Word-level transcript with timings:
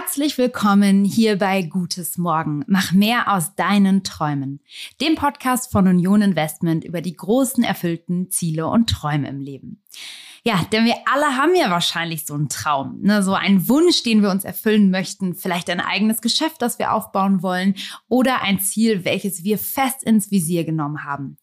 Herzlich 0.00 0.38
willkommen 0.38 1.04
hier 1.04 1.38
bei 1.38 1.62
Gutes 1.62 2.18
Morgen. 2.18 2.64
Mach 2.68 2.92
mehr 2.92 3.32
aus 3.34 3.56
deinen 3.56 4.04
Träumen. 4.04 4.60
Dem 5.00 5.16
Podcast 5.16 5.72
von 5.72 5.88
Union 5.88 6.22
Investment 6.22 6.84
über 6.84 7.00
die 7.00 7.16
großen 7.16 7.64
erfüllten 7.64 8.30
Ziele 8.30 8.68
und 8.68 8.88
Träume 8.88 9.28
im 9.28 9.40
Leben. 9.40 9.82
Ja, 10.44 10.64
denn 10.70 10.84
wir 10.84 10.94
alle 11.12 11.36
haben 11.36 11.56
ja 11.56 11.68
wahrscheinlich 11.70 12.26
so 12.26 12.34
einen 12.34 12.48
Traum, 12.48 13.00
ne? 13.02 13.24
so 13.24 13.34
einen 13.34 13.68
Wunsch, 13.68 14.04
den 14.04 14.22
wir 14.22 14.30
uns 14.30 14.44
erfüllen 14.44 14.90
möchten, 14.90 15.34
vielleicht 15.34 15.68
ein 15.68 15.80
eigenes 15.80 16.20
Geschäft, 16.22 16.62
das 16.62 16.78
wir 16.78 16.92
aufbauen 16.92 17.42
wollen 17.42 17.74
oder 18.08 18.42
ein 18.42 18.60
Ziel, 18.60 19.04
welches 19.04 19.42
wir 19.42 19.58
fest 19.58 20.04
ins 20.04 20.30
Visier 20.30 20.64
genommen 20.64 21.04
haben. 21.04 21.38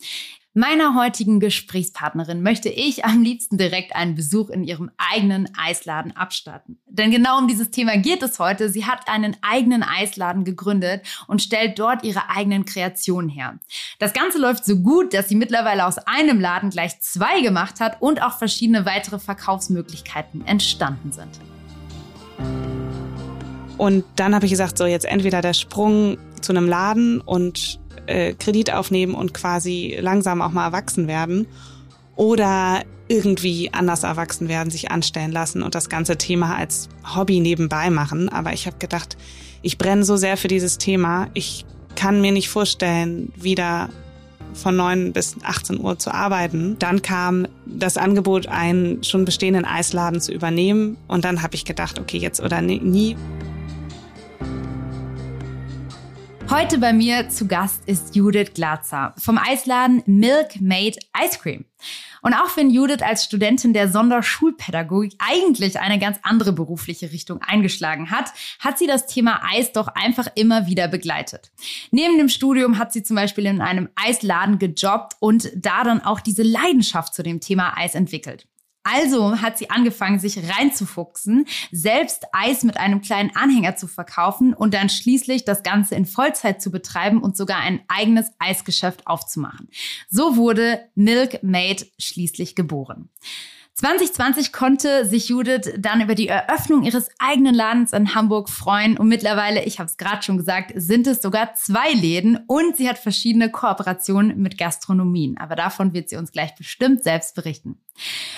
Meiner 0.57 0.95
heutigen 0.95 1.41
Gesprächspartnerin 1.41 2.41
möchte 2.41 2.69
ich 2.69 3.03
am 3.03 3.21
liebsten 3.21 3.57
direkt 3.57 3.93
einen 3.93 4.15
Besuch 4.15 4.49
in 4.49 4.63
ihrem 4.63 4.89
eigenen 4.97 5.49
Eisladen 5.57 6.15
abstatten. 6.15 6.77
Denn 6.87 7.11
genau 7.11 7.39
um 7.39 7.49
dieses 7.49 7.71
Thema 7.71 7.97
geht 7.97 8.23
es 8.23 8.39
heute. 8.39 8.69
Sie 8.69 8.85
hat 8.85 9.09
einen 9.09 9.35
eigenen 9.41 9.83
Eisladen 9.83 10.45
gegründet 10.45 11.01
und 11.27 11.41
stellt 11.41 11.77
dort 11.77 12.05
ihre 12.05 12.29
eigenen 12.29 12.63
Kreationen 12.63 13.29
her. 13.29 13.59
Das 13.99 14.13
Ganze 14.13 14.37
läuft 14.37 14.63
so 14.63 14.77
gut, 14.77 15.13
dass 15.13 15.27
sie 15.27 15.35
mittlerweile 15.35 15.85
aus 15.85 15.97
einem 15.97 16.39
Laden 16.39 16.69
gleich 16.69 17.01
zwei 17.01 17.41
gemacht 17.41 17.81
hat 17.81 18.01
und 18.01 18.23
auch 18.23 18.37
verschiedene 18.37 18.85
weitere 18.85 19.19
Verkaufsmöglichkeiten 19.19 20.47
entstanden 20.47 21.11
sind. 21.11 21.37
Und 23.77 24.05
dann 24.15 24.33
habe 24.33 24.45
ich 24.45 24.51
gesagt, 24.51 24.77
so 24.77 24.85
jetzt 24.85 25.05
entweder 25.05 25.41
der 25.41 25.53
Sprung 25.53 26.17
zu 26.39 26.53
einem 26.53 26.69
Laden 26.69 27.19
und 27.19 27.81
äh, 28.07 28.33
Kredit 28.33 28.73
aufnehmen 28.73 29.13
und 29.13 29.33
quasi 29.33 29.97
langsam 29.99 30.41
auch 30.41 30.51
mal 30.51 30.65
erwachsen 30.65 31.07
werden 31.07 31.47
oder 32.15 32.83
irgendwie 33.07 33.71
anders 33.71 34.03
erwachsen 34.03 34.47
werden, 34.47 34.71
sich 34.71 34.89
anstellen 34.91 35.31
lassen 35.31 35.61
und 35.61 35.75
das 35.75 35.89
ganze 35.89 36.17
Thema 36.17 36.55
als 36.55 36.89
Hobby 37.15 37.39
nebenbei 37.39 37.89
machen. 37.89 38.29
Aber 38.29 38.53
ich 38.53 38.65
habe 38.65 38.77
gedacht, 38.77 39.17
ich 39.61 39.77
brenne 39.77 40.03
so 40.03 40.15
sehr 40.15 40.37
für 40.37 40.47
dieses 40.47 40.77
Thema. 40.77 41.27
Ich 41.33 41.65
kann 41.95 42.21
mir 42.21 42.31
nicht 42.31 42.49
vorstellen, 42.49 43.31
wieder 43.35 43.89
von 44.53 44.75
9 44.75 45.13
bis 45.13 45.35
18 45.43 45.79
Uhr 45.79 45.99
zu 45.99 46.13
arbeiten. 46.13 46.77
Dann 46.79 47.01
kam 47.01 47.47
das 47.65 47.97
Angebot, 47.97 48.47
einen 48.47 49.03
schon 49.03 49.25
bestehenden 49.25 49.65
Eisladen 49.65 50.21
zu 50.21 50.31
übernehmen. 50.31 50.97
Und 51.07 51.25
dann 51.25 51.41
habe 51.41 51.55
ich 51.55 51.65
gedacht, 51.65 51.99
okay, 51.99 52.17
jetzt 52.17 52.41
oder 52.41 52.61
nie. 52.61 53.15
Heute 56.49 56.77
bei 56.77 56.93
mir 56.93 57.27
zu 57.27 57.47
Gast 57.47 57.81
ist 57.87 58.15
Judith 58.15 58.53
Glatzer 58.53 59.15
vom 59.17 59.37
Eisladen 59.37 60.03
Milk 60.05 60.61
Made 60.61 60.95
Ice 61.17 61.39
Cream. 61.41 61.65
Und 62.21 62.33
auch 62.33 62.55
wenn 62.55 62.69
Judith 62.69 63.01
als 63.01 63.25
Studentin 63.25 63.73
der 63.73 63.89
Sonderschulpädagogik 63.89 65.15
eigentlich 65.19 65.79
eine 65.79 65.97
ganz 65.97 66.17
andere 66.21 66.53
berufliche 66.53 67.11
Richtung 67.11 67.41
eingeschlagen 67.41 68.11
hat, 68.11 68.31
hat 68.59 68.77
sie 68.77 68.87
das 68.87 69.07
Thema 69.07 69.41
Eis 69.43 69.71
doch 69.71 69.87
einfach 69.87 70.27
immer 70.35 70.67
wieder 70.67 70.87
begleitet. 70.87 71.51
Neben 71.91 72.17
dem 72.17 72.29
Studium 72.29 72.77
hat 72.77 72.93
sie 72.93 73.03
zum 73.03 73.15
Beispiel 73.15 73.47
in 73.47 73.61
einem 73.61 73.89
Eisladen 73.95 74.59
gejobbt 74.59 75.13
und 75.19 75.51
da 75.55 75.83
dann 75.83 76.01
auch 76.01 76.19
diese 76.19 76.43
Leidenschaft 76.43 77.13
zu 77.15 77.23
dem 77.23 77.41
Thema 77.41 77.75
Eis 77.75 77.95
entwickelt. 77.95 78.47
Also 78.85 79.41
hat 79.41 79.57
sie 79.57 79.71
angefangen, 79.71 80.19
sich 80.19 80.37
reinzufuchsen, 80.37 81.47
selbst 81.71 82.25
Eis 82.33 82.63
mit 82.63 82.77
einem 82.77 83.01
kleinen 83.01 83.35
Anhänger 83.35 83.75
zu 83.75 83.87
verkaufen 83.87 84.53
und 84.53 84.75
dann 84.75 84.89
schließlich 84.89 85.43
das 85.43 85.63
Ganze 85.63 85.95
in 85.95 86.05
Vollzeit 86.05 86.61
zu 86.61 86.69
betreiben 86.69 87.23
und 87.23 87.35
sogar 87.35 87.61
ein 87.61 87.81
eigenes 87.87 88.27
Eisgeschäft 88.37 89.07
aufzumachen. 89.07 89.69
So 90.07 90.37
wurde 90.37 90.87
Milk 90.93 91.41
Made 91.41 91.83
schließlich 91.97 92.55
geboren. 92.55 93.09
2020 93.77 94.53
konnte 94.53 95.05
sich 95.05 95.27
Judith 95.27 95.73
dann 95.77 95.99
über 95.99 96.15
die 96.15 96.29
Eröffnung 96.29 96.83
ihres 96.83 97.09
eigenen 97.19 97.53
Ladens 97.53 97.91
in 97.91 98.15
Hamburg 98.15 98.49
freuen 98.49 98.97
und 98.97 99.09
mittlerweile, 99.09 99.65
ich 99.65 99.79
habe 99.79 99.89
es 99.89 99.97
gerade 99.97 100.23
schon 100.23 100.37
gesagt, 100.37 100.71
sind 100.75 101.07
es 101.07 101.21
sogar 101.21 101.55
zwei 101.55 101.91
Läden 101.91 102.39
und 102.47 102.77
sie 102.77 102.87
hat 102.87 102.97
verschiedene 102.97 103.51
Kooperationen 103.51 104.41
mit 104.41 104.57
Gastronomien. 104.57 105.37
Aber 105.37 105.57
davon 105.57 105.91
wird 105.91 106.07
sie 106.07 106.15
uns 106.15 106.31
gleich 106.31 106.55
bestimmt 106.55 107.03
selbst 107.03 107.35
berichten. 107.35 107.77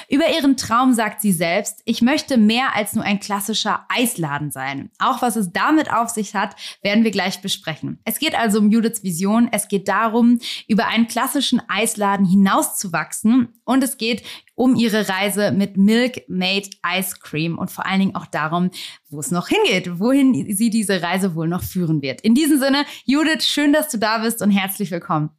Über 0.09 0.29
ihren 0.29 0.57
Traum 0.57 0.93
sagt 0.93 1.21
sie 1.21 1.31
selbst, 1.31 1.81
ich 1.85 2.01
möchte 2.01 2.37
mehr 2.37 2.75
als 2.75 2.93
nur 2.93 3.03
ein 3.03 3.19
klassischer 3.19 3.85
Eisladen 3.89 4.51
sein. 4.51 4.89
Auch 4.97 5.21
was 5.21 5.35
es 5.35 5.51
damit 5.51 5.91
auf 5.91 6.09
sich 6.09 6.35
hat, 6.35 6.55
werden 6.81 7.03
wir 7.03 7.11
gleich 7.11 7.41
besprechen. 7.41 7.99
Es 8.05 8.19
geht 8.19 8.37
also 8.37 8.59
um 8.59 8.71
Judiths 8.71 9.03
Vision. 9.03 9.49
Es 9.51 9.67
geht 9.67 9.87
darum, 9.87 10.39
über 10.67 10.87
einen 10.87 11.07
klassischen 11.07 11.61
Eisladen 11.67 12.25
hinauszuwachsen 12.25 13.49
und 13.65 13.83
es 13.83 13.97
geht 13.97 14.23
um 14.57 14.75
ihre 14.75 15.07
Reise 15.07 15.51
mit 15.51 15.77
Milk 15.77 16.27
Made 16.27 16.67
Ice 16.97 17.15
Cream 17.21 17.59
und 17.59 17.69
vor 17.69 17.85
allen 17.85 17.99
Dingen 17.99 18.15
auch 18.15 18.25
darum, 18.25 18.71
wo 19.07 19.19
es 19.19 19.29
noch 19.29 19.49
hingeht, 19.49 19.99
wohin 19.99 20.51
sie 20.55 20.71
diese 20.71 21.03
Reise 21.03 21.35
wohl 21.35 21.47
noch 21.47 21.63
führen 21.63 22.01
wird. 22.01 22.21
In 22.21 22.33
diesem 22.33 22.59
Sinne, 22.59 22.83
Judith, 23.05 23.45
schön, 23.45 23.71
dass 23.71 23.89
du 23.89 23.99
da 23.99 24.17
bist 24.17 24.41
und 24.41 24.49
herzlich 24.49 24.89
willkommen. 24.89 25.29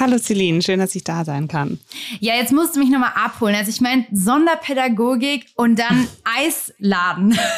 Hallo 0.00 0.16
Celine, 0.16 0.62
schön, 0.62 0.78
dass 0.78 0.94
ich 0.94 1.04
da 1.04 1.24
sein 1.24 1.48
kann. 1.48 1.78
Ja, 2.18 2.34
jetzt 2.34 2.50
musst 2.50 2.74
du 2.74 2.80
mich 2.80 2.88
nochmal 2.88 3.12
abholen. 3.14 3.54
Also 3.54 3.68
ich 3.68 3.82
meine, 3.82 4.06
Sonderpädagogik 4.10 5.46
und 5.54 5.78
dann 5.78 6.08
Eisladen. 6.24 7.38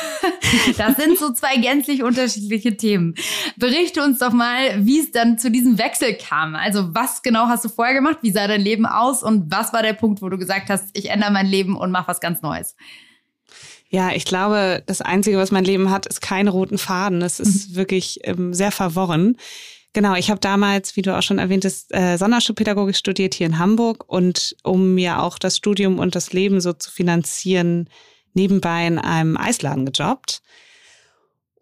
Das 0.77 0.97
sind 0.97 1.19
so 1.19 1.33
zwei 1.33 1.57
gänzlich 1.57 2.03
unterschiedliche 2.03 2.77
Themen. 2.77 3.15
Berichte 3.57 4.03
uns 4.03 4.19
doch 4.19 4.33
mal, 4.33 4.87
wie 4.87 5.01
es 5.01 5.11
dann 5.11 5.39
zu 5.39 5.51
diesem 5.51 5.79
Wechsel 5.79 6.15
kam. 6.15 6.55
Also 6.55 6.95
was 6.95 7.23
genau 7.23 7.49
hast 7.49 7.65
du 7.65 7.69
vorher 7.69 7.95
gemacht? 7.95 8.19
Wie 8.23 8.31
sah 8.31 8.47
dein 8.47 8.61
Leben 8.61 8.87
aus? 8.87 9.23
Und 9.23 9.51
was 9.51 9.73
war 9.73 9.83
der 9.83 9.95
Punkt, 9.95 10.23
wo 10.23 10.29
du 10.29 10.39
gesagt 10.39 10.71
hast, 10.71 10.91
ich 10.93 11.11
ändere 11.11 11.33
mein 11.33 11.47
Leben 11.47 11.77
und 11.77 11.91
mache 11.91 12.09
was 12.09 12.21
ganz 12.21 12.41
Neues? 12.43 12.77
Ja, 13.89 14.11
ich 14.11 14.25
glaube, 14.25 14.83
das 14.87 15.01
Einzige, 15.01 15.39
was 15.39 15.53
mein 15.53 15.65
Leben 15.65 15.91
hat, 15.91 16.07
ist 16.07 16.21
keinen 16.21 16.49
roten 16.49 16.79
Faden. 16.79 17.23
Es 17.23 17.39
ist 17.39 17.71
mhm. 17.71 17.77
wirklich 17.77 18.21
ähm, 18.25 18.55
sehr 18.55 18.73
verworren. 18.73 19.37
Genau, 19.95 20.17
ich 20.17 20.29
habe 20.29 20.41
damals, 20.41 20.97
wie 20.97 21.03
du 21.03 21.17
auch 21.17 21.23
schon 21.23 21.39
erwähnt 21.39 21.65
hast, 21.65 21.95
äh, 21.95 22.17
Sonderschulpädagogik 22.17 22.97
studiert 22.97 23.33
hier 23.33 23.47
in 23.47 23.61
Hamburg 23.61 24.05
und 24.09 24.57
um 24.65 24.95
mir 24.95 25.23
auch 25.23 25.39
das 25.39 25.57
Studium 25.57 26.01
und 26.01 26.17
das 26.17 26.33
Leben 26.33 26.61
so 26.61 26.73
zu 26.73 26.91
finanzieren, 26.91 27.89
nebenbei 28.35 28.89
in 28.89 28.99
einem 28.99 29.37
Eisladen 29.37 29.87
gejobbt 29.87 30.43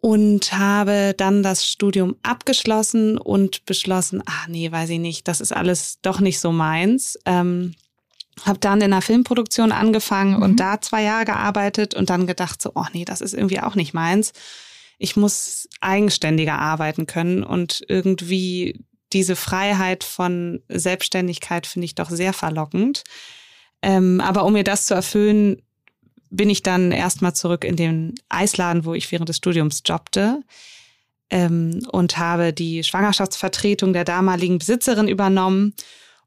und 0.01 0.51
habe 0.55 1.13
dann 1.15 1.43
das 1.43 1.67
Studium 1.67 2.17
abgeschlossen 2.23 3.19
und 3.19 3.67
beschlossen, 3.67 4.23
ach 4.25 4.49
nee, 4.49 4.73
weiß 4.73 4.89
ich 4.89 4.99
nicht, 4.99 5.29
das 5.29 5.43
ist 5.43 5.53
alles 5.53 5.99
doch 6.01 6.19
nicht 6.19 6.41
so 6.41 6.53
meins. 6.53 7.19
Ähm, 7.27 7.75
habe 8.47 8.59
dann 8.61 8.81
in 8.81 8.93
der 8.93 9.03
Filmproduktion 9.03 9.73
angefangen 9.73 10.37
mhm. 10.37 10.43
und 10.43 10.57
da 10.57 10.81
zwei 10.81 11.03
Jahre 11.03 11.27
gearbeitet 11.27 11.95
und 11.95 12.09
dann 12.09 12.27
gedacht 12.27 12.63
so, 12.63 12.73
oh 12.75 12.87
nee, 12.95 13.05
das 13.05 13.21
ist 13.21 13.35
irgendwie 13.35 13.61
auch 13.61 13.75
nicht 13.75 13.93
meins 13.93 14.33
ich 15.03 15.17
muss 15.17 15.69
eigenständiger 15.81 16.59
arbeiten 16.59 17.07
können 17.07 17.43
und 17.43 17.83
irgendwie 17.89 18.85
diese 19.13 19.35
Freiheit 19.35 20.05
von 20.05 20.63
Selbstständigkeit 20.69 21.67
finde 21.67 21.87
ich 21.87 21.97
doch 21.97 22.09
sehr 22.09 22.33
verlockend. 22.33 23.03
Ähm, 23.83 24.21
aber 24.21 24.45
um 24.45 24.53
mir 24.53 24.63
das 24.63 24.87
zu 24.87 24.95
erfüllen, 24.95 25.61
bin 26.31 26.49
ich 26.49 26.63
dann 26.63 26.93
erstmal 26.93 27.35
zurück 27.35 27.65
in 27.65 27.75
den 27.75 28.15
Eisladen, 28.29 28.85
wo 28.85 28.95
ich 28.95 29.11
während 29.11 29.29
des 29.29 29.39
Studiums 29.39 29.83
jobbte 29.85 30.41
ähm, 31.31 31.85
und 31.91 32.17
habe 32.17 32.53
die 32.53 32.85
Schwangerschaftsvertretung 32.85 33.93
der 33.93 34.05
damaligen 34.05 34.59
Besitzerin 34.59 35.09
übernommen 35.09 35.75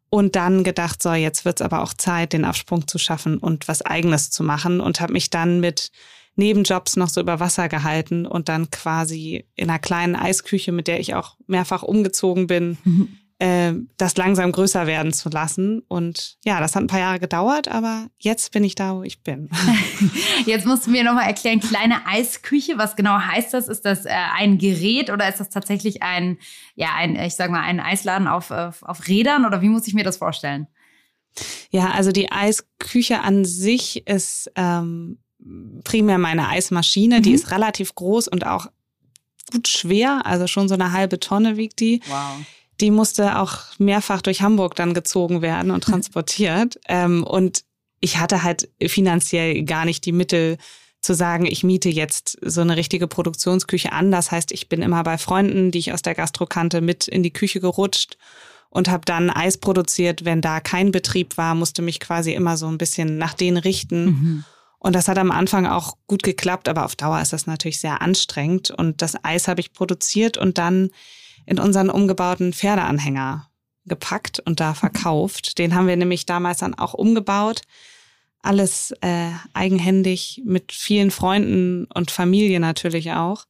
und 0.10 0.36
dann 0.36 0.66
gedacht, 0.66 1.02
so, 1.02 1.14
jetzt 1.14 1.46
wird 1.46 1.62
es 1.62 1.66
aber 1.66 1.82
auch 1.82 1.94
Zeit, 1.94 2.34
den 2.34 2.44
Absprung 2.44 2.90
zu 2.90 2.98
schaffen 2.98 3.38
und 3.38 3.70
was 3.70 3.82
eigenes 3.84 4.32
zu 4.32 4.44
machen 4.44 4.82
und 4.82 5.00
habe 5.00 5.14
mich 5.14 5.30
dann 5.30 5.62
mit 5.62 5.92
Nebenjobs 6.36 6.98
noch 6.98 7.10
so 7.10 7.22
über 7.22 7.40
Wasser 7.40 7.70
gehalten 7.70 8.26
und 8.26 8.50
dann 8.50 8.70
quasi 8.70 9.46
in 9.56 9.70
einer 9.70 9.80
kleinen 9.80 10.16
Eisküche, 10.16 10.72
mit 10.72 10.88
der 10.88 11.00
ich 11.00 11.16
auch 11.16 11.38
mehrfach 11.48 11.84
umgezogen 11.84 12.48
bin, 12.48 12.78
mhm. 12.84 13.18
äh, 13.40 13.74
das 13.98 14.18
langsam 14.18 14.52
größer 14.52 14.86
werden 14.86 15.14
zu 15.14 15.30
lassen. 15.30 15.82
Und 15.88 16.38
ja, 16.44 16.60
das 16.60 16.76
hat 16.76 16.84
ein 16.84 16.88
paar 16.88 17.00
Jahre 17.00 17.20
gedauert, 17.20 17.70
aber 17.70 18.08
jetzt 18.18 18.52
bin 18.52 18.64
ich 18.64 18.76
da, 18.76 18.96
wo 18.96 19.04
ich 19.04 19.24
bin. 19.24 19.50
Jetzt 20.46 20.66
musst 20.66 20.86
du 20.86 20.92
mir 20.92 21.04
nochmal 21.04 21.26
erklären, 21.26 21.60
kleine 21.60 22.06
Eisküche, 22.06 22.78
was 22.78 22.96
genau 22.96 23.18
heißt 23.18 23.54
das? 23.54 23.68
Ist 23.68 23.86
das 23.86 24.06
äh, 24.06 24.12
ein 24.12 24.58
Gerät 24.58 25.10
oder 25.10 25.28
ist 25.28 25.40
das 25.40 25.50
tatsächlich 25.50 26.04
ein, 26.04 26.38
ja, 26.76 26.90
ein, 26.96 27.16
ich 27.16 27.36
sag 27.36 27.50
mal, 27.50 27.62
ein 27.62 27.80
Eisladen 27.80 28.28
auf, 28.28 28.52
auf, 28.52 28.84
auf 28.84 29.08
Rädern 29.08 29.46
oder 29.46 29.62
wie 29.62 29.70
muss 29.70 29.88
ich 29.88 29.94
mir 29.94 30.04
das 30.04 30.18
vorstellen? 30.18 30.68
Ja, 31.70 31.92
also 31.92 32.12
die 32.12 32.32
Eisküche 32.32 33.22
an 33.22 33.46
sich 33.46 34.08
ist 34.08 34.52
ähm, 34.56 35.20
primär 35.84 36.18
meine 36.18 36.50
Eismaschine. 36.50 37.20
Mhm. 37.20 37.24
Die 37.24 37.34
ist 37.34 37.52
relativ 37.52 37.96
groß 37.96 38.28
und 38.28 38.46
auch 38.46 38.68
gut 39.52 39.68
schwer, 39.68 40.26
also 40.26 40.48
schon 40.48 40.68
so 40.68 40.74
eine 40.74 40.92
halbe 40.92 41.20
Tonne 41.20 41.58
wiegt 41.58 41.80
die. 41.80 42.02
Wow. 42.08 42.38
Die 42.82 42.92
musste 42.92 43.40
auch 43.40 43.60
mehrfach 43.78 44.22
durch 44.22 44.42
Hamburg 44.42 44.76
dann 44.76 44.94
gezogen 44.94 45.42
werden 45.42 45.72
und 45.72 45.84
transportiert. 45.84 46.80
ähm, 46.88 47.24
und 47.24 47.64
ich 48.02 48.18
hatte 48.18 48.44
halt 48.44 48.70
finanziell 48.86 49.64
gar 49.64 49.86
nicht 49.86 50.06
die 50.06 50.12
Mittel 50.12 50.58
zu 51.02 51.14
sagen, 51.14 51.46
ich 51.46 51.64
miete 51.64 51.90
jetzt 51.90 52.38
so 52.42 52.62
eine 52.62 52.76
richtige 52.78 53.08
Produktionsküche 53.08 53.92
an. 53.92 54.12
Das 54.12 54.32
heißt, 54.32 54.52
ich 54.52 54.70
bin 54.70 54.82
immer 54.82 55.04
bei 55.04 55.18
Freunden, 55.18 55.72
die 55.72 55.80
ich 55.80 55.94
aus 55.94 56.02
der 56.02 56.16
Gastro 56.16 56.46
kannte, 56.46 56.82
mit 56.82 57.08
in 57.08 57.24
die 57.24 57.34
Küche 57.34 57.60
gerutscht 57.60 58.18
und 58.70 58.90
habe 58.90 59.06
dann 59.06 59.30
Eis 59.30 59.58
produziert. 59.58 60.26
Wenn 60.26 60.42
da 60.42 60.60
kein 60.60 60.92
Betrieb 60.92 61.38
war, 61.38 61.56
musste 61.56 61.82
mich 61.82 62.00
quasi 62.00 62.34
immer 62.34 62.58
so 62.58 62.68
ein 62.68 62.78
bisschen 62.78 63.18
nach 63.18 63.34
denen 63.34 63.58
richten. 63.58 64.06
Mhm 64.06 64.46
Und 64.86 64.94
das 64.94 65.08
hat 65.08 65.18
am 65.18 65.32
Anfang 65.32 65.66
auch 65.66 65.98
gut 66.06 66.22
geklappt, 66.22 66.70
aber 66.70 66.86
auf 66.86 66.96
Dauer 66.96 67.20
ist 67.20 67.34
das 67.34 67.48
natürlich 67.48 67.80
sehr 67.80 68.04
anstrengend. 68.04 68.70
Und 68.70 69.02
das 69.02 69.16
Eis 69.24 69.48
habe 69.48 69.60
ich 69.60 69.74
produziert 69.74 70.38
und 70.38 70.60
dann 70.60 70.92
in 71.48 71.58
unseren 71.58 71.90
umgebauten 71.90 72.54
Pferdeanhänger 72.54 73.50
gepackt 73.86 74.42
und 74.42 74.60
da 74.60 74.76
verkauft. 74.76 75.58
Den 75.58 75.74
haben 75.74 75.88
wir 75.88 75.96
nämlich 75.96 76.28
damals 76.28 76.60
dann 76.60 76.76
auch 76.76 76.94
umgebaut. 76.94 77.62
Alles 78.44 78.94
äh, 79.02 79.32
eigenhändig 79.54 80.44
mit 80.46 80.72
vielen 80.72 81.10
Freunden 81.10 81.86
und 81.86 82.12
Familie 82.12 82.60
natürlich 82.60 83.12
auch. 83.14 83.46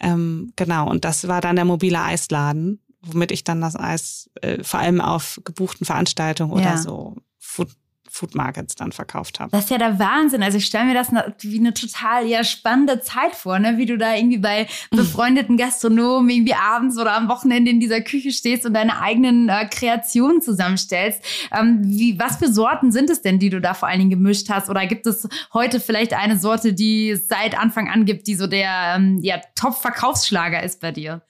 Ähm, 0.00 0.54
genau, 0.56 0.90
und 0.90 1.04
das 1.04 1.28
war 1.28 1.40
dann 1.40 1.54
der 1.54 1.66
mobile 1.66 2.02
Eisladen, 2.02 2.80
womit 3.00 3.30
ich 3.30 3.44
dann 3.44 3.60
das 3.60 3.76
Eis 3.76 4.28
äh, 4.40 4.64
vor 4.64 4.80
allem 4.80 5.00
auf 5.00 5.40
gebuchten 5.44 5.86
Veranstaltungen 5.86 6.50
oder 6.50 6.62
ja. 6.62 6.78
so 6.78 7.14
Food 7.38 7.68
Food 8.14 8.36
Markets 8.36 8.76
dann 8.76 8.92
verkauft 8.92 9.40
habe. 9.40 9.50
Das 9.50 9.64
ist 9.64 9.70
ja 9.70 9.78
der 9.78 9.98
Wahnsinn. 9.98 10.44
Also 10.44 10.58
ich 10.58 10.66
stelle 10.66 10.84
mir 10.84 10.94
das 10.94 11.08
wie 11.40 11.58
eine 11.58 11.74
total 11.74 12.26
ja, 12.26 12.44
spannende 12.44 13.00
Zeit 13.00 13.34
vor, 13.34 13.58
ne? 13.58 13.76
wie 13.76 13.86
du 13.86 13.98
da 13.98 14.14
irgendwie 14.14 14.38
bei 14.38 14.68
befreundeten 14.90 15.56
Gastronomen 15.56 16.30
irgendwie 16.30 16.54
abends 16.54 16.96
oder 16.96 17.16
am 17.16 17.28
Wochenende 17.28 17.72
in 17.72 17.80
dieser 17.80 18.00
Küche 18.02 18.30
stehst 18.30 18.66
und 18.66 18.74
deine 18.74 19.00
eigenen 19.00 19.48
äh, 19.48 19.68
Kreationen 19.68 20.40
zusammenstellst. 20.40 21.22
Ähm, 21.52 21.80
wie, 21.82 22.16
was 22.16 22.36
für 22.36 22.52
Sorten 22.52 22.92
sind 22.92 23.10
es 23.10 23.20
denn, 23.20 23.40
die 23.40 23.50
du 23.50 23.60
da 23.60 23.74
vor 23.74 23.88
allen 23.88 23.98
Dingen 23.98 24.10
gemischt 24.10 24.48
hast? 24.48 24.70
Oder 24.70 24.86
gibt 24.86 25.08
es 25.08 25.28
heute 25.52 25.80
vielleicht 25.80 26.14
eine 26.14 26.38
Sorte, 26.38 26.72
die 26.72 27.10
es 27.10 27.26
seit 27.26 27.58
Anfang 27.58 27.88
an 27.88 28.04
gibt, 28.04 28.28
die 28.28 28.36
so 28.36 28.46
der 28.46 28.94
ähm, 28.96 29.18
ja, 29.22 29.40
Top-Verkaufsschlager 29.56 30.62
ist 30.62 30.80
bei 30.80 30.92
dir? 30.92 31.22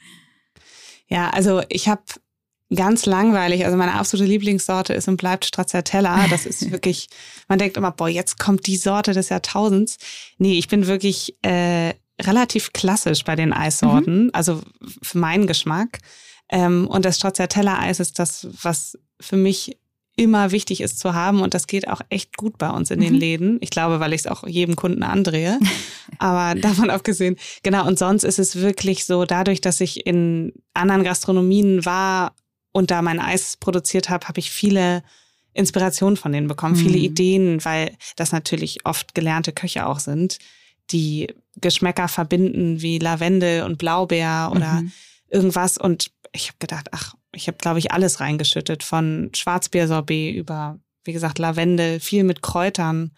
Ja, 1.09 1.31
also 1.31 1.63
ich 1.71 1.89
habe 1.89 2.03
ganz 2.75 3.07
langweilig. 3.07 3.65
Also 3.65 3.77
meine 3.77 3.95
absolute 3.95 4.29
Lieblingssorte 4.29 4.95
ist 4.95 5.09
und 5.09 5.17
bleibt 5.17 5.45
Stracciatella. 5.45 6.29
Das 6.29 6.47
ist 6.47 6.71
wirklich, 6.73 7.09
man 7.49 7.59
denkt 7.59 7.77
immer, 7.77 7.91
boah, 7.91 8.09
jetzt 8.09 8.39
kommt 8.39 8.67
die 8.67 8.77
Sorte 8.77 9.13
des 9.13 9.29
Jahrtausends. 9.29 9.99
Nee, 10.39 10.59
ich 10.59 10.69
bin 10.69 10.87
wirklich 10.87 11.37
äh, 11.43 11.95
relativ 12.21 12.73
klassisch 12.73 13.25
bei 13.25 13.37
den 13.37 13.53
Eissorten, 13.53 14.25
mhm. 14.25 14.31
also 14.33 14.61
für 15.03 15.19
meinen 15.19 15.47
Geschmack. 15.47 15.99
Ähm, 16.51 16.87
und 16.89 17.05
das 17.05 17.17
Stracciatella-Eis 17.17 18.01
ist 18.01 18.19
das, 18.19 18.47
was 18.63 18.99
für 19.21 19.37
mich 19.37 19.79
immer 20.17 20.53
wichtig 20.53 20.81
ist 20.81 21.01
zu 21.01 21.15
haben 21.15 21.43
und 21.43 21.55
das 21.55 21.67
geht 21.67 21.89
auch 21.89 22.01
echt 22.09 22.37
gut 22.37 22.57
bei 22.57 22.71
uns 22.71 22.91
in 22.91 23.01
den 23.01 23.15
mhm. 23.15 23.19
Läden. 23.19 23.59
Ich 23.61 23.71
glaube, 23.71 23.99
weil 23.99 24.13
ich 24.13 24.21
es 24.21 24.27
auch 24.29 24.47
jedem 24.47 24.77
Kunden 24.77 25.03
andrehe. 25.03 25.59
Aber 26.19 26.59
davon 26.59 26.91
abgesehen, 26.91 27.37
genau, 27.63 27.87
und 27.87 27.99
sonst 27.99 28.23
ist 28.23 28.39
es 28.39 28.57
wirklich 28.57 29.07
so, 29.07 29.25
dadurch, 29.25 29.61
dass 29.61 29.81
ich 29.81 30.07
in 30.07 30.53
anderen 30.73 31.03
Gastronomien 31.03 31.85
war 31.85 32.35
und 32.75 32.91
da 32.91 33.03
mein 33.03 33.21
Eis 33.21 33.57
produziert 33.57 34.11
habe, 34.11 34.27
habe 34.27 34.41
ich 34.41 34.51
viele 34.51 35.05
Inspirationen 35.53 36.17
von 36.17 36.33
denen 36.33 36.49
bekommen, 36.49 36.75
mhm. 36.75 36.81
viele 36.81 36.99
Ideen, 36.99 37.65
weil 37.65 37.97
das 38.17 38.33
natürlich 38.33 38.85
oft 38.85 39.15
gelernte 39.15 39.53
Köche 39.53 39.87
auch 39.87 40.01
sind, 40.01 40.39
die 40.91 41.33
Geschmäcker 41.57 42.09
verbinden 42.09 42.83
wie 42.83 42.99
Lavendel 42.99 43.63
und 43.63 43.79
Blaubeer 43.79 44.51
oder 44.53 44.83
mhm. 44.83 44.93
irgendwas. 45.29 45.79
Und 45.79 46.11
ich 46.33 46.49
habe 46.49 46.59
gedacht, 46.59 46.89
ach, 46.91 47.15
ich 47.33 47.47
habe, 47.47 47.59
glaube 47.59 47.79
ich, 47.79 47.93
alles 47.93 48.19
reingeschüttet, 48.19 48.83
von 48.83 49.31
Schwarzbeersorbet 49.35 50.35
über, 50.35 50.81
wie 51.05 51.13
gesagt, 51.13 51.39
Lavendel, 51.39 52.01
viel 52.01 52.25
mit 52.25 52.43
Kräutern 52.43 53.13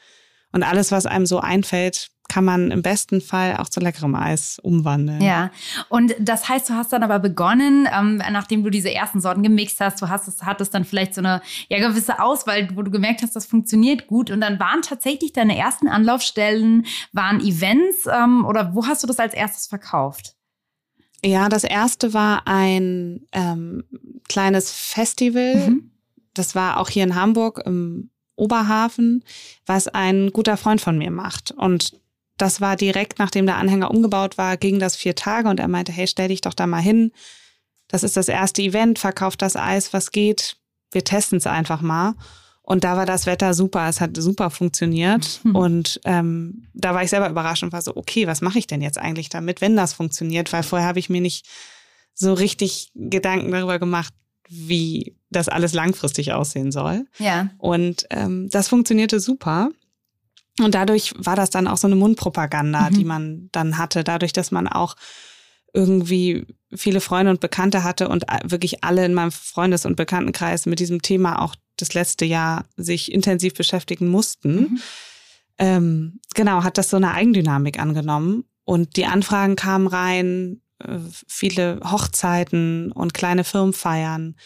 und 0.56 0.62
alles, 0.62 0.90
was 0.90 1.04
einem 1.04 1.26
so 1.26 1.38
einfällt, 1.38 2.08
kann 2.28 2.46
man 2.46 2.70
im 2.70 2.80
besten 2.80 3.20
Fall 3.20 3.58
auch 3.58 3.68
zu 3.68 3.78
leckerem 3.78 4.14
Eis 4.14 4.58
umwandeln. 4.62 5.20
Ja, 5.20 5.50
und 5.90 6.14
das 6.18 6.48
heißt, 6.48 6.70
du 6.70 6.72
hast 6.72 6.92
dann 6.92 7.02
aber 7.02 7.18
begonnen, 7.18 7.86
ähm, 7.94 8.16
nachdem 8.16 8.64
du 8.64 8.70
diese 8.70 8.92
ersten 8.92 9.20
Sorten 9.20 9.42
gemixt 9.42 9.80
hast, 9.80 10.00
du 10.00 10.08
hast 10.08 10.26
es, 10.26 10.42
hattest 10.42 10.74
dann 10.74 10.86
vielleicht 10.86 11.14
so 11.14 11.20
eine 11.20 11.42
ja, 11.68 11.78
gewisse 11.78 12.18
Auswahl, 12.18 12.68
wo 12.74 12.80
du 12.80 12.90
gemerkt 12.90 13.22
hast, 13.22 13.36
das 13.36 13.44
funktioniert 13.44 14.06
gut. 14.06 14.30
Und 14.30 14.40
dann 14.40 14.58
waren 14.58 14.80
tatsächlich 14.80 15.34
deine 15.34 15.58
ersten 15.58 15.88
Anlaufstellen, 15.88 16.86
waren 17.12 17.38
Events 17.40 18.06
ähm, 18.10 18.46
oder 18.46 18.74
wo 18.74 18.86
hast 18.86 19.02
du 19.02 19.06
das 19.06 19.18
als 19.18 19.34
erstes 19.34 19.66
verkauft? 19.66 20.34
Ja, 21.22 21.50
das 21.50 21.64
erste 21.64 22.14
war 22.14 22.46
ein 22.46 23.26
ähm, 23.32 23.84
kleines 24.26 24.72
Festival. 24.72 25.68
Mhm. 25.68 25.90
Das 26.34 26.54
war 26.54 26.80
auch 26.80 26.88
hier 26.88 27.04
in 27.04 27.14
Hamburg 27.14 27.62
im 27.66 28.10
Oberhafen, 28.36 29.24
was 29.64 29.88
ein 29.88 30.30
guter 30.32 30.56
Freund 30.56 30.80
von 30.80 30.98
mir 30.98 31.10
macht. 31.10 31.50
Und 31.50 32.00
das 32.38 32.60
war 32.60 32.76
direkt, 32.76 33.18
nachdem 33.18 33.46
der 33.46 33.56
Anhänger 33.56 33.90
umgebaut 33.90 34.38
war, 34.38 34.56
ging 34.56 34.78
das 34.78 34.96
vier 34.96 35.14
Tage 35.14 35.48
und 35.48 35.58
er 35.58 35.68
meinte, 35.68 35.92
hey, 35.92 36.06
stell 36.06 36.28
dich 36.28 36.42
doch 36.42 36.54
da 36.54 36.66
mal 36.66 36.82
hin. 36.82 37.12
Das 37.88 38.02
ist 38.02 38.16
das 38.16 38.28
erste 38.28 38.62
Event, 38.62 38.98
verkauft 38.98 39.42
das 39.42 39.56
Eis, 39.56 39.92
was 39.92 40.10
geht. 40.10 40.56
Wir 40.92 41.04
testen 41.04 41.38
es 41.38 41.46
einfach 41.46 41.80
mal. 41.80 42.14
Und 42.62 42.82
da 42.82 42.96
war 42.96 43.06
das 43.06 43.26
Wetter 43.26 43.54
super, 43.54 43.88
es 43.88 44.00
hat 44.00 44.16
super 44.16 44.50
funktioniert. 44.50 45.40
Mhm. 45.44 45.56
Und 45.56 46.00
ähm, 46.04 46.66
da 46.74 46.94
war 46.94 47.04
ich 47.04 47.10
selber 47.10 47.30
überrascht 47.30 47.62
und 47.62 47.72
war 47.72 47.80
so, 47.80 47.96
okay, 47.96 48.26
was 48.26 48.40
mache 48.40 48.58
ich 48.58 48.66
denn 48.66 48.82
jetzt 48.82 48.98
eigentlich 48.98 49.28
damit, 49.28 49.60
wenn 49.60 49.76
das 49.76 49.92
funktioniert? 49.92 50.52
Weil 50.52 50.64
vorher 50.64 50.88
habe 50.88 50.98
ich 50.98 51.08
mir 51.08 51.20
nicht 51.20 51.46
so 52.12 52.34
richtig 52.34 52.90
Gedanken 52.94 53.52
darüber 53.52 53.78
gemacht, 53.78 54.12
wie 54.48 55.16
das 55.30 55.48
alles 55.48 55.72
langfristig 55.72 56.32
aussehen 56.32 56.72
soll. 56.72 57.06
Ja. 57.18 57.50
Und 57.58 58.06
ähm, 58.10 58.48
das 58.50 58.68
funktionierte 58.68 59.20
super. 59.20 59.70
Und 60.60 60.74
dadurch 60.74 61.14
war 61.18 61.36
das 61.36 61.50
dann 61.50 61.66
auch 61.66 61.76
so 61.76 61.86
eine 61.86 61.96
Mundpropaganda, 61.96 62.90
mhm. 62.90 62.94
die 62.94 63.04
man 63.04 63.48
dann 63.52 63.78
hatte, 63.78 64.04
dadurch, 64.04 64.32
dass 64.32 64.50
man 64.50 64.68
auch 64.68 64.96
irgendwie 65.74 66.46
viele 66.74 67.00
Freunde 67.00 67.30
und 67.30 67.40
Bekannte 67.40 67.84
hatte 67.84 68.08
und 68.08 68.24
wirklich 68.44 68.82
alle 68.82 69.04
in 69.04 69.12
meinem 69.12 69.30
Freundes- 69.30 69.84
und 69.84 69.96
Bekanntenkreis 69.96 70.64
mit 70.64 70.80
diesem 70.80 71.02
Thema 71.02 71.42
auch 71.42 71.54
das 71.76 71.92
letzte 71.92 72.24
Jahr 72.24 72.64
sich 72.76 73.12
intensiv 73.12 73.54
beschäftigen 73.54 74.08
mussten. 74.08 74.54
Mhm. 74.54 74.80
Ähm, 75.58 76.20
genau, 76.34 76.64
hat 76.64 76.78
das 76.78 76.90
so 76.90 76.96
eine 76.96 77.12
Eigendynamik 77.12 77.78
angenommen. 77.78 78.44
Und 78.64 78.96
die 78.96 79.06
Anfragen 79.06 79.56
kamen 79.56 79.86
rein, 79.86 80.62
äh, 80.78 80.98
viele 81.28 81.80
Hochzeiten 81.84 82.90
und 82.92 83.14
kleine 83.14 83.44
Firmenfeiern. 83.44 84.36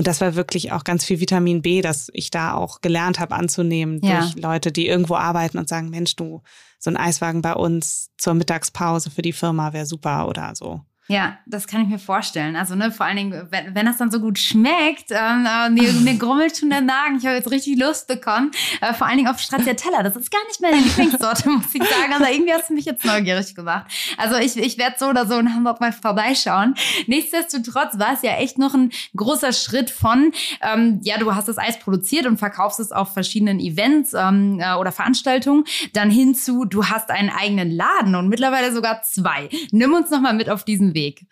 Und 0.00 0.06
das 0.06 0.22
war 0.22 0.34
wirklich 0.34 0.72
auch 0.72 0.84
ganz 0.84 1.04
viel 1.04 1.20
Vitamin 1.20 1.60
B, 1.60 1.82
das 1.82 2.08
ich 2.14 2.30
da 2.30 2.54
auch 2.54 2.80
gelernt 2.80 3.20
habe 3.20 3.34
anzunehmen 3.34 4.00
ja. 4.02 4.20
durch 4.20 4.34
Leute, 4.36 4.72
die 4.72 4.86
irgendwo 4.86 5.16
arbeiten 5.16 5.58
und 5.58 5.68
sagen, 5.68 5.90
Mensch, 5.90 6.16
du, 6.16 6.40
so 6.78 6.88
ein 6.88 6.96
Eiswagen 6.96 7.42
bei 7.42 7.52
uns 7.52 8.08
zur 8.16 8.32
Mittagspause 8.32 9.10
für 9.10 9.20
die 9.20 9.34
Firma 9.34 9.74
wäre 9.74 9.84
super 9.84 10.26
oder 10.26 10.54
so. 10.54 10.80
Ja, 11.10 11.38
das 11.44 11.66
kann 11.66 11.82
ich 11.82 11.88
mir 11.88 11.98
vorstellen. 11.98 12.54
Also, 12.54 12.76
ne, 12.76 12.92
vor 12.92 13.04
allen 13.04 13.16
Dingen, 13.16 13.48
wenn, 13.50 13.74
wenn 13.74 13.84
das 13.84 13.96
dann 13.96 14.12
so 14.12 14.20
gut 14.20 14.38
schmeckt, 14.38 15.10
ähm, 15.10 15.44
äh, 15.44 15.68
mir, 15.68 15.92
mir 15.92 16.14
grummelt 16.18 16.56
schon 16.56 16.70
der 16.70 16.82
Magen. 16.82 17.16
Ich 17.18 17.26
habe 17.26 17.34
jetzt 17.34 17.50
richtig 17.50 17.80
Lust 17.80 18.06
bekommen. 18.06 18.52
Äh, 18.80 18.94
vor 18.94 19.08
allen 19.08 19.16
Dingen 19.16 19.28
auf 19.28 19.40
Stracciatella. 19.40 20.04
Das 20.04 20.14
ist 20.14 20.30
gar 20.30 20.38
nicht 20.46 20.60
meine 20.60 20.76
Lieblingssorte, 20.84 21.50
muss 21.50 21.74
ich 21.74 21.82
sagen. 21.82 22.12
Aber 22.14 22.30
irgendwie 22.30 22.52
hast 22.52 22.70
du 22.70 22.74
mich 22.74 22.84
jetzt 22.84 23.04
neugierig 23.04 23.56
gemacht. 23.56 23.90
Also, 24.18 24.36
ich, 24.36 24.56
ich 24.56 24.78
werde 24.78 24.94
so 25.00 25.06
oder 25.06 25.26
so 25.26 25.36
in 25.36 25.52
Hamburg 25.52 25.80
mal 25.80 25.90
vorbeischauen. 25.90 26.76
Nichtsdestotrotz 27.08 27.98
war 27.98 28.12
es 28.12 28.22
ja 28.22 28.36
echt 28.36 28.58
noch 28.58 28.74
ein 28.74 28.92
großer 29.16 29.52
Schritt 29.52 29.90
von, 29.90 30.30
ähm, 30.62 31.00
ja, 31.02 31.18
du 31.18 31.34
hast 31.34 31.48
das 31.48 31.58
Eis 31.58 31.80
produziert 31.80 32.26
und 32.26 32.36
verkaufst 32.36 32.78
es 32.78 32.92
auf 32.92 33.14
verschiedenen 33.14 33.58
Events 33.58 34.14
ähm, 34.14 34.60
äh, 34.60 34.74
oder 34.74 34.92
Veranstaltungen, 34.92 35.64
dann 35.92 36.08
hinzu, 36.08 36.66
du 36.66 36.86
hast 36.86 37.10
einen 37.10 37.30
eigenen 37.30 37.72
Laden 37.72 38.14
und 38.14 38.28
mittlerweile 38.28 38.72
sogar 38.72 39.02
zwei. 39.02 39.48
Nimm 39.72 39.92
uns 39.92 40.10
noch 40.10 40.20
mal 40.20 40.34
mit 40.34 40.48
auf 40.48 40.62
diesen 40.62 40.94
Weg. 40.94 40.99
Weg? 41.00 41.26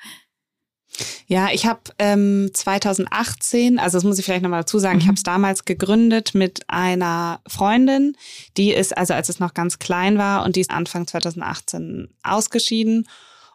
Ja, 1.26 1.50
ich 1.52 1.66
habe 1.66 1.80
ähm, 1.98 2.50
2018, 2.52 3.78
also 3.78 3.98
das 3.98 4.04
muss 4.04 4.18
ich 4.18 4.24
vielleicht 4.24 4.42
nochmal 4.42 4.62
dazu 4.62 4.78
sagen, 4.78 4.96
mhm. 4.96 5.00
ich 5.02 5.06
habe 5.06 5.16
es 5.16 5.22
damals 5.22 5.64
gegründet 5.64 6.34
mit 6.34 6.68
einer 6.68 7.40
Freundin, 7.46 8.16
die 8.56 8.72
ist, 8.72 8.96
also 8.96 9.14
als 9.14 9.28
es 9.28 9.38
noch 9.38 9.54
ganz 9.54 9.78
klein 9.78 10.18
war 10.18 10.44
und 10.44 10.56
die 10.56 10.60
ist 10.60 10.70
Anfang 10.70 11.06
2018 11.06 12.08
ausgeschieden. 12.22 13.06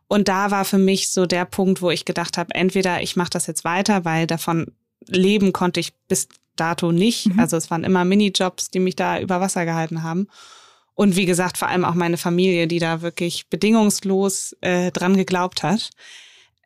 Und 0.07 0.27
da 0.27 0.51
war 0.51 0.63
für 0.63 0.77
mich 0.77 1.11
so 1.11 1.25
der 1.25 1.45
Punkt, 1.45 1.81
wo 1.81 1.89
ich 1.89 2.05
gedacht 2.05 2.37
habe, 2.37 2.53
entweder 2.53 3.01
ich 3.01 3.15
mache 3.15 3.31
das 3.31 3.47
jetzt 3.47 3.63
weiter, 3.63 4.05
weil 4.05 4.27
davon 4.27 4.67
leben 5.07 5.53
konnte 5.53 5.79
ich 5.79 5.93
bis 6.07 6.27
dato 6.55 6.91
nicht. 6.91 7.27
Mhm. 7.27 7.39
Also 7.39 7.57
es 7.57 7.71
waren 7.71 7.83
immer 7.83 8.05
Minijobs, 8.05 8.69
die 8.69 8.79
mich 8.79 8.95
da 8.95 9.19
über 9.19 9.41
Wasser 9.41 9.65
gehalten 9.65 10.03
haben. 10.03 10.27
Und 10.95 11.15
wie 11.15 11.25
gesagt, 11.25 11.57
vor 11.57 11.67
allem 11.67 11.85
auch 11.85 11.95
meine 11.95 12.17
Familie, 12.17 12.67
die 12.67 12.79
da 12.79 13.01
wirklich 13.01 13.49
bedingungslos 13.49 14.55
äh, 14.61 14.91
dran 14.91 15.17
geglaubt 15.17 15.63
hat. 15.63 15.89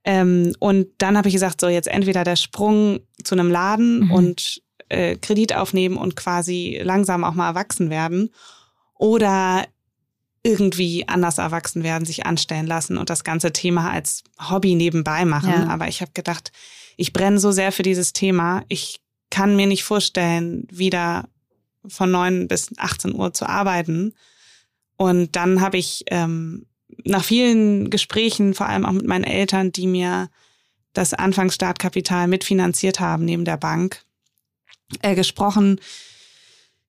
Ähm, 0.04 0.54
und 0.60 0.88
dann 0.98 1.18
habe 1.18 1.30
ich 1.30 1.34
gesagt, 1.34 1.62
so 1.62 1.68
jetzt 1.68 1.88
entweder 1.88 2.24
der 2.24 2.36
Sprung 2.36 3.00
zu 3.24 3.36
einem 3.36 3.52
Laden 3.52 4.06
mhm. 4.06 4.12
und 4.12 4.62
äh, 4.90 5.16
Kredit 5.18 5.56
aufnehmen 5.56 5.98
und 5.98 6.16
quasi 6.16 6.80
langsam 6.82 7.24
auch 7.24 7.34
mal 7.34 7.50
erwachsen 7.50 7.90
werden 7.90 8.30
oder 8.96 9.66
irgendwie 10.44 11.08
anders 11.08 11.40
erwachsen 11.40 11.84
werden, 11.84 12.06
sich 12.06 12.26
anstellen 12.26 12.68
lassen 12.68 12.98
und 12.98 13.10
das 13.10 13.26
ganze 13.26 13.52
Thema 13.52 13.92
als 13.92 14.24
Hobby 14.50 14.76
nebenbei 14.76 15.26
machen. 15.26 15.50
Ja. 15.50 15.68
Aber 15.68 15.90
ich 15.90 16.02
habe 16.02 16.12
gedacht, 16.14 16.52
ich 16.96 17.12
brenne 17.12 17.40
so 17.40 17.52
sehr 17.52 17.72
für 17.72 17.84
dieses 17.84 18.14
Thema. 18.14 18.64
Ich 18.70 19.02
kann 19.30 19.58
mir 19.58 19.68
nicht 19.68 19.84
vorstellen, 19.84 20.66
wieder 20.72 21.28
von 21.90 22.12
neun 22.12 22.48
bis 22.48 22.70
18 22.78 23.14
Uhr 23.14 23.34
zu 23.34 23.48
arbeiten. 23.48 24.14
Und 24.98 25.36
dann 25.36 25.62
habe 25.62 25.78
ich 25.78 26.04
ähm, 26.08 26.66
nach 27.04 27.24
vielen 27.24 27.90
Gesprächen, 27.90 28.54
vor 28.54 28.68
allem 28.68 28.86
auch 28.86 28.94
mit 28.94 29.06
meinen 29.06 29.24
Eltern, 29.24 29.72
die 29.72 29.88
mir 29.88 30.30
das 30.94 31.14
Anfangsstartkapital 31.14 32.28
mitfinanziert 32.28 33.00
haben 33.00 33.26
neben 33.26 33.46
der 33.46 33.58
Bank, 33.58 34.04
äh, 35.02 35.16
gesprochen, 35.16 35.80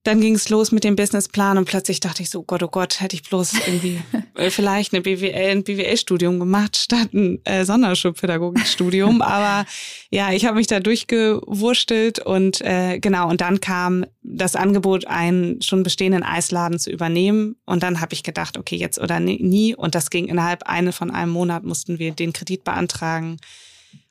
dann 0.08 0.22
ging 0.22 0.34
es 0.34 0.48
los 0.48 0.72
mit 0.72 0.84
dem 0.84 0.96
Businessplan 0.96 1.58
und 1.58 1.66
plötzlich 1.66 2.00
dachte 2.00 2.22
ich 2.22 2.30
so, 2.30 2.40
oh 2.40 2.44
Gott, 2.44 2.62
oh 2.62 2.68
Gott, 2.68 3.00
hätte 3.00 3.14
ich 3.14 3.22
bloß 3.22 3.52
irgendwie 3.66 4.00
äh, 4.34 4.48
vielleicht 4.48 4.94
eine 4.94 5.02
BWL, 5.02 5.50
ein 5.50 5.64
BWL-Studium 5.64 6.38
gemacht 6.38 6.76
statt 6.76 7.12
ein 7.12 7.44
äh, 7.44 7.64
Sonderschulpädagogikstudium. 7.66 9.20
Aber 9.28 9.68
ja, 10.10 10.32
ich 10.32 10.46
habe 10.46 10.56
mich 10.56 10.66
da 10.66 10.80
durchgewurstelt 10.80 12.20
und 12.20 12.62
äh, 12.62 12.98
genau, 12.98 13.28
und 13.28 13.42
dann 13.42 13.60
kam 13.60 14.06
das 14.22 14.56
Angebot, 14.56 15.06
einen 15.06 15.60
schon 15.60 15.82
bestehenden 15.82 16.22
Eisladen 16.22 16.78
zu 16.78 16.90
übernehmen. 16.90 17.56
Und 17.66 17.82
dann 17.82 18.00
habe 18.00 18.14
ich 18.14 18.22
gedacht, 18.22 18.56
okay, 18.56 18.76
jetzt 18.76 18.98
oder 18.98 19.20
nie. 19.20 19.74
Und 19.74 19.94
das 19.94 20.08
ging 20.08 20.26
innerhalb 20.26 20.62
eine 20.62 20.92
von 20.92 21.10
einem 21.10 21.32
Monat, 21.32 21.64
mussten 21.64 21.98
wir 21.98 22.12
den 22.12 22.32
Kredit 22.32 22.64
beantragen 22.64 23.36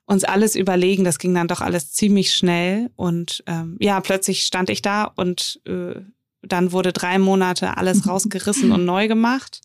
uns 0.07 0.23
alles 0.23 0.55
überlegen. 0.55 1.03
Das 1.03 1.19
ging 1.19 1.35
dann 1.35 1.47
doch 1.47 1.61
alles 1.61 1.91
ziemlich 1.91 2.33
schnell. 2.33 2.89
Und 2.95 3.43
ähm, 3.45 3.77
ja, 3.79 3.99
plötzlich 3.99 4.43
stand 4.43 4.69
ich 4.69 4.81
da 4.81 5.03
und 5.03 5.61
äh, 5.67 6.01
dann 6.41 6.71
wurde 6.71 6.93
drei 6.93 7.19
Monate 7.19 7.77
alles 7.77 8.07
rausgerissen 8.07 8.71
und 8.71 8.85
neu 8.85 9.07
gemacht. 9.07 9.61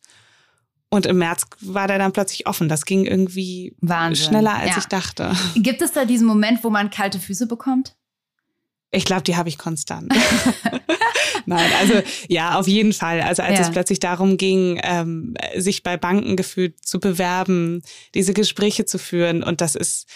Und 0.91 1.07
im 1.07 1.19
März 1.19 1.47
war 1.61 1.89
der 1.89 1.97
dann 1.97 2.13
plötzlich 2.13 2.47
offen. 2.47 2.69
Das 2.69 2.85
ging 2.85 3.07
irgendwie 3.07 3.75
Wahnsinn. 3.81 4.27
schneller, 4.27 4.55
als 4.55 4.71
ja. 4.71 4.79
ich 4.79 4.87
dachte. 4.87 5.35
Gibt 5.55 5.81
es 5.81 5.93
da 5.93 6.05
diesen 6.05 6.27
Moment, 6.27 6.63
wo 6.63 6.69
man 6.69 6.91
kalte 6.91 7.19
Füße 7.19 7.47
bekommt? 7.47 7.97
Ich 8.93 9.05
glaube, 9.05 9.23
die 9.23 9.37
habe 9.37 9.49
ich 9.49 9.59
konstant. 9.59 10.13
Nein, 11.47 11.71
also 11.81 11.95
ja, 12.29 12.59
auf 12.59 12.69
jeden 12.69 12.93
Fall. 12.93 13.21
Also 13.21 13.43
als 13.43 13.59
ja. 13.59 13.65
es 13.65 13.71
plötzlich 13.71 14.01
darum 14.01 14.37
ging, 14.37 14.79
ähm, 14.83 15.35
sich 15.57 15.83
bei 15.83 15.97
Banken 15.97 16.37
gefühlt 16.37 16.85
zu 16.85 17.01
bewerben, 17.01 17.83
diese 18.15 18.35
Gespräche 18.35 18.85
zu 18.85 18.99
führen 18.99 19.43
und 19.43 19.61
das 19.61 19.75
ist, 19.75 20.07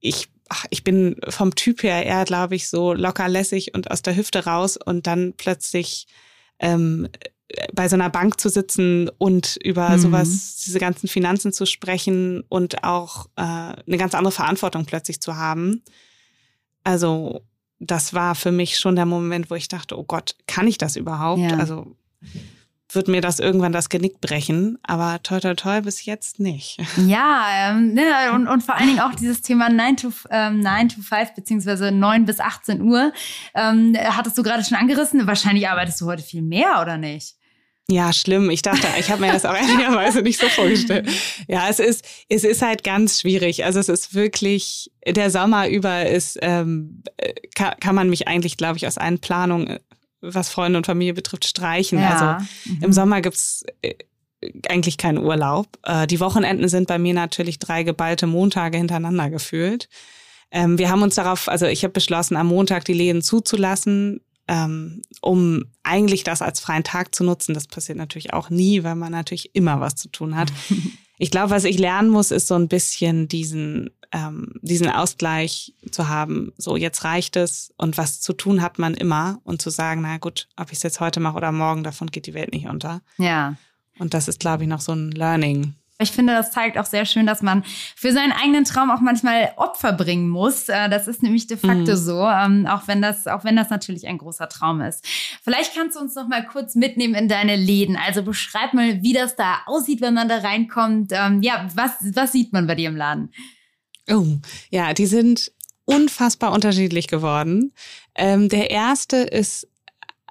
ich 0.00 0.28
ach, 0.48 0.64
ich 0.70 0.84
bin 0.84 1.16
vom 1.28 1.54
Typ 1.54 1.82
her 1.82 2.04
eher, 2.04 2.24
glaube 2.24 2.56
ich, 2.56 2.68
so 2.68 2.92
locker 2.92 3.28
lässig 3.28 3.74
und 3.74 3.90
aus 3.90 4.02
der 4.02 4.16
Hüfte 4.16 4.44
raus 4.44 4.76
und 4.76 5.06
dann 5.06 5.34
plötzlich 5.36 6.06
ähm, 6.58 7.08
bei 7.72 7.88
so 7.88 7.96
einer 7.96 8.10
Bank 8.10 8.40
zu 8.40 8.48
sitzen 8.48 9.10
und 9.18 9.58
über 9.62 9.90
mhm. 9.90 9.98
sowas, 9.98 10.56
diese 10.64 10.78
ganzen 10.78 11.08
Finanzen 11.08 11.52
zu 11.52 11.66
sprechen 11.66 12.42
und 12.48 12.84
auch 12.84 13.26
äh, 13.36 13.42
eine 13.42 13.96
ganz 13.96 14.14
andere 14.14 14.32
Verantwortung 14.32 14.84
plötzlich 14.84 15.20
zu 15.20 15.36
haben. 15.36 15.82
Also 16.84 17.42
das 17.80 18.14
war 18.14 18.34
für 18.34 18.52
mich 18.52 18.78
schon 18.78 18.96
der 18.96 19.06
Moment, 19.06 19.50
wo 19.50 19.54
ich 19.54 19.68
dachte, 19.68 19.98
oh 19.98 20.04
Gott, 20.04 20.34
kann 20.46 20.66
ich 20.66 20.78
das 20.78 20.96
überhaupt? 20.96 21.40
Ja. 21.40 21.56
Also 21.56 21.96
wird 22.90 23.08
mir 23.08 23.20
das 23.20 23.38
irgendwann 23.38 23.72
das 23.72 23.90
Genick 23.90 24.20
brechen, 24.20 24.78
aber 24.82 25.22
toi 25.22 25.40
toi 25.40 25.54
toi 25.54 25.80
bis 25.82 26.04
jetzt 26.04 26.40
nicht. 26.40 26.78
Ja, 27.06 27.46
ähm, 27.52 27.94
ne, 27.94 28.02
und, 28.34 28.48
und 28.48 28.62
vor 28.62 28.74
allen 28.74 28.88
Dingen 28.88 29.00
auch 29.00 29.14
dieses 29.14 29.40
Thema 29.42 29.68
9 29.68 29.96
to, 29.96 30.12
ähm, 30.30 30.60
9 30.60 30.88
to 30.88 31.02
5 31.02 31.34
beziehungsweise 31.34 31.92
9 31.92 32.24
bis 32.24 32.40
18 32.40 32.82
Uhr, 32.82 33.12
ähm, 33.54 33.96
hattest 33.96 34.36
du 34.36 34.42
gerade 34.42 34.64
schon 34.64 34.76
angerissen. 34.76 35.26
Wahrscheinlich 35.26 35.68
arbeitest 35.68 36.00
du 36.00 36.06
heute 36.06 36.22
viel 36.22 36.42
mehr, 36.42 36.80
oder 36.80 36.96
nicht? 36.96 37.37
Ja, 37.90 38.12
schlimm. 38.12 38.50
Ich 38.50 38.60
dachte, 38.60 38.86
ich 38.98 39.10
habe 39.10 39.22
mir 39.22 39.32
das 39.32 39.46
auch 39.46 39.54
ehrlicherweise 39.56 40.20
nicht 40.20 40.38
so 40.38 40.48
vorgestellt. 40.48 41.08
Ja, 41.46 41.68
es 41.68 41.78
ist, 41.78 42.04
es 42.28 42.44
ist 42.44 42.60
halt 42.60 42.84
ganz 42.84 43.20
schwierig. 43.20 43.64
Also 43.64 43.80
es 43.80 43.88
ist 43.88 44.14
wirklich, 44.14 44.90
der 45.06 45.30
Sommer 45.30 45.68
über 45.68 46.06
ist, 46.06 46.38
ähm, 46.42 47.02
kann, 47.54 47.74
kann 47.80 47.94
man 47.94 48.10
mich 48.10 48.28
eigentlich, 48.28 48.58
glaube 48.58 48.76
ich, 48.76 48.86
aus 48.86 48.98
allen 48.98 49.20
Planungen, 49.20 49.78
was 50.20 50.50
Freunde 50.50 50.76
und 50.76 50.86
Familie 50.86 51.14
betrifft, 51.14 51.46
streichen. 51.46 51.98
Ja. 51.98 52.36
Also 52.36 52.46
mhm. 52.70 52.84
im 52.84 52.92
Sommer 52.92 53.22
gibt's 53.22 53.64
äh, 53.80 53.94
eigentlich 54.68 54.98
keinen 54.98 55.18
Urlaub. 55.18 55.66
Äh, 55.82 56.06
die 56.06 56.20
Wochenenden 56.20 56.68
sind 56.68 56.88
bei 56.88 56.98
mir 56.98 57.14
natürlich 57.14 57.58
drei 57.58 57.84
geballte 57.84 58.26
Montage 58.26 58.76
hintereinander 58.76 59.30
gefühlt. 59.30 59.88
Ähm, 60.50 60.78
wir 60.78 60.90
haben 60.90 61.02
uns 61.02 61.14
darauf, 61.14 61.48
also 61.48 61.64
ich 61.64 61.84
habe 61.84 61.92
beschlossen, 61.92 62.36
am 62.36 62.48
Montag 62.48 62.84
die 62.84 62.94
Läden 62.94 63.22
zuzulassen 63.22 64.20
ähm, 64.48 65.02
um 65.20 65.66
eigentlich 65.82 66.24
das 66.24 66.42
als 66.42 66.58
freien 66.58 66.84
Tag 66.84 67.14
zu 67.14 67.22
nutzen. 67.22 67.54
Das 67.54 67.66
passiert 67.66 67.98
natürlich 67.98 68.32
auch 68.32 68.50
nie, 68.50 68.82
weil 68.82 68.96
man 68.96 69.12
natürlich 69.12 69.54
immer 69.54 69.80
was 69.80 69.94
zu 69.94 70.08
tun 70.08 70.36
hat. 70.36 70.52
Ich 71.20 71.32
glaube, 71.32 71.50
was 71.50 71.64
ich 71.64 71.78
lernen 71.78 72.10
muss, 72.10 72.30
ist 72.30 72.46
so 72.46 72.54
ein 72.54 72.68
bisschen 72.68 73.26
diesen, 73.26 73.90
ähm, 74.12 74.52
diesen 74.62 74.88
Ausgleich 74.88 75.74
zu 75.90 76.08
haben. 76.08 76.52
So, 76.56 76.76
jetzt 76.76 77.02
reicht 77.02 77.34
es 77.34 77.74
und 77.76 77.98
was 77.98 78.20
zu 78.20 78.32
tun 78.32 78.62
hat 78.62 78.78
man 78.78 78.94
immer 78.94 79.40
und 79.42 79.60
zu 79.60 79.70
sagen, 79.70 80.02
na 80.02 80.18
gut, 80.18 80.48
ob 80.56 80.70
ich 80.70 80.78
es 80.78 80.84
jetzt 80.84 81.00
heute 81.00 81.18
mache 81.18 81.36
oder 81.36 81.50
morgen, 81.50 81.82
davon 81.82 82.12
geht 82.12 82.26
die 82.26 82.34
Welt 82.34 82.52
nicht 82.52 82.68
unter. 82.68 83.02
Ja. 83.16 83.56
Und 83.98 84.14
das 84.14 84.28
ist, 84.28 84.38
glaube 84.38 84.62
ich, 84.62 84.68
noch 84.68 84.80
so 84.80 84.92
ein 84.92 85.10
Learning. 85.10 85.74
Ich 86.00 86.12
finde, 86.12 86.32
das 86.32 86.52
zeigt 86.52 86.78
auch 86.78 86.84
sehr 86.84 87.04
schön, 87.06 87.26
dass 87.26 87.42
man 87.42 87.64
für 87.96 88.12
seinen 88.12 88.30
eigenen 88.30 88.64
Traum 88.64 88.90
auch 88.90 89.00
manchmal 89.00 89.52
Opfer 89.56 89.92
bringen 89.92 90.28
muss. 90.28 90.68
Äh, 90.68 90.88
das 90.88 91.08
ist 91.08 91.24
nämlich 91.24 91.48
de 91.48 91.56
facto 91.56 91.92
mhm. 91.92 91.96
so, 91.96 92.24
ähm, 92.24 92.66
auch 92.68 92.86
wenn 92.86 93.02
das, 93.02 93.26
auch 93.26 93.42
wenn 93.42 93.56
das 93.56 93.70
natürlich 93.70 94.06
ein 94.06 94.18
großer 94.18 94.48
Traum 94.48 94.80
ist. 94.80 95.04
Vielleicht 95.42 95.74
kannst 95.74 95.96
du 95.96 96.00
uns 96.00 96.14
noch 96.14 96.28
mal 96.28 96.46
kurz 96.46 96.76
mitnehmen 96.76 97.16
in 97.16 97.28
deine 97.28 97.56
Läden. 97.56 97.96
Also 97.96 98.22
beschreib 98.22 98.74
mal, 98.74 99.02
wie 99.02 99.12
das 99.12 99.34
da 99.34 99.58
aussieht, 99.66 100.00
wenn 100.00 100.14
man 100.14 100.28
da 100.28 100.38
reinkommt. 100.38 101.10
Ähm, 101.12 101.42
ja, 101.42 101.68
was, 101.74 101.90
was 102.14 102.30
sieht 102.30 102.52
man 102.52 102.68
bei 102.68 102.76
dir 102.76 102.90
im 102.90 102.96
Laden? 102.96 103.32
Oh, 104.08 104.38
ja, 104.70 104.94
die 104.94 105.06
sind 105.06 105.50
unfassbar 105.84 106.52
unterschiedlich 106.52 107.08
geworden. 107.08 107.72
Ähm, 108.14 108.48
der 108.48 108.70
erste 108.70 109.16
ist 109.16 109.66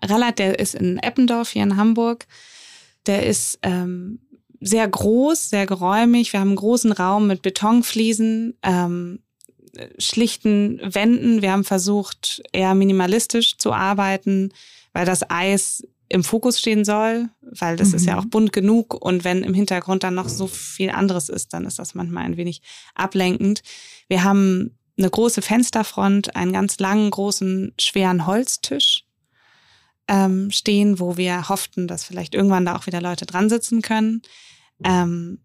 Rallat, 0.02 0.40
der 0.40 0.60
ist 0.60 0.76
in 0.76 0.98
Eppendorf 1.00 1.50
hier 1.50 1.64
in 1.64 1.76
Hamburg. 1.76 2.26
Der 3.06 3.26
ist 3.26 3.60
ähm, 3.64 4.20
sehr 4.60 4.88
groß, 4.88 5.50
sehr 5.50 5.66
geräumig. 5.66 6.34
Wir 6.34 6.40
haben 6.40 6.50
einen 6.50 6.58
großen 6.58 6.92
Raum 6.92 7.28
mit 7.28 7.42
Betonfliesen, 7.42 8.58
ähm, 8.64 9.20
schlichten 9.98 10.80
Wänden. 10.84 11.42
Wir 11.42 11.52
haben 11.52 11.64
versucht, 11.64 12.42
eher 12.52 12.74
minimalistisch 12.74 13.58
zu 13.58 13.74
arbeiten, 13.74 14.52
weil 14.94 15.06
das 15.06 15.30
Eis 15.30 15.84
im 16.10 16.24
Fokus 16.24 16.60
stehen 16.60 16.86
soll, 16.86 17.30
weil 17.42 17.76
das 17.76 17.90
mhm. 17.90 17.96
ist 17.96 18.06
ja 18.06 18.14
mhm. 18.14 18.20
auch 18.20 18.26
bunt 18.26 18.54
genug 18.54 18.94
und 18.94 19.24
wenn 19.24 19.44
im 19.44 19.54
Hintergrund 19.54 20.04
dann 20.04 20.16
noch 20.16 20.30
so 20.30 20.48
viel 20.48 20.90
anderes 20.90 21.30
ist, 21.30 21.54
dann 21.54 21.66
ist 21.66 21.80
das 21.80 21.96
manchmal 21.96 22.24
ein 22.24 22.38
wenig 22.38 22.62
ablenkend. 22.96 23.62
Wir 24.08 24.24
haben 24.24 24.78
eine 24.98 25.10
große 25.10 25.42
Fensterfront, 25.42 26.36
einen 26.36 26.54
ganz 26.54 26.80
langen, 26.80 27.12
großen, 27.12 27.74
schweren 27.78 28.26
Holztisch 28.26 29.07
ähm, 30.08 30.52
stehen, 30.52 31.00
wo 31.00 31.18
wir 31.18 31.50
hofften, 31.50 31.88
dass 31.88 32.04
vielleicht 32.04 32.34
irgendwann 32.34 32.66
da 32.66 32.76
auch 32.76 32.88
wieder 32.88 33.02
Leute 33.02 33.26
dran 33.26 33.50
sitzen 33.50 33.82
können. 33.82 34.22
Ähm, 34.84 35.40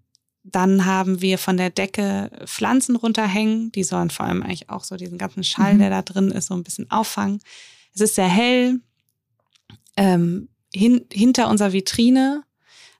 dann 0.44 0.84
haben 0.84 1.20
wir 1.20 1.38
von 1.38 1.56
der 1.56 1.70
Decke 1.70 2.30
Pflanzen 2.46 2.96
runterhängen. 2.96 3.70
Die 3.72 3.84
sollen 3.84 4.10
vor 4.10 4.26
allem 4.26 4.42
eigentlich 4.42 4.70
auch 4.70 4.84
so 4.84 4.96
diesen 4.96 5.18
ganzen 5.18 5.44
Schall, 5.44 5.74
mhm. 5.74 5.78
der 5.78 5.90
da 5.90 6.02
drin 6.02 6.30
ist, 6.30 6.46
so 6.46 6.54
ein 6.54 6.64
bisschen 6.64 6.90
auffangen. 6.90 7.40
Es 7.94 8.00
ist 8.00 8.14
sehr 8.16 8.28
hell. 8.28 8.80
Ähm, 9.96 10.48
hin, 10.74 11.04
hinter 11.12 11.48
unserer 11.48 11.72
Vitrine 11.72 12.42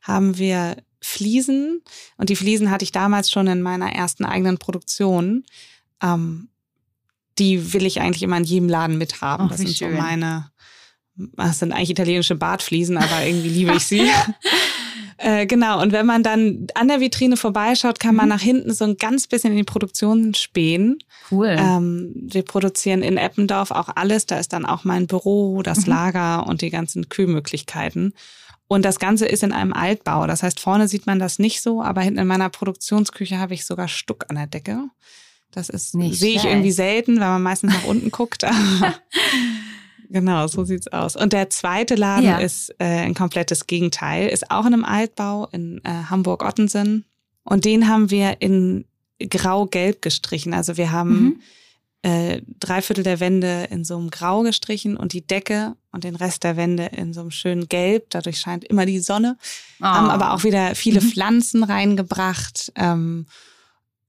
haben 0.03 0.39
wir 0.39 0.77
Fliesen. 1.01 1.83
Und 2.17 2.29
die 2.29 2.37
Fliesen 2.37 2.71
hatte 2.71 2.85
ich 2.85 2.93
damals 2.93 3.31
schon 3.31 3.49
in 3.49 3.63
meiner 3.63 3.93
ersten 3.93 4.25
eigenen 4.25 4.59
Produktion. 4.59 5.45
Ähm, 6.01 6.49
die 7.39 7.73
will 7.73 7.87
ich 7.87 8.01
eigentlich 8.01 8.23
immer 8.23 8.37
in 8.37 8.45
jedem 8.45 8.69
Laden 8.69 8.99
mithaben. 8.99 9.47
Ach, 9.47 9.51
das 9.51 9.59
sind 9.59 9.75
schön. 9.75 9.97
so 9.97 10.01
meine, 10.01 10.52
das 11.37 11.59
sind 11.59 11.73
eigentlich 11.73 11.91
italienische 11.91 12.35
Bartfliesen, 12.35 12.97
aber 12.97 13.25
irgendwie 13.25 13.49
liebe 13.49 13.75
ich 13.75 13.87
sie. 13.87 14.03
Äh, 15.23 15.47
genau, 15.47 15.81
und 15.81 15.93
wenn 15.93 16.05
man 16.05 16.25
dann 16.25 16.67
an 16.75 16.89
der 16.89 17.01
Vitrine 17.01 17.37
vorbeischaut, 17.37 18.01
kann 18.01 18.17
man 18.17 18.25
mhm. 18.27 18.31
nach 18.31 18.41
hinten 18.41 18.75
so 18.75 18.85
ein 18.85 18.97
ganz 18.97 19.29
bisschen 19.29 19.53
in 19.53 19.57
die 19.57 19.63
Produktion 19.63 20.35
spähen. 20.35 20.99
Cool. 21.31 21.55
Ähm, 21.57 22.13
wir 22.17 22.43
produzieren 22.43 23.03
in 23.03 23.17
Eppendorf 23.17 23.71
auch 23.71 23.89
alles. 23.95 24.27
Da 24.27 24.39
ist 24.41 24.53
dann 24.53 24.67
auch 24.67 24.83
mein 24.83 25.07
Büro, 25.07 25.63
das 25.63 25.87
mhm. 25.87 25.93
Lager 25.93 26.47
und 26.49 26.61
die 26.61 26.71
ganzen 26.71 27.09
Kühlmöglichkeiten. 27.09 28.15
Und 28.67 28.85
das 28.85 28.99
Ganze 28.99 29.27
ist 29.27 29.45
in 29.45 29.53
einem 29.53 29.73
Altbau. 29.73 30.27
Das 30.27 30.43
heißt, 30.43 30.59
vorne 30.59 30.89
sieht 30.89 31.07
man 31.07 31.21
das 31.21 31.39
nicht 31.39 31.63
so, 31.63 31.83
aber 31.83 32.01
hinten 32.01 32.19
in 32.19 32.27
meiner 32.27 32.49
Produktionsküche 32.49 33.39
habe 33.39 33.55
ich 33.55 33.65
sogar 33.65 33.87
Stuck 33.87 34.25
an 34.29 34.37
der 34.37 34.49
Decke. 34.49 34.89
Das 35.53 35.69
ist, 35.69 35.93
sehe 35.93 36.35
ich 36.35 36.45
irgendwie 36.47 36.73
selten, 36.73 37.21
weil 37.21 37.29
man 37.29 37.43
meistens 37.43 37.75
nach 37.75 37.85
unten 37.85 38.11
guckt. 38.11 38.45
Genau, 40.13 40.47
so 40.47 40.65
sieht's 40.65 40.89
aus. 40.89 41.17
Und 41.17 41.33
der 41.33 41.49
zweite 41.49 41.95
Laden 41.95 42.27
ja. 42.27 42.39
ist 42.39 42.69
äh, 42.79 42.85
ein 42.85 43.15
komplettes 43.15 43.67
Gegenteil, 43.67 44.29
ist 44.29 44.51
auch 44.51 44.67
in 44.67 44.75
einem 44.75 44.85
Altbau 44.85 45.49
in 45.53 45.81
äh, 45.85 45.91
Hamburg-Ottensen. 46.11 47.07
Und 47.45 47.65
den 47.65 47.89
haben 47.89 48.11
wir 48.11 48.37
in 48.41 48.85
grau-gelb 49.19 50.03
gestrichen. 50.03 50.53
Also 50.53 50.77
wir 50.77 50.93
haben 50.93 51.23
mhm. 51.23 51.41
äh, 52.03 52.43
drei 52.61 52.83
Viertel 52.83 53.05
der 53.05 53.21
Wände 53.21 53.69
in 53.71 53.87
so 53.87 53.97
einem 53.97 54.11
Grau 54.11 54.43
gestrichen 54.43 54.99
und 54.99 55.15
die 55.15 55.27
Decke 55.27 55.77
und 55.93 56.05
den 56.05 56.15
Rest 56.15 56.45
der 56.45 56.59
Wände 56.59 56.91
in 56.95 57.15
so 57.15 57.23
einem 57.23 57.31
schönen 57.31 57.69
Gelb. 57.69 58.11
Dadurch 58.11 58.39
scheint 58.39 58.65
immer 58.65 58.85
die 58.85 59.01
Sonne. 59.01 59.39
Oh. 59.81 59.87
Haben 59.87 60.11
aber 60.11 60.35
auch 60.35 60.45
wieder 60.45 60.75
viele 60.75 61.01
mhm. 61.01 61.07
Pflanzen 61.07 61.65
reingebracht. 61.65 62.71
Ähm, 62.75 63.25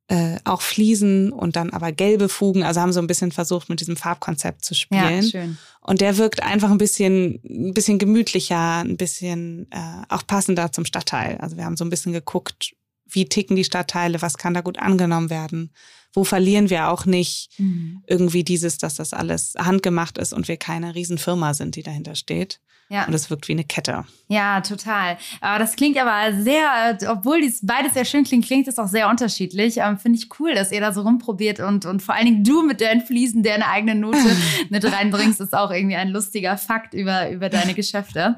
äh, 0.08 0.38
auch 0.44 0.62
Fliesen 0.62 1.32
und 1.32 1.56
dann 1.56 1.70
aber 1.70 1.92
gelbe 1.92 2.28
Fugen. 2.28 2.64
Also 2.64 2.82
haben 2.82 2.94
so 2.94 3.00
ein 3.00 3.08
bisschen 3.08 3.32
versucht, 3.32 3.70
mit 3.70 3.80
diesem 3.80 3.96
Farbkonzept 3.96 4.66
zu 4.66 4.76
spielen. 4.76 5.24
Ja, 5.24 5.30
schön. 5.30 5.58
Und 5.82 6.02
der 6.02 6.18
wirkt 6.18 6.44
einfach 6.44 6.72
ein 6.72 6.78
bisschen, 6.78 7.40
ein 7.44 7.74
bisschen 7.74 8.00
gemütlicher, 8.00 8.80
ein 8.80 8.98
bisschen 8.98 9.68
äh, 9.72 10.04
auch 10.10 10.26
passender 10.28 10.72
zum 10.72 10.86
Stadtteil. 10.86 11.38
Also 11.38 11.58
wir 11.58 11.66
haben 11.66 11.78
so 11.78 11.86
ein 11.86 11.90
bisschen 11.90 12.14
geguckt, 12.14 12.76
wie 13.08 13.26
ticken 13.26 13.56
die 13.56 13.64
Stadtteile, 13.64 14.22
was 14.22 14.38
kann 14.38 14.54
da 14.54 14.62
gut 14.62 14.80
angenommen 14.80 15.30
werden, 15.30 15.72
wo 16.14 16.24
verlieren 16.24 16.70
wir 16.70 16.90
auch 16.90 17.06
nicht 17.06 17.50
mhm. 17.58 18.04
irgendwie 18.08 18.44
dieses, 18.44 18.78
dass 18.78 18.96
das 18.96 19.14
alles 19.14 19.54
handgemacht 19.58 20.18
ist 20.18 20.34
und 20.34 20.48
wir 20.48 20.58
keine 20.58 20.96
Riesenfirma 20.96 21.54
sind, 21.54 21.76
die 21.76 21.84
dahinter 21.84 22.16
steht. 22.16 22.60
Ja. 22.94 23.06
Und 23.06 23.14
es 23.16 23.32
wirkt 23.32 23.48
wie 23.48 23.54
eine 23.54 23.64
Kette. 23.64 24.06
Ja, 24.28 24.62
total. 24.62 25.18
Aber 25.42 25.58
das 25.58 25.76
klingt 25.76 25.98
aber 25.98 26.32
sehr, 26.44 26.96
obwohl 27.10 27.42
dies 27.42 27.66
beides 27.66 27.96
sehr 27.96 28.06
schön 28.06 28.24
klingt, 28.24 28.46
klingt 28.46 28.68
es 28.68 28.78
auch 28.78 28.88
sehr 28.88 29.10
unterschiedlich. 29.10 29.78
Ähm, 29.78 29.98
Finde 29.98 30.20
ich 30.20 30.30
cool, 30.40 30.54
dass 30.54 30.72
ihr 30.72 30.80
da 30.80 30.94
so 30.94 31.02
rumprobiert 31.02 31.60
und, 31.60 31.88
und 31.88 32.04
vor 32.04 32.14
allen 32.14 32.26
Dingen 32.26 32.44
du 32.44 32.62
mit 32.62 32.82
deinen 32.82 33.02
Fliesen 33.02 33.42
deine 33.42 33.68
eigene 33.68 33.96
Note 33.96 34.20
mit 34.70 34.86
reinbringst, 34.86 35.42
ist 35.42 35.56
auch 35.56 35.72
irgendwie 35.72 35.96
ein 35.96 36.10
lustiger 36.10 36.56
Fakt 36.56 36.94
über, 36.94 37.32
über 37.32 37.50
deine 37.50 37.74
Geschäfte. 37.74 38.38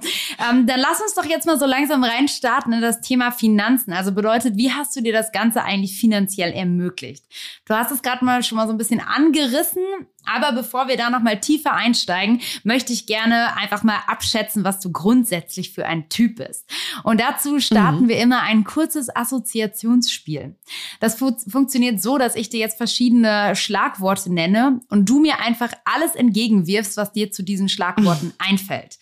Ähm, 0.50 0.66
dann 0.68 0.80
lass 0.80 1.02
uns 1.02 1.16
doch 1.16 1.26
jetzt 1.26 1.46
mal 1.46 1.60
so 1.60 1.66
langsam 1.66 2.06
reinstarten 2.06 2.72
in 2.72 2.82
das 2.82 3.02
Thema 3.02 3.32
Finanzen. 3.32 3.92
Also 3.92 4.14
bedeutet, 4.14 4.56
wie 4.56 4.72
hast 4.72 4.96
du 4.96 5.02
dir 5.02 5.12
das 5.12 5.34
Ganze 5.34 5.64
eigentlich 5.64 6.00
finanziell 6.00 6.54
ermöglicht? 6.54 7.26
Du 7.66 7.74
hast 7.74 7.92
es 7.92 8.02
gerade 8.02 8.24
mal 8.24 8.42
schon 8.42 8.56
mal 8.56 8.68
so 8.68 8.74
ein 8.74 8.78
bisschen 8.78 9.02
angerissen, 9.02 9.84
aber 10.26 10.52
bevor 10.54 10.88
wir 10.88 10.98
da 10.98 11.10
nochmal 11.10 11.40
tiefer 11.40 11.74
einsteigen, 11.74 12.42
möchte 12.64 12.94
ich 12.94 13.08
gerne 13.08 13.56
einfach 13.58 13.84
mal 13.84 14.00
abschätzen, 14.08 14.64
was 14.64 14.80
du 14.80 14.92
grundsätzlich 14.92 15.72
für 15.72 15.86
ein 15.86 16.10
Typ 16.10 16.38
bist. 16.38 16.70
Und 17.04 17.20
dazu 17.22 17.60
starten 17.60 18.04
mhm. 18.04 18.10
wir 18.10 18.18
immer 18.18 18.42
ein 18.42 18.64
kurzes 18.64 19.16
Assoziationsspiel. 19.16 20.56
Das 21.00 21.16
fu 21.16 21.32
funktioniert 21.48 22.02
so, 22.02 22.18
dass 22.18 22.36
ich 22.36 22.50
dir 22.50 22.60
jetzt 22.60 22.78
verschiedene 22.78 23.56
Schlagworte 23.56 24.32
nenne 24.32 24.82
und 24.90 25.10
du 25.10 25.20
mir 25.20 25.40
einfach 25.40 25.72
alles 25.86 26.16
entgegenwirfst, 26.16 26.98
was 26.98 27.12
dir 27.12 27.32
zu 27.32 27.44
diesen 27.44 27.70
Schlagworten 27.70 28.34
einfällt 28.38 28.98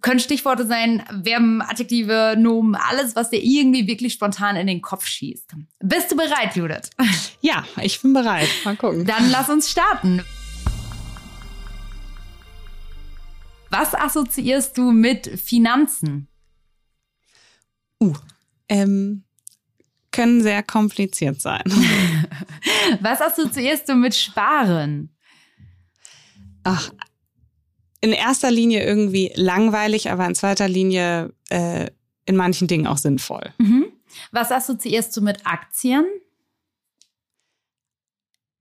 können 0.00 0.20
Stichworte 0.20 0.66
sein, 0.66 1.02
Verben, 1.24 1.62
Adjektive, 1.62 2.36
Nomen, 2.38 2.74
alles, 2.74 3.16
was 3.16 3.30
dir 3.30 3.42
irgendwie 3.42 3.86
wirklich 3.86 4.12
spontan 4.12 4.56
in 4.56 4.66
den 4.66 4.82
Kopf 4.82 5.06
schießt. 5.06 5.54
Bist 5.80 6.10
du 6.10 6.16
bereit, 6.16 6.56
Judith? 6.56 6.90
Ja, 7.42 7.64
ich 7.80 8.02
bin 8.02 8.12
bereit. 8.12 8.48
Mal 8.66 8.76
gucken. 8.76 9.06
Dann 9.06 9.30
lass 9.30 9.48
uns 9.48 9.70
starten. 9.70 10.22
Was 13.70 13.94
assoziierst 13.94 14.76
du 14.76 14.90
mit 14.90 15.26
Finanzen? 15.40 16.28
Uh, 17.98 18.12
ähm, 18.68 19.24
können 20.12 20.42
sehr 20.42 20.62
kompliziert 20.62 21.40
sein. 21.40 21.62
Was 23.00 23.20
assoziierst 23.20 23.88
du 23.88 23.94
mit 23.94 24.14
Sparen? 24.14 25.16
Ach, 26.64 26.90
in 28.00 28.12
erster 28.12 28.50
Linie 28.50 28.84
irgendwie 28.84 29.32
langweilig, 29.34 30.10
aber 30.10 30.26
in 30.26 30.34
zweiter 30.34 30.68
Linie 30.68 31.32
äh, 31.50 31.90
in 32.24 32.36
manchen 32.36 32.68
Dingen 32.68 32.86
auch 32.86 32.98
sinnvoll. 32.98 33.52
Mhm. 33.58 33.86
Was 34.32 34.50
assoziierst 34.50 35.16
du 35.16 35.20
mit 35.20 35.46
Aktien? 35.46 36.04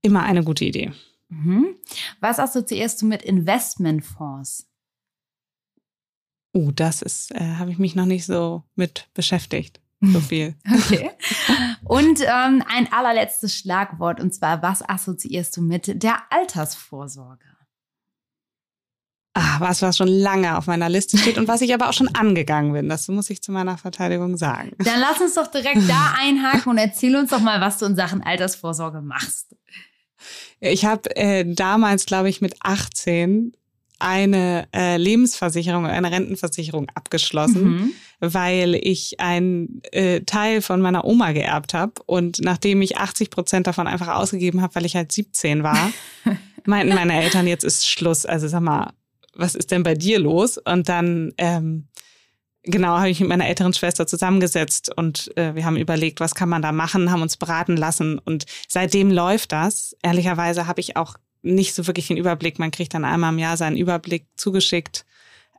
Immer 0.01 0.23
eine 0.23 0.43
gute 0.43 0.65
Idee. 0.65 0.91
Mhm. 1.29 1.75
Was 2.19 2.39
assoziierst 2.39 3.01
du 3.01 3.05
mit 3.05 3.21
Investmentfonds? 3.21 4.67
Oh, 6.53 6.71
das 6.71 7.01
ist, 7.01 7.31
äh, 7.31 7.55
habe 7.57 7.71
ich 7.71 7.77
mich 7.77 7.95
noch 7.95 8.05
nicht 8.05 8.25
so 8.25 8.63
mit 8.75 9.07
beschäftigt. 9.13 9.79
So 10.01 10.21
viel. 10.21 10.55
Okay. 10.65 11.11
Und 11.83 12.21
ähm, 12.21 12.63
ein 12.65 12.89
allerletztes 12.93 13.53
Schlagwort, 13.53 14.21
und 14.21 14.33
zwar, 14.33 14.61
was 14.61 14.81
assoziierst 14.87 15.57
du 15.57 15.61
mit 15.61 16.01
der 16.01 16.21
Altersvorsorge? 16.31 17.43
Ah, 19.35 19.59
was, 19.59 19.81
was 19.81 19.97
schon 19.97 20.07
lange 20.07 20.57
auf 20.57 20.65
meiner 20.65 20.89
Liste 20.89 21.17
steht 21.17 21.37
und 21.37 21.47
was 21.47 21.61
ich 21.61 21.73
aber 21.73 21.87
auch 21.87 21.93
schon 21.93 22.13
angegangen 22.15 22.73
bin. 22.73 22.89
Das 22.89 23.07
muss 23.07 23.29
ich 23.29 23.43
zu 23.43 23.51
meiner 23.51 23.77
Verteidigung 23.77 24.37
sagen. 24.37 24.71
Dann 24.79 24.99
lass 24.99 25.21
uns 25.21 25.35
doch 25.35 25.47
direkt 25.47 25.87
da 25.87 26.15
einhaken 26.19 26.71
und 26.71 26.77
erzähl 26.77 27.15
uns 27.15 27.29
doch 27.29 27.39
mal, 27.39 27.61
was 27.61 27.77
du 27.77 27.85
in 27.85 27.95
Sachen 27.95 28.23
Altersvorsorge 28.23 29.01
machst. 29.01 29.55
Ich 30.59 30.83
habe 30.83 31.15
äh, 31.15 31.45
damals, 31.45 32.05
glaube 32.05 32.29
ich, 32.29 32.41
mit 32.41 32.55
18 32.61 33.53
eine 33.99 34.67
äh, 34.73 34.97
Lebensversicherung, 34.97 35.85
eine 35.85 36.11
Rentenversicherung 36.11 36.87
abgeschlossen, 36.95 37.63
mhm. 37.63 37.91
weil 38.19 38.75
ich 38.75 39.19
einen 39.19 39.81
äh, 39.91 40.21
Teil 40.21 40.61
von 40.61 40.81
meiner 40.81 41.03
Oma 41.05 41.33
geerbt 41.33 41.73
habe 41.73 41.93
und 42.05 42.39
nachdem 42.41 42.81
ich 42.81 42.97
80 42.97 43.29
Prozent 43.29 43.67
davon 43.67 43.87
einfach 43.87 44.07
ausgegeben 44.07 44.61
habe, 44.61 44.75
weil 44.75 44.85
ich 44.85 44.95
halt 44.95 45.11
17 45.11 45.63
war, 45.63 45.91
meinten 46.65 46.95
meine 46.95 47.21
Eltern, 47.21 47.45
jetzt 47.45 47.65
ist 47.65 47.89
Schluss. 47.89 48.25
Also 48.25 48.47
sag 48.47 48.61
mal, 48.61 48.93
was 49.39 49.55
ist 49.55 49.71
denn 49.71 49.83
bei 49.83 49.95
dir 49.95 50.19
los? 50.19 50.57
Und 50.57 50.89
dann, 50.89 51.33
ähm, 51.37 51.87
genau, 52.63 52.97
habe 52.97 53.09
ich 53.09 53.19
mit 53.19 53.29
meiner 53.29 53.47
älteren 53.47 53.73
Schwester 53.73 54.05
zusammengesetzt 54.07 54.95
und 54.95 55.35
äh, 55.37 55.55
wir 55.55 55.65
haben 55.65 55.77
überlegt, 55.77 56.19
was 56.19 56.35
kann 56.35 56.49
man 56.49 56.61
da 56.61 56.71
machen, 56.71 57.11
haben 57.11 57.21
uns 57.21 57.37
beraten 57.37 57.77
lassen 57.77 58.19
und 58.19 58.45
seitdem 58.67 59.11
läuft 59.11 59.51
das. 59.51 59.95
Ehrlicherweise 60.03 60.67
habe 60.67 60.81
ich 60.81 60.97
auch 60.97 61.15
nicht 61.41 61.73
so 61.73 61.87
wirklich 61.87 62.07
den 62.07 62.17
Überblick. 62.17 62.59
Man 62.59 62.71
kriegt 62.71 62.93
dann 62.93 63.05
einmal 63.05 63.31
im 63.31 63.39
Jahr 63.39 63.57
seinen 63.57 63.77
Überblick 63.77 64.27
zugeschickt. 64.35 65.05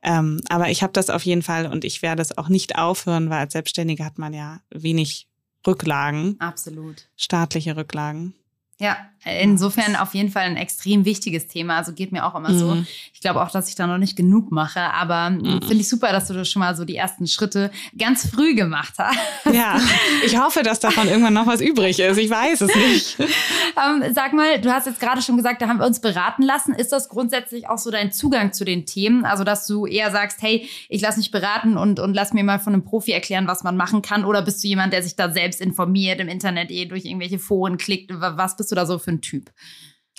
Ähm, 0.03 0.41
aber 0.49 0.71
ich 0.71 0.83
habe 0.83 0.93
das 0.93 1.11
auf 1.11 1.25
jeden 1.25 1.43
Fall 1.43 1.67
und 1.67 1.85
ich 1.85 2.03
werde 2.03 2.23
es 2.23 2.37
auch 2.37 2.49
nicht 2.49 2.77
aufhören, 2.77 3.29
weil 3.29 3.41
als 3.41 3.53
Selbstständige 3.53 4.05
hat 4.05 4.19
man 4.19 4.33
ja 4.33 4.61
wenig 4.71 5.29
Rücklagen. 5.67 6.37
Absolut. 6.41 7.09
Staatliche 7.17 7.77
Rücklagen. 7.77 8.35
Ja, 8.79 8.97
insofern 9.25 9.97
auf 9.97 10.15
jeden 10.15 10.31
Fall 10.31 10.45
ein 10.45 10.57
extrem 10.57 11.05
wichtiges 11.05 11.47
Thema. 11.47 11.77
Also 11.77 11.93
geht 11.93 12.11
mir 12.11 12.25
auch 12.25 12.35
immer 12.35 12.51
mhm. 12.51 12.59
so. 12.59 12.85
Ich 13.13 13.21
glaube 13.21 13.43
auch, 13.43 13.51
dass 13.51 13.69
ich 13.69 13.75
da 13.75 13.87
noch 13.87 13.99
nicht 13.99 14.17
genug 14.17 14.51
mache, 14.51 14.81
aber 14.81 15.31
mhm. 15.31 15.61
finde 15.61 15.77
ich 15.77 15.89
super, 15.89 16.11
dass 16.11 16.29
du 16.29 16.35
das 16.35 16.49
schon 16.49 16.61
mal 16.61 16.75
so 16.75 16.85
die 16.85 16.97
ersten 16.97 17.27
Schritte 17.27 17.71
ganz 17.99 18.27
früh 18.29 18.55
gemacht 18.55 18.95
hast. 18.99 19.19
Ja, 19.53 19.79
ich 20.25 20.39
hoffe, 20.39 20.63
dass 20.63 20.81
davon 20.81 21.07
irgendwann 21.07 21.35
noch 21.35 21.47
was 21.47 21.61
übrig 21.61 21.99
ist. 22.01 22.19
Ich 22.19 22.31
weiß 22.31 22.63
es 22.63 22.75
nicht. 22.75 23.19
ähm, 23.21 24.05
sag 24.15 24.33
mal, 24.33 24.61
du 24.61 24.73
hast 24.73 24.87
jetzt 24.87 25.01
gerade 25.01 25.21
schon 25.21 25.37
gesagt, 25.37 25.61
da 25.61 25.69
haben 25.69 25.79
wir 25.79 25.87
uns 25.87 26.01
beraten 26.01 26.43
lassen. 26.43 26.75
Ist 26.75 26.93
das 26.93 27.09
grundsätzlich 27.09 27.69
auch 27.69 27.79
so 27.79 27.91
dein 27.91 28.13
Zugang 28.13 28.53
zu 28.55 28.65
den 28.65 28.87
Themen? 28.87 29.27
Also, 29.27 29.45
dass 29.45 29.67
du 29.67 29.87
eher 29.87 30.11
sagst, 30.11 30.41
hey, 30.41 30.69
ich 30.89 31.03
lass 31.03 31.19
mich 31.19 31.31
beraten 31.31 31.77
und, 31.77 32.01
und 32.01 32.15
lass 32.15 32.33
mir 32.33 32.45
mal 32.45 32.59
von 32.59 32.73
einem 32.73 32.85
Profi 32.85 33.13
erklären, 33.13 33.47
was 33.47 33.65
man 33.65 33.77
machen 33.77 34.01
kann? 34.01 34.25
Oder 34.25 34.41
bist 34.41 34.65
du 34.65 34.69
jemand, 34.69 34.93
der 34.93 35.03
sich 35.03 35.17
da 35.17 35.31
selbst 35.31 35.61
informiert, 35.61 36.21
im 36.21 36.29
Internet 36.29 36.71
eh 36.71 36.87
durch 36.87 37.05
irgendwelche 37.05 37.39
Foren 37.39 37.77
klickt? 37.77 38.11
Was 38.15 38.57
bist 38.57 38.71
du 38.71 38.75
da 38.75 38.87
so 38.87 38.99
für 38.99 39.10
ein 39.11 39.21
Typ? 39.21 39.51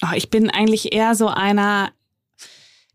Oh, 0.04 0.14
ich 0.16 0.30
bin 0.30 0.50
eigentlich 0.50 0.94
eher 0.94 1.16
so 1.16 1.28
einer, 1.28 1.92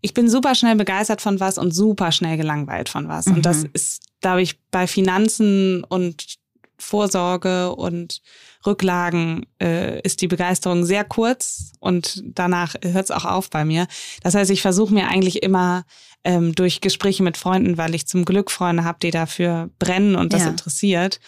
ich 0.00 0.14
bin 0.14 0.28
super 0.28 0.54
schnell 0.54 0.76
begeistert 0.76 1.20
von 1.20 1.40
was 1.40 1.58
und 1.58 1.72
super 1.72 2.12
schnell 2.12 2.36
gelangweilt 2.36 2.88
von 2.88 3.08
was. 3.08 3.26
Mhm. 3.26 3.34
Und 3.36 3.46
das 3.46 3.62
mhm. 3.62 3.70
ist, 3.72 4.02
glaube 4.20 4.42
ich, 4.42 4.60
bei 4.70 4.86
Finanzen 4.86 5.84
und 5.84 6.38
Vorsorge 6.78 7.74
und 7.74 8.20
Rücklagen 8.66 9.46
äh, 9.62 10.00
ist 10.02 10.20
die 10.20 10.28
Begeisterung 10.28 10.84
sehr 10.84 11.04
kurz 11.04 11.72
und 11.80 12.22
danach 12.26 12.74
hört 12.82 13.04
es 13.04 13.10
auch 13.10 13.24
auf 13.24 13.48
bei 13.50 13.64
mir. 13.64 13.86
Das 14.22 14.34
heißt, 14.34 14.50
ich 14.50 14.62
versuche 14.62 14.92
mir 14.92 15.08
eigentlich 15.08 15.42
immer 15.42 15.84
ähm, 16.24 16.54
durch 16.54 16.80
Gespräche 16.80 17.22
mit 17.22 17.36
Freunden, 17.36 17.78
weil 17.78 17.94
ich 17.94 18.06
zum 18.06 18.24
Glück 18.24 18.50
Freunde 18.50 18.84
habe, 18.84 18.98
die 19.00 19.10
dafür 19.10 19.70
brennen 19.78 20.16
und 20.16 20.32
das 20.32 20.42
ja. 20.42 20.48
interessiert, 20.48 21.20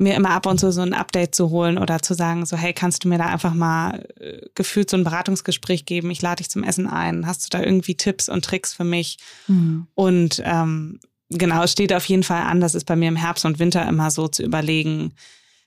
mir 0.00 0.14
immer 0.14 0.30
ab 0.30 0.46
und 0.46 0.58
zu 0.58 0.72
so 0.72 0.80
ein 0.80 0.94
Update 0.94 1.34
zu 1.34 1.50
holen 1.50 1.78
oder 1.78 2.00
zu 2.00 2.14
sagen, 2.14 2.46
so, 2.46 2.56
hey, 2.56 2.72
kannst 2.72 3.04
du 3.04 3.08
mir 3.08 3.18
da 3.18 3.26
einfach 3.26 3.54
mal 3.54 4.06
äh, 4.18 4.40
gefühlt 4.54 4.88
so 4.90 4.96
ein 4.96 5.04
Beratungsgespräch 5.04 5.84
geben? 5.84 6.10
Ich 6.10 6.22
lade 6.22 6.36
dich 6.36 6.50
zum 6.50 6.64
Essen 6.64 6.86
ein. 6.86 7.26
Hast 7.26 7.44
du 7.44 7.56
da 7.56 7.62
irgendwie 7.62 7.94
Tipps 7.94 8.28
und 8.28 8.44
Tricks 8.44 8.72
für 8.72 8.84
mich? 8.84 9.18
Mhm. 9.46 9.86
Und 9.94 10.42
ähm, 10.44 11.00
genau, 11.28 11.62
es 11.62 11.72
steht 11.72 11.92
auf 11.92 12.04
jeden 12.06 12.22
Fall 12.22 12.42
an, 12.42 12.60
das 12.60 12.74
ist 12.74 12.86
bei 12.86 12.96
mir 12.96 13.08
im 13.08 13.16
Herbst 13.16 13.44
und 13.44 13.58
Winter 13.58 13.86
immer 13.86 14.10
so 14.10 14.28
zu 14.28 14.42
überlegen, 14.42 15.12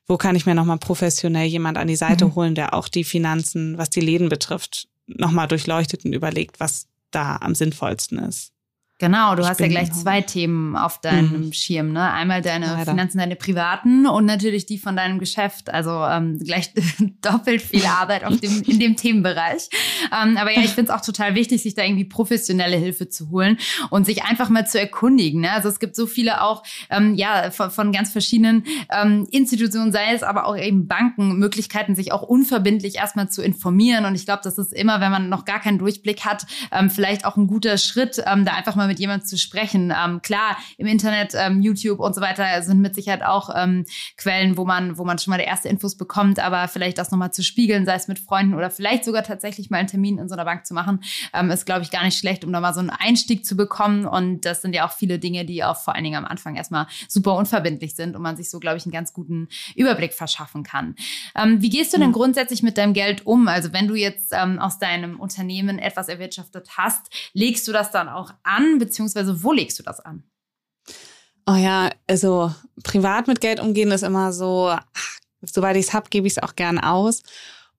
wo 0.07 0.17
kann 0.17 0.35
ich 0.35 0.45
mir 0.45 0.55
nochmal 0.55 0.79
professionell 0.79 1.47
jemand 1.47 1.77
an 1.77 1.87
die 1.87 1.95
Seite 1.95 2.25
mhm. 2.25 2.35
holen, 2.35 2.55
der 2.55 2.73
auch 2.73 2.87
die 2.87 3.03
Finanzen, 3.03 3.77
was 3.77 3.89
die 3.89 4.01
Läden 4.01 4.29
betrifft, 4.29 4.87
nochmal 5.07 5.47
durchleuchtet 5.47 6.05
und 6.05 6.13
überlegt, 6.13 6.59
was 6.59 6.87
da 7.11 7.37
am 7.37 7.55
sinnvollsten 7.55 8.19
ist. 8.19 8.52
Genau, 8.99 9.35
du 9.35 9.41
ich 9.41 9.49
hast 9.49 9.59
ja 9.59 9.67
gleich 9.67 9.91
zwei 9.91 10.21
Themen 10.21 10.77
auf 10.77 11.01
deinem 11.01 11.47
mhm. 11.47 11.53
Schirm, 11.53 11.91
ne? 11.91 12.11
Einmal 12.11 12.43
deine 12.43 12.67
Leider. 12.67 12.91
Finanzen, 12.91 13.17
deine 13.17 13.35
privaten 13.35 14.05
und 14.05 14.25
natürlich 14.25 14.67
die 14.67 14.77
von 14.77 14.95
deinem 14.95 15.17
Geschäft. 15.17 15.73
Also 15.73 15.89
ähm, 16.05 16.39
gleich 16.39 16.73
doppelt 17.21 17.63
viel 17.63 17.85
Arbeit 17.85 18.23
auf 18.23 18.39
dem, 18.39 18.61
in 18.61 18.79
dem 18.79 18.95
Themenbereich. 18.95 19.69
Ähm, 20.05 20.37
aber 20.37 20.51
ja, 20.51 20.61
ich 20.61 20.69
finde 20.69 20.91
es 20.91 20.97
auch 20.97 21.01
total 21.01 21.33
wichtig, 21.33 21.63
sich 21.63 21.73
da 21.73 21.83
irgendwie 21.83 22.05
professionelle 22.05 22.77
Hilfe 22.77 23.09
zu 23.09 23.31
holen 23.31 23.57
und 23.89 24.05
sich 24.05 24.23
einfach 24.23 24.49
mal 24.49 24.67
zu 24.67 24.79
erkundigen. 24.79 25.41
Ne? 25.41 25.51
Also 25.51 25.69
es 25.69 25.79
gibt 25.79 25.95
so 25.95 26.05
viele 26.05 26.43
auch, 26.43 26.63
ähm, 26.91 27.15
ja, 27.15 27.49
von, 27.49 27.71
von 27.71 27.91
ganz 27.91 28.11
verschiedenen 28.11 28.63
ähm, 28.91 29.27
Institutionen, 29.31 29.91
sei 29.91 30.13
es 30.13 30.21
aber 30.21 30.45
auch 30.45 30.55
eben 30.55 30.87
Banken, 30.87 31.39
Möglichkeiten, 31.39 31.95
sich 31.95 32.11
auch 32.11 32.21
unverbindlich 32.21 32.97
erstmal 32.97 33.27
zu 33.27 33.41
informieren. 33.41 34.05
Und 34.05 34.13
ich 34.13 34.25
glaube, 34.25 34.41
das 34.43 34.59
ist 34.59 34.71
immer, 34.71 35.01
wenn 35.01 35.11
man 35.11 35.29
noch 35.29 35.45
gar 35.45 35.59
keinen 35.59 35.79
Durchblick 35.79 36.23
hat, 36.25 36.45
ähm, 36.71 36.91
vielleicht 36.91 37.25
auch 37.25 37.37
ein 37.37 37.47
guter 37.47 37.77
Schritt, 37.79 38.23
ähm, 38.25 38.45
da 38.45 38.53
einfach 38.53 38.75
mal 38.75 38.82
nochmal 38.83 38.89
mit 38.89 38.99
jemandem 38.99 39.25
zu 39.25 39.37
sprechen. 39.37 39.93
Ähm, 39.95 40.21
klar, 40.21 40.57
im 40.77 40.87
Internet, 40.87 41.33
ähm, 41.35 41.61
YouTube 41.61 41.99
und 41.99 42.13
so 42.13 42.21
weiter 42.21 42.61
sind 42.61 42.79
mit 42.79 42.95
Sicherheit 42.95 43.23
auch 43.23 43.49
ähm, 43.55 43.85
Quellen, 44.17 44.57
wo 44.57 44.65
man, 44.65 44.97
wo 44.97 45.05
man 45.05 45.17
schon 45.17 45.31
mal 45.31 45.37
die 45.37 45.45
erste 45.45 45.69
Infos 45.69 45.95
bekommt, 45.95 46.39
aber 46.39 46.67
vielleicht 46.67 46.97
das 46.97 47.11
nochmal 47.11 47.31
zu 47.31 47.43
spiegeln, 47.43 47.85
sei 47.85 47.95
es 47.95 48.07
mit 48.07 48.19
Freunden 48.19 48.53
oder 48.53 48.69
vielleicht 48.69 49.05
sogar 49.05 49.23
tatsächlich 49.23 49.69
mal 49.69 49.77
einen 49.77 49.87
Termin 49.87 50.17
in 50.17 50.27
so 50.27 50.35
einer 50.35 50.45
Bank 50.45 50.65
zu 50.65 50.73
machen, 50.73 51.03
ähm, 51.33 51.49
ist, 51.49 51.65
glaube 51.65 51.83
ich, 51.83 51.91
gar 51.91 52.03
nicht 52.03 52.17
schlecht, 52.17 52.43
um 52.43 52.51
da 52.51 52.59
mal 52.59 52.73
so 52.73 52.79
einen 52.79 52.89
Einstieg 52.89 53.45
zu 53.45 53.55
bekommen. 53.55 54.05
Und 54.05 54.41
das 54.41 54.61
sind 54.61 54.75
ja 54.75 54.85
auch 54.85 54.91
viele 54.91 55.19
Dinge, 55.19 55.45
die 55.45 55.63
auch 55.63 55.77
vor 55.77 55.95
allen 55.95 56.03
Dingen 56.03 56.17
am 56.17 56.25
Anfang 56.25 56.55
erstmal 56.55 56.87
super 57.07 57.35
unverbindlich 57.35 57.95
sind 57.95 58.15
und 58.15 58.21
man 58.21 58.35
sich 58.35 58.49
so, 58.49 58.59
glaube 58.59 58.77
ich, 58.77 58.85
einen 58.85 58.91
ganz 58.91 59.13
guten 59.13 59.47
Überblick 59.75 60.13
verschaffen 60.13 60.63
kann. 60.63 60.95
Ähm, 61.35 61.61
wie 61.61 61.69
gehst 61.69 61.93
du 61.93 61.99
denn 61.99 62.11
grundsätzlich 62.11 62.63
mit 62.63 62.77
deinem 62.77 62.93
Geld 62.93 63.25
um? 63.25 63.47
Also 63.47 63.73
wenn 63.73 63.87
du 63.87 63.95
jetzt 63.95 64.31
ähm, 64.33 64.59
aus 64.59 64.79
deinem 64.79 65.19
Unternehmen 65.19 65.79
etwas 65.79 66.07
erwirtschaftet 66.07 66.69
hast, 66.77 67.09
legst 67.33 67.67
du 67.67 67.71
das 67.71 67.91
dann 67.91 68.09
auch 68.09 68.33
an, 68.43 68.72
beziehungsweise 68.79 69.43
wo 69.43 69.51
legst 69.51 69.79
du 69.79 69.83
das 69.83 69.99
an? 69.99 70.23
Oh 71.45 71.55
ja, 71.55 71.89
also 72.07 72.53
privat 72.83 73.27
mit 73.27 73.41
Geld 73.41 73.59
umgehen 73.59 73.91
ist 73.91 74.03
immer 74.03 74.31
so, 74.31 74.69
ach, 74.69 75.19
soweit 75.41 75.75
ich 75.75 75.87
es 75.87 75.93
habe, 75.93 76.09
gebe 76.09 76.27
ich 76.27 76.33
es 76.33 76.43
auch 76.43 76.55
gern 76.55 76.79
aus. 76.79 77.23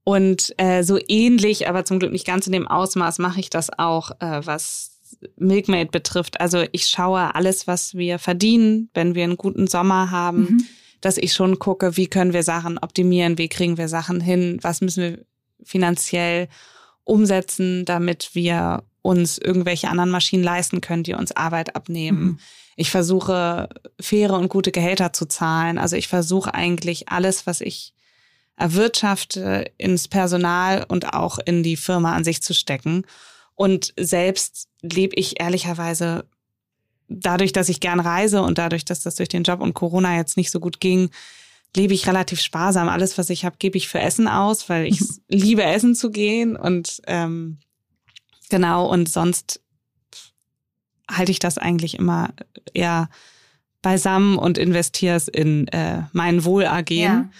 Und 0.05 0.53
äh, 0.59 0.83
so 0.83 0.99
ähnlich, 1.09 1.67
aber 1.67 1.87
zum 1.87 1.99
Glück 1.99 2.13
nicht 2.13 2.27
ganz 2.27 2.47
in 2.47 2.53
dem 2.53 2.69
Ausmaß, 2.69 3.19
mache 3.19 3.41
ich 3.41 3.49
das 3.49 3.71
auch, 3.79 4.11
äh, 4.21 4.47
was 4.47 4.99
Milkmaid 5.37 5.91
betrifft. 5.91 6.41
Also 6.41 6.65
ich 6.73 6.87
schaue 6.87 7.35
alles, 7.35 7.67
was 7.67 7.95
wir 7.95 8.19
verdienen, 8.19 8.91
wenn 8.93 9.15
wir 9.15 9.25
einen 9.25 9.39
guten 9.39 9.67
Sommer 9.67 10.11
haben, 10.11 10.41
mhm. 10.41 10.67
dass 11.01 11.17
ich 11.17 11.33
schon 11.33 11.59
gucke, 11.59 11.97
wie 11.97 12.07
können 12.07 12.35
wir 12.35 12.43
Sachen 12.43 12.77
optimieren, 12.79 13.39
wie 13.39 13.49
kriegen 13.49 13.79
wir 13.79 13.89
Sachen 13.89 14.21
hin, 14.21 14.59
was 14.61 14.83
müssen 14.83 15.03
wir 15.03 15.25
finanziell 15.63 16.49
umsetzen, 17.05 17.87
damit 17.87 18.35
wir 18.35 18.83
uns 19.05 19.37
irgendwelche 19.37 19.91
anderen 19.91 20.09
Maschinen 20.09 20.43
leisten 20.43 20.81
können, 20.81 21.03
die 21.03 21.13
uns 21.13 21.37
Arbeit 21.37 21.77
abnehmen. 21.77 22.25
Mhm. 22.25 22.39
Ich 22.75 22.91
versuche, 22.91 23.69
faire 24.01 24.33
und 24.33 24.49
gute 24.49 24.73
Gehälter 24.73 25.13
zu 25.13 25.27
zahlen. 25.27 25.77
Also 25.77 25.97
ich 25.97 26.09
versuche 26.09 26.55
eigentlich 26.55 27.11
alles, 27.11 27.47
was 27.47 27.61
ich 27.61 27.93
erwirtschafte, 28.57 29.71
ins 29.77 30.09
Personal 30.09 30.87
und 30.89 31.13
auch 31.13 31.39
in 31.39 31.63
die 31.63 31.77
Firma 31.77 32.15
an 32.15 32.25
sich 32.25 32.43
zu 32.43 32.55
stecken. 32.55 33.05
Und 33.55 33.93
selbst 34.01 34.69
lebe 34.81 35.15
ich 35.17 35.39
ehrlicherweise 35.39 36.25
dadurch, 37.09 37.53
dass 37.53 37.69
ich 37.69 37.81
gern 37.81 38.01
reise 38.01 38.41
und 38.41 38.57
dadurch, 38.57 38.87
dass 38.87 39.03
das 39.03 39.17
durch 39.17 39.29
den 39.29 39.43
Job 39.43 39.61
und 39.61 39.75
Corona 39.75 40.17
jetzt 40.17 40.39
nicht 40.39 40.51
so 40.51 40.61
gut 40.61 40.81
ging, 40.81 41.11
lebe 41.77 41.93
ich 41.93 42.07
relativ 42.07 42.41
sparsam. 42.41 42.89
Alles, 42.89 43.19
was 43.19 43.29
ich 43.29 43.45
habe, 43.45 43.57
gebe 43.59 43.77
ich 43.77 43.87
für 43.87 44.01
Essen 44.01 44.29
aus, 44.29 44.71
weil 44.71 44.87
ich 44.87 45.03
liebe, 45.29 45.63
essen 45.63 45.95
zu 45.95 46.11
gehen. 46.11 46.57
Und 46.57 47.03
ähm, 47.07 47.59
genau, 48.55 48.87
und 48.87 49.09
sonst 49.09 49.61
halte 51.11 51.33
ich 51.33 51.41
das 51.41 51.59
eigentlich 51.59 51.99
immer 51.99 52.31
eher 52.73 53.09
beisammen 53.83 54.39
und 54.39 54.59
investiere 54.59 55.17
es 55.17 55.27
in 55.27 55.67
äh, 55.69 56.03
mein 56.13 56.45
Wohlergehen. 56.45 57.13
Ja. 57.13 57.31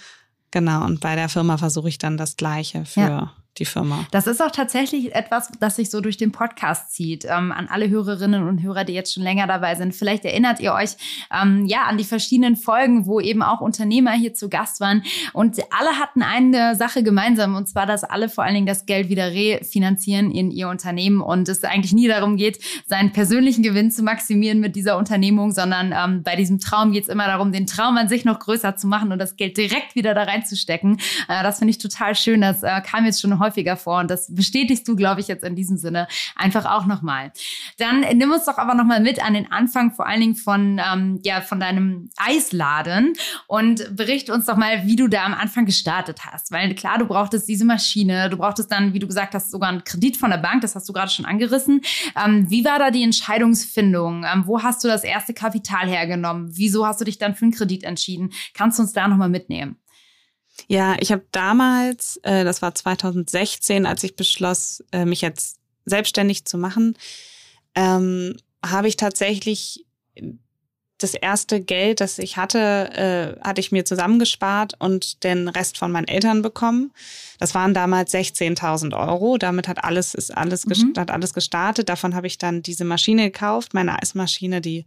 Genau, 0.51 0.83
und 0.83 0.99
bei 0.99 1.15
der 1.15 1.29
Firma 1.29 1.57
versuche 1.57 1.87
ich 1.87 1.97
dann 1.97 2.17
das 2.17 2.35
Gleiche 2.35 2.83
für 2.83 2.99
ja 2.99 3.44
die 3.57 3.65
Firma. 3.65 4.05
Das 4.11 4.27
ist 4.27 4.41
auch 4.41 4.51
tatsächlich 4.51 5.15
etwas, 5.15 5.49
das 5.59 5.77
sich 5.77 5.89
so 5.89 6.01
durch 6.01 6.17
den 6.17 6.31
Podcast 6.31 6.91
zieht. 6.91 7.25
Ähm, 7.25 7.51
an 7.51 7.67
alle 7.69 7.89
Hörerinnen 7.89 8.47
und 8.47 8.61
Hörer, 8.61 8.83
die 8.83 8.93
jetzt 8.93 9.13
schon 9.13 9.23
länger 9.23 9.47
dabei 9.47 9.75
sind. 9.75 9.95
Vielleicht 9.95 10.25
erinnert 10.25 10.59
ihr 10.59 10.73
euch 10.73 10.91
ähm, 11.31 11.65
ja 11.65 11.83
an 11.83 11.97
die 11.97 12.03
verschiedenen 12.03 12.55
Folgen, 12.55 13.05
wo 13.05 13.19
eben 13.19 13.41
auch 13.41 13.61
Unternehmer 13.61 14.11
hier 14.11 14.33
zu 14.33 14.49
Gast 14.49 14.81
waren. 14.81 15.03
Und 15.33 15.57
alle 15.71 15.99
hatten 15.99 16.21
eine 16.21 16.75
Sache 16.75 17.03
gemeinsam, 17.03 17.55
und 17.55 17.67
zwar, 17.67 17.85
dass 17.85 18.03
alle 18.03 18.29
vor 18.29 18.43
allen 18.43 18.55
Dingen 18.55 18.65
das 18.65 18.85
Geld 18.85 19.09
wieder 19.09 19.31
refinanzieren 19.31 20.31
in 20.31 20.51
ihr 20.51 20.67
Unternehmen 20.67 21.21
und 21.21 21.47
es 21.47 21.63
eigentlich 21.63 21.93
nie 21.93 22.07
darum 22.07 22.35
geht, 22.35 22.59
seinen 22.85 23.11
persönlichen 23.11 23.63
Gewinn 23.63 23.91
zu 23.91 24.03
maximieren 24.03 24.59
mit 24.59 24.75
dieser 24.75 24.97
Unternehmung, 24.97 25.51
sondern 25.51 25.93
ähm, 25.95 26.23
bei 26.23 26.35
diesem 26.35 26.59
Traum 26.59 26.91
geht 26.91 27.03
es 27.03 27.09
immer 27.09 27.27
darum, 27.27 27.51
den 27.51 27.67
Traum 27.67 27.97
an 27.97 28.09
sich 28.09 28.25
noch 28.25 28.39
größer 28.39 28.75
zu 28.75 28.87
machen 28.87 29.11
und 29.11 29.19
das 29.19 29.37
Geld 29.37 29.57
direkt 29.57 29.95
wieder 29.95 30.13
da 30.13 30.23
reinzustecken. 30.23 30.99
Äh, 31.27 31.43
das 31.43 31.59
finde 31.59 31.71
ich 31.71 31.77
total 31.77 32.15
schön. 32.15 32.41
Das 32.41 32.63
äh, 32.63 32.81
kam 32.81 33.05
jetzt 33.05 33.21
schon 33.21 33.39
häufiger 33.45 33.77
vor 33.77 33.99
und 33.99 34.09
das 34.09 34.33
bestätigst 34.33 34.87
du, 34.87 34.95
glaube 34.95 35.21
ich, 35.21 35.27
jetzt 35.27 35.43
in 35.43 35.55
diesem 35.55 35.77
Sinne 35.77 36.07
einfach 36.35 36.65
auch 36.65 36.85
nochmal. 36.85 37.31
Dann 37.77 38.01
nimm 38.17 38.31
uns 38.31 38.45
doch 38.45 38.57
aber 38.57 38.73
nochmal 38.73 38.99
mit 38.99 39.23
an 39.23 39.33
den 39.33 39.51
Anfang, 39.51 39.91
vor 39.91 40.07
allen 40.07 40.21
Dingen 40.21 40.35
von, 40.35 40.81
ähm, 40.83 41.19
ja, 41.23 41.41
von 41.41 41.59
deinem 41.59 42.09
Eisladen 42.17 43.13
und 43.47 43.95
berichte 43.95 44.33
uns 44.33 44.45
doch 44.45 44.57
mal, 44.57 44.85
wie 44.85 44.95
du 44.95 45.07
da 45.07 45.25
am 45.25 45.33
Anfang 45.33 45.65
gestartet 45.65 46.25
hast. 46.25 46.51
Weil 46.51 46.73
klar, 46.75 46.97
du 46.97 47.05
brauchtest 47.05 47.47
diese 47.47 47.65
Maschine, 47.65 48.29
du 48.29 48.37
brauchtest 48.37 48.71
dann, 48.71 48.93
wie 48.93 48.99
du 48.99 49.07
gesagt 49.07 49.33
hast, 49.33 49.51
sogar 49.51 49.69
einen 49.69 49.83
Kredit 49.83 50.17
von 50.17 50.29
der 50.29 50.37
Bank, 50.37 50.61
das 50.61 50.75
hast 50.75 50.87
du 50.89 50.93
gerade 50.93 51.11
schon 51.11 51.25
angerissen. 51.25 51.81
Ähm, 52.23 52.49
wie 52.49 52.65
war 52.65 52.79
da 52.79 52.91
die 52.91 53.03
Entscheidungsfindung? 53.03 54.25
Ähm, 54.25 54.43
wo 54.45 54.63
hast 54.63 54.83
du 54.83 54.87
das 54.87 55.03
erste 55.03 55.33
Kapital 55.33 55.87
hergenommen? 55.87 56.49
Wieso 56.51 56.85
hast 56.85 57.01
du 57.01 57.05
dich 57.05 57.17
dann 57.17 57.35
für 57.35 57.45
einen 57.45 57.53
Kredit 57.53 57.83
entschieden? 57.83 58.31
Kannst 58.53 58.79
du 58.79 58.83
uns 58.83 58.93
da 58.93 59.07
nochmal 59.07 59.29
mitnehmen? 59.29 59.77
Ja, 60.67 60.95
ich 60.99 61.11
habe 61.11 61.25
damals, 61.31 62.17
äh, 62.23 62.43
das 62.43 62.61
war 62.61 62.73
2016, 62.73 63.85
als 63.85 64.03
ich 64.03 64.15
beschloss, 64.15 64.83
äh, 64.91 65.05
mich 65.05 65.21
jetzt 65.21 65.57
selbstständig 65.85 66.45
zu 66.45 66.57
machen, 66.57 66.97
ähm, 67.75 68.37
habe 68.63 68.87
ich 68.87 68.97
tatsächlich 68.97 69.85
das 70.97 71.13
erste 71.13 71.59
Geld, 71.59 71.99
das 71.99 72.19
ich 72.19 72.37
hatte, 72.37 73.37
äh, 73.39 73.45
hatte 73.45 73.59
ich 73.59 73.71
mir 73.71 73.83
zusammengespart 73.83 74.73
und 74.79 75.23
den 75.23 75.49
Rest 75.49 75.77
von 75.77 75.91
meinen 75.91 76.07
Eltern 76.07 76.41
bekommen. 76.41 76.93
Das 77.37 77.53
waren 77.53 77.73
damals 77.73 78.13
16.000 78.13 78.95
Euro. 78.97 79.37
Damit 79.37 79.67
hat 79.67 79.83
alles 79.83 80.13
ist 80.13 80.35
alles 80.35 80.65
mhm. 80.65 80.93
hat 80.97 81.11
alles 81.11 81.33
gestartet. 81.33 81.89
Davon 81.89 82.15
habe 82.15 82.27
ich 82.27 82.37
dann 82.37 82.61
diese 82.61 82.85
Maschine 82.85 83.25
gekauft, 83.25 83.73
meine 83.73 84.01
Eismaschine, 84.01 84.61
die 84.61 84.85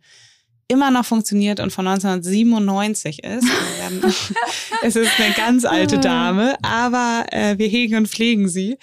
immer 0.68 0.90
noch 0.90 1.06
funktioniert 1.06 1.60
und 1.60 1.72
von 1.72 1.86
1997 1.88 3.24
ist. 3.24 3.46
es 4.82 4.96
ist 4.96 5.18
eine 5.18 5.34
ganz 5.34 5.64
alte 5.64 5.98
Dame, 5.98 6.56
aber 6.62 7.26
äh, 7.30 7.58
wir 7.58 7.68
hegen 7.68 7.96
und 7.96 8.08
pflegen 8.08 8.48
sie. 8.48 8.78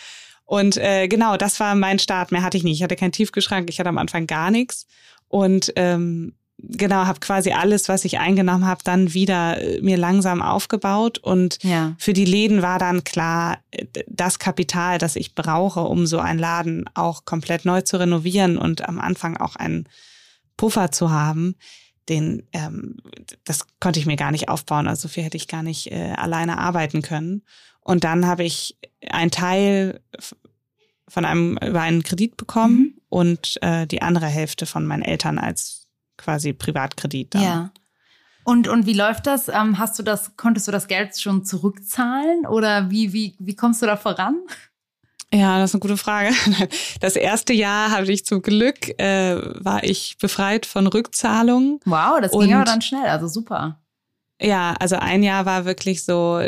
Und 0.45 0.77
äh, 0.77 1.07
genau, 1.07 1.37
das 1.37 1.59
war 1.59 1.75
mein 1.75 1.99
Start. 1.99 2.31
Mehr 2.31 2.43
hatte 2.43 2.57
ich 2.57 2.63
nicht. 2.63 2.77
Ich 2.77 2.83
hatte 2.83 2.95
keinen 2.95 3.11
Tiefgeschrank, 3.11 3.69
ich 3.69 3.79
hatte 3.79 3.89
am 3.89 3.97
Anfang 3.97 4.27
gar 4.27 4.51
nichts. 4.51 4.85
Und 5.27 5.73
ähm, 5.75 6.33
genau, 6.57 7.05
habe 7.05 7.19
quasi 7.19 7.51
alles, 7.51 7.89
was 7.89 8.05
ich 8.05 8.19
eingenommen 8.19 8.65
habe, 8.65 8.81
dann 8.83 9.13
wieder 9.13 9.61
äh, 9.61 9.81
mir 9.81 9.97
langsam 9.97 10.41
aufgebaut. 10.41 11.17
Und 11.17 11.63
ja. 11.63 11.95
für 11.97 12.13
die 12.13 12.25
Läden 12.25 12.61
war 12.61 12.79
dann 12.79 13.03
klar, 13.03 13.57
äh, 13.71 13.85
das 14.07 14.39
Kapital, 14.39 14.97
das 14.97 15.15
ich 15.15 15.35
brauche, 15.35 15.81
um 15.81 16.05
so 16.05 16.19
einen 16.19 16.39
Laden 16.39 16.89
auch 16.93 17.25
komplett 17.25 17.65
neu 17.65 17.81
zu 17.81 17.97
renovieren 17.97 18.57
und 18.57 18.87
am 18.87 18.99
Anfang 18.99 19.37
auch 19.37 19.55
einen 19.55 19.87
Puffer 20.57 20.91
zu 20.91 21.11
haben, 21.11 21.55
den, 22.09 22.47
ähm, 22.53 22.97
das 23.43 23.65
konnte 23.79 23.99
ich 23.99 24.05
mir 24.05 24.15
gar 24.15 24.31
nicht 24.31 24.49
aufbauen. 24.49 24.87
Also 24.87 25.03
so 25.03 25.07
viel 25.07 25.23
hätte 25.23 25.37
ich 25.37 25.47
gar 25.47 25.63
nicht 25.63 25.91
äh, 25.91 26.13
alleine 26.15 26.59
arbeiten 26.59 27.01
können. 27.01 27.43
Und 27.81 28.03
dann 28.03 28.25
habe 28.25 28.43
ich 28.43 28.77
einen 29.09 29.31
Teil 29.31 30.01
von 31.07 31.25
einem 31.25 31.57
über 31.57 31.81
einen 31.81 32.03
Kredit 32.03 32.37
bekommen 32.37 32.77
mhm. 32.77 33.01
und 33.09 33.57
äh, 33.61 33.85
die 33.85 34.01
andere 34.01 34.27
Hälfte 34.27 34.65
von 34.65 34.85
meinen 34.85 35.03
Eltern 35.03 35.37
als 35.37 35.87
quasi 36.17 36.53
Privatkredit. 36.53 37.35
Dann. 37.35 37.43
Ja. 37.43 37.71
Und, 38.43 38.67
und 38.67 38.85
wie 38.85 38.93
läuft 38.93 39.27
das? 39.27 39.49
Ähm, 39.49 39.79
hast 39.79 39.97
du 39.97 40.03
das, 40.03 40.35
konntest 40.37 40.67
du 40.67 40.71
das 40.71 40.87
Geld 40.87 41.19
schon 41.19 41.45
zurückzahlen 41.45 42.45
oder 42.45 42.91
wie, 42.91 43.11
wie, 43.13 43.35
wie 43.39 43.55
kommst 43.55 43.81
du 43.81 43.85
da 43.85 43.97
voran? 43.97 44.39
Ja, 45.35 45.59
das 45.59 45.71
ist 45.71 45.75
eine 45.75 45.81
gute 45.81 45.97
Frage. 45.97 46.33
Das 47.01 47.15
erste 47.15 47.53
Jahr 47.53 47.91
hatte 47.91 48.11
ich 48.11 48.25
zum 48.25 48.41
Glück, 48.41 48.97
äh, 48.99 49.37
war 49.63 49.83
ich 49.83 50.17
befreit 50.19 50.65
von 50.65 50.87
Rückzahlungen. 50.87 51.79
Wow, 51.85 52.19
das 52.21 52.31
ging 52.31 52.53
aber 52.53 52.63
dann 52.63 52.81
schnell, 52.81 53.07
also 53.07 53.27
super. 53.27 53.79
Ja, 54.41 54.75
also 54.79 54.95
ein 54.95 55.23
Jahr 55.23 55.45
war 55.45 55.65
wirklich 55.65 56.03
so, 56.03 56.41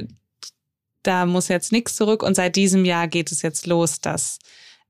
da 1.04 1.26
muss 1.26 1.50
jetzt 1.50 1.72
nichts 1.72 1.96
zurück 1.96 2.24
und 2.24 2.36
seit 2.36 2.56
diesem 2.56 2.86
Jahr 2.86 3.08
geht 3.08 3.32
es 3.32 3.42
jetzt 3.42 3.68
los, 3.68 4.00
dass 4.00 4.40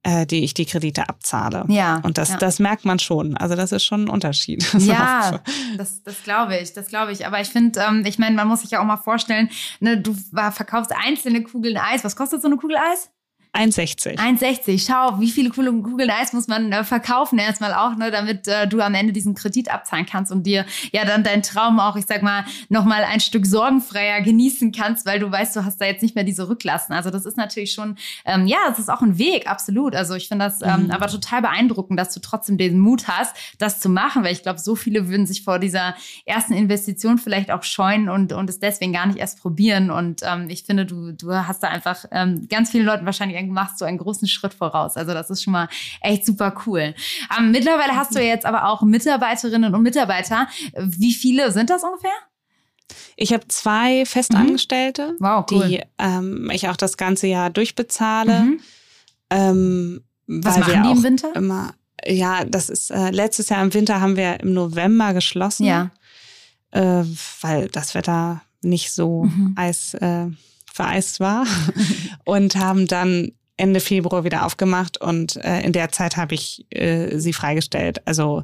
äh, 0.04 0.26
die 0.26 0.44
ich 0.44 0.54
die 0.54 0.66
Kredite 0.66 1.10
abzahle. 1.10 1.66
Ja. 1.68 2.00
Und 2.04 2.18
das, 2.18 2.30
ja. 2.30 2.38
das 2.38 2.60
merkt 2.60 2.86
man 2.86 3.00
schon. 3.00 3.36
Also 3.36 3.56
das 3.56 3.72
ist 3.72 3.84
schon 3.84 4.06
ein 4.06 4.10
Unterschied. 4.10 4.66
ja, 4.80 5.42
das, 5.76 6.04
das 6.04 6.24
glaube 6.24 6.58
ich, 6.58 6.74
das 6.74 6.88
glaube 6.88 7.12
ich. 7.12 7.26
Aber 7.26 7.42
ich 7.42 7.50
finde, 7.50 7.80
ähm, 7.82 8.04
ich 8.06 8.20
meine, 8.20 8.36
man 8.36 8.48
muss 8.48 8.62
sich 8.62 8.72
ja 8.72 8.80
auch 8.80 8.86
mal 8.86 8.98
vorstellen, 8.98 9.50
ne, 9.80 10.00
du 10.00 10.14
verkaufst 10.14 10.92
einzelne 10.96 11.44
Kugeln 11.44 11.78
Eis. 11.78 12.04
Was 12.04 12.16
kostet 12.16 12.42
so 12.42 12.48
eine 12.48 12.58
Kugel 12.58 12.78
Eis? 12.78 13.10
1,60. 13.58 14.18
1,60. 14.18 14.86
Schau, 14.88 15.20
wie 15.20 15.32
viele 15.32 15.50
Google 15.50 16.12
Eis 16.12 16.32
muss 16.32 16.48
man 16.48 16.72
äh, 16.72 16.84
verkaufen 16.84 17.40
erstmal 17.40 17.74
auch, 17.74 17.96
ne, 17.96 18.12
damit 18.12 18.48
äh, 18.48 18.68
du 18.68 18.82
am 18.82 18.94
Ende 18.94 19.14
diesen 19.14 19.34
Kredit 19.34 19.72
abzahlen 19.72 20.06
kannst 20.06 20.32
und 20.32 20.44
dir 20.44 20.66
ja 20.92 21.06
dann 21.06 21.24
deinen 21.24 21.42
Traum 21.42 21.80
auch, 21.80 21.96
ich 21.96 22.06
sag 22.06 22.22
mal, 22.22 22.46
nochmal 22.70 23.04
ein 23.04 23.20
Stück 23.20 23.48
sorgenfreier 23.48 24.22
genießen 24.22 24.72
kannst, 24.72 25.08
weil 25.08 25.20
du 25.20 25.32
weißt, 25.32 25.56
du 25.56 25.66
hast 25.66 25.82
da 25.82 25.86
jetzt 25.86 26.04
nicht 26.04 26.14
mehr 26.14 26.24
diese 26.24 26.48
Rücklassen. 26.48 26.94
Also 26.94 27.10
das 27.10 27.26
ist 27.26 27.36
natürlich 27.36 27.74
schon, 27.74 27.98
ähm, 28.26 28.46
ja, 28.46 28.58
es 28.72 28.78
ist 28.78 28.90
auch 28.90 29.02
ein 29.02 29.18
Weg, 29.18 29.50
absolut. 29.50 29.96
Also 29.96 30.14
ich 30.14 30.28
finde 30.28 30.46
das 30.46 30.62
ähm, 30.62 30.86
mhm. 30.86 30.92
aber 30.92 31.08
total 31.08 31.42
beeindruckend, 31.42 32.00
dass 32.00 32.14
du 32.14 32.20
trotzdem 32.20 32.60
den 32.60 32.80
Mut 32.80 33.08
hast, 33.08 33.36
das 33.58 33.80
zu 33.80 33.90
machen, 33.90 34.24
weil 34.24 34.34
ich 34.34 34.44
glaube, 34.44 34.60
so 34.60 34.76
viele 34.76 35.10
würden 35.10 35.26
sich 35.26 35.44
vor 35.44 35.58
dieser 35.58 35.96
ersten 36.26 36.54
Investition 36.54 37.18
vielleicht 37.18 37.50
auch 37.50 37.64
scheuen 37.64 38.08
und, 38.08 38.34
und 38.34 38.50
es 38.52 38.60
deswegen 38.60 38.94
gar 38.94 39.08
nicht 39.08 39.18
erst 39.18 39.42
probieren. 39.42 39.90
Und 39.90 40.22
ähm, 40.24 40.48
ich 40.50 40.64
finde, 40.64 40.86
du, 40.86 41.12
du 41.12 41.34
hast 41.34 41.64
da 41.64 41.70
einfach 41.70 42.06
ähm, 42.12 42.48
ganz 42.50 42.70
vielen 42.70 42.86
Leuten 42.86 43.06
wahrscheinlich 43.06 43.38
ein 43.38 43.47
machst 43.52 43.82
du 43.82 43.86
einen 43.86 43.98
großen 43.98 44.28
Schritt 44.28 44.54
voraus. 44.54 44.98
Also 44.98 45.14
das 45.14 45.30
ist 45.30 45.44
schon 45.44 45.54
mal 45.54 45.70
echt 46.02 46.26
super 46.26 46.54
cool. 46.66 46.94
Ähm, 47.38 47.52
mittlerweile 47.52 47.96
hast 47.96 48.16
du 48.16 48.22
jetzt 48.22 48.46
aber 48.46 48.70
auch 48.70 48.82
Mitarbeiterinnen 48.82 49.74
und 49.74 49.84
Mitarbeiter. 49.84 50.48
Wie 50.78 51.14
viele 51.14 51.52
sind 51.52 51.70
das 51.70 51.84
ungefähr? 51.84 52.12
Ich 53.16 53.34
habe 53.34 53.48
zwei 53.48 54.06
Festangestellte, 54.06 55.14
mhm. 55.14 55.18
wow, 55.20 55.46
cool. 55.52 55.68
die 55.68 55.82
ähm, 55.98 56.50
ich 56.54 56.70
auch 56.70 56.78
das 56.78 56.98
ganze 56.98 57.28
Jahr 57.28 57.50
durchbezahle. 57.50 58.42
Mhm. 58.42 58.60
Ähm, 59.30 60.04
Was 60.28 60.58
machen 60.58 60.84
die 60.84 60.92
im 60.92 61.04
Winter? 61.04 61.36
Immer, 61.36 61.74
ja, 62.06 62.46
das 62.46 62.70
ist 62.70 62.92
äh, 62.92 63.10
letztes 63.10 63.50
Jahr 63.50 63.62
im 63.64 63.74
Winter 63.74 64.02
haben 64.02 64.16
wir 64.16 64.40
im 64.40 64.54
November 64.54 65.14
geschlossen, 65.14 65.66
ja. 65.66 65.92
äh, 66.72 67.04
weil 67.42 67.68
das 67.70 67.96
Wetter 67.96 68.42
nicht 68.62 68.92
so 68.92 69.24
mhm. 69.24 69.54
eis, 69.56 69.94
äh, 69.96 70.28
vereist 70.78 71.20
war 71.20 71.46
und 72.26 72.56
haben 72.56 72.88
dann 72.88 73.32
Ende 73.58 73.80
Februar 73.80 74.24
wieder 74.24 74.46
aufgemacht 74.46 75.02
und 75.02 75.36
äh, 75.38 75.62
in 75.62 75.74
der 75.74 75.92
Zeit 75.92 76.16
habe 76.16 76.36
ich 76.36 76.66
äh, 76.70 77.18
sie 77.18 77.34
freigestellt. 77.34 78.02
Also 78.06 78.44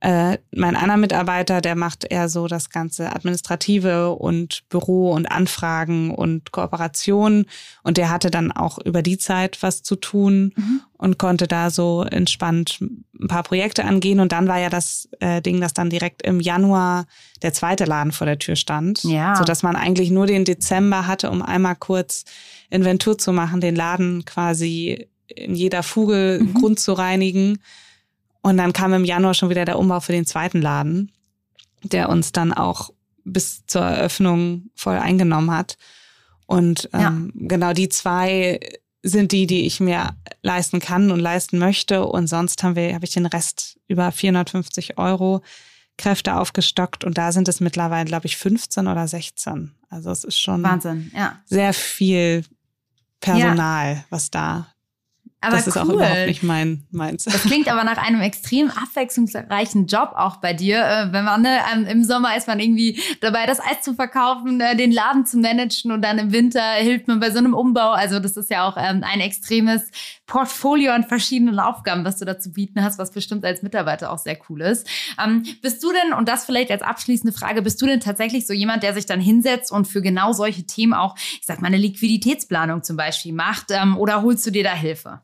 äh, 0.00 0.36
mein 0.54 0.76
einer 0.76 0.98
Mitarbeiter, 0.98 1.62
der 1.62 1.74
macht 1.74 2.04
eher 2.04 2.28
so 2.28 2.48
das 2.48 2.68
ganze 2.68 3.16
Administrative 3.16 4.10
und 4.10 4.68
Büro 4.68 5.12
und 5.12 5.30
Anfragen 5.30 6.14
und 6.14 6.52
Kooperation. 6.52 7.46
Und 7.82 7.96
der 7.96 8.10
hatte 8.10 8.30
dann 8.30 8.52
auch 8.52 8.78
über 8.78 9.00
die 9.02 9.16
Zeit 9.16 9.62
was 9.62 9.82
zu 9.82 9.96
tun 9.96 10.52
mhm. 10.54 10.80
und 10.98 11.18
konnte 11.18 11.48
da 11.48 11.70
so 11.70 12.02
entspannt 12.02 12.78
ein 12.80 13.28
paar 13.28 13.42
Projekte 13.42 13.86
angehen. 13.86 14.20
Und 14.20 14.32
dann 14.32 14.48
war 14.48 14.58
ja 14.58 14.68
das 14.68 15.08
äh, 15.20 15.40
Ding, 15.40 15.62
dass 15.62 15.72
dann 15.72 15.88
direkt 15.88 16.20
im 16.22 16.40
Januar 16.40 17.06
der 17.40 17.54
zweite 17.54 17.86
Laden 17.86 18.12
vor 18.12 18.26
der 18.26 18.38
Tür 18.38 18.56
stand. 18.56 19.02
Ja. 19.02 19.34
Sodass 19.36 19.62
man 19.62 19.76
eigentlich 19.76 20.10
nur 20.10 20.26
den 20.26 20.44
Dezember 20.44 21.06
hatte, 21.06 21.30
um 21.30 21.40
einmal 21.40 21.74
kurz 21.74 22.24
Inventur 22.68 23.16
zu 23.16 23.32
machen, 23.32 23.62
den 23.62 23.74
Laden 23.74 24.26
quasi 24.26 25.08
in 25.26 25.54
jeder 25.54 25.82
Fuge 25.82 26.38
mhm. 26.42 26.52
Grund 26.52 26.80
zu 26.80 26.92
reinigen 26.92 27.58
und 28.46 28.58
dann 28.58 28.72
kam 28.72 28.94
im 28.94 29.04
Januar 29.04 29.34
schon 29.34 29.50
wieder 29.50 29.64
der 29.64 29.76
Umbau 29.76 29.98
für 29.98 30.12
den 30.12 30.24
zweiten 30.24 30.62
Laden, 30.62 31.10
der 31.82 32.08
uns 32.08 32.30
dann 32.30 32.52
auch 32.52 32.90
bis 33.24 33.66
zur 33.66 33.82
Eröffnung 33.82 34.70
voll 34.76 34.98
eingenommen 34.98 35.50
hat. 35.50 35.76
Und 36.46 36.88
ähm, 36.92 37.32
ja. 37.34 37.48
genau 37.48 37.72
die 37.72 37.88
zwei 37.88 38.60
sind 39.02 39.32
die, 39.32 39.48
die 39.48 39.66
ich 39.66 39.80
mir 39.80 40.10
leisten 40.42 40.78
kann 40.78 41.10
und 41.10 41.18
leisten 41.18 41.58
möchte. 41.58 42.06
Und 42.06 42.28
sonst 42.28 42.62
haben 42.62 42.76
wir, 42.76 42.94
habe 42.94 43.04
ich 43.04 43.10
den 43.10 43.26
Rest 43.26 43.80
über 43.88 44.12
450 44.12 44.96
Euro 44.96 45.42
Kräfte 45.98 46.36
aufgestockt 46.36 47.02
und 47.02 47.18
da 47.18 47.32
sind 47.32 47.48
es 47.48 47.58
mittlerweile, 47.58 48.04
glaube 48.04 48.26
ich, 48.26 48.36
15 48.36 48.86
oder 48.86 49.08
16. 49.08 49.72
Also 49.90 50.12
es 50.12 50.22
ist 50.22 50.38
schon 50.38 50.62
Wahnsinn, 50.62 51.10
ja. 51.16 51.40
sehr 51.46 51.72
viel 51.72 52.44
Personal, 53.18 53.94
ja. 53.94 54.04
was 54.10 54.30
da 54.30 54.68
aber 55.46 55.56
das 55.56 55.66
ist 55.66 55.76
auch 55.76 55.88
überhaupt 55.88 56.26
nicht 56.26 56.42
mein 56.42 56.84
meins. 56.90 57.24
Das 57.24 57.42
klingt 57.42 57.68
aber 57.68 57.84
nach 57.84 57.98
einem 57.98 58.20
extrem 58.20 58.70
abwechslungsreichen 58.70 59.86
Job 59.86 60.12
auch 60.16 60.36
bei 60.36 60.52
dir. 60.52 60.78
Äh, 60.84 61.12
wenn 61.12 61.24
man 61.24 61.42
ne, 61.42 61.60
im 61.88 62.04
Sommer 62.04 62.36
ist 62.36 62.48
man 62.48 62.58
irgendwie 62.58 63.00
dabei, 63.20 63.46
das 63.46 63.60
Eis 63.60 63.82
zu 63.82 63.94
verkaufen, 63.94 64.60
äh, 64.60 64.76
den 64.76 64.90
Laden 64.90 65.24
zu 65.24 65.38
managen 65.38 65.92
und 65.92 66.02
dann 66.02 66.18
im 66.18 66.32
Winter 66.32 66.62
hilft 66.74 67.08
man 67.08 67.20
bei 67.20 67.30
so 67.30 67.38
einem 67.38 67.54
Umbau. 67.54 67.92
Also 67.92 68.18
das 68.18 68.36
ist 68.36 68.50
ja 68.50 68.68
auch 68.68 68.76
ähm, 68.76 69.04
ein 69.04 69.20
extremes 69.20 69.82
Portfolio 70.26 70.92
an 70.92 71.04
verschiedenen 71.04 71.60
Aufgaben, 71.60 72.04
was 72.04 72.18
du 72.18 72.24
da 72.24 72.38
zu 72.38 72.50
bieten 72.50 72.82
hast, 72.82 72.98
was 72.98 73.12
bestimmt 73.12 73.44
als 73.44 73.62
Mitarbeiter 73.62 74.12
auch 74.12 74.18
sehr 74.18 74.38
cool 74.48 74.62
ist. 74.62 74.88
Ähm, 75.22 75.44
bist 75.62 75.82
du 75.82 75.92
denn, 75.92 76.12
und 76.12 76.28
das 76.28 76.44
vielleicht 76.44 76.70
als 76.70 76.82
abschließende 76.82 77.36
Frage, 77.36 77.62
bist 77.62 77.80
du 77.80 77.86
denn 77.86 78.00
tatsächlich 78.00 78.46
so 78.46 78.52
jemand, 78.52 78.82
der 78.82 78.94
sich 78.94 79.06
dann 79.06 79.20
hinsetzt 79.20 79.70
und 79.70 79.86
für 79.86 80.02
genau 80.02 80.32
solche 80.32 80.66
Themen 80.66 80.94
auch, 80.94 81.16
ich 81.16 81.46
sag 81.46 81.60
mal, 81.60 81.68
eine 81.68 81.76
Liquiditätsplanung 81.76 82.82
zum 82.82 82.96
Beispiel 82.96 83.32
macht? 83.32 83.70
Ähm, 83.70 83.96
oder 83.96 84.22
holst 84.22 84.44
du 84.46 84.50
dir 84.50 84.64
da 84.64 84.74
Hilfe? 84.74 85.20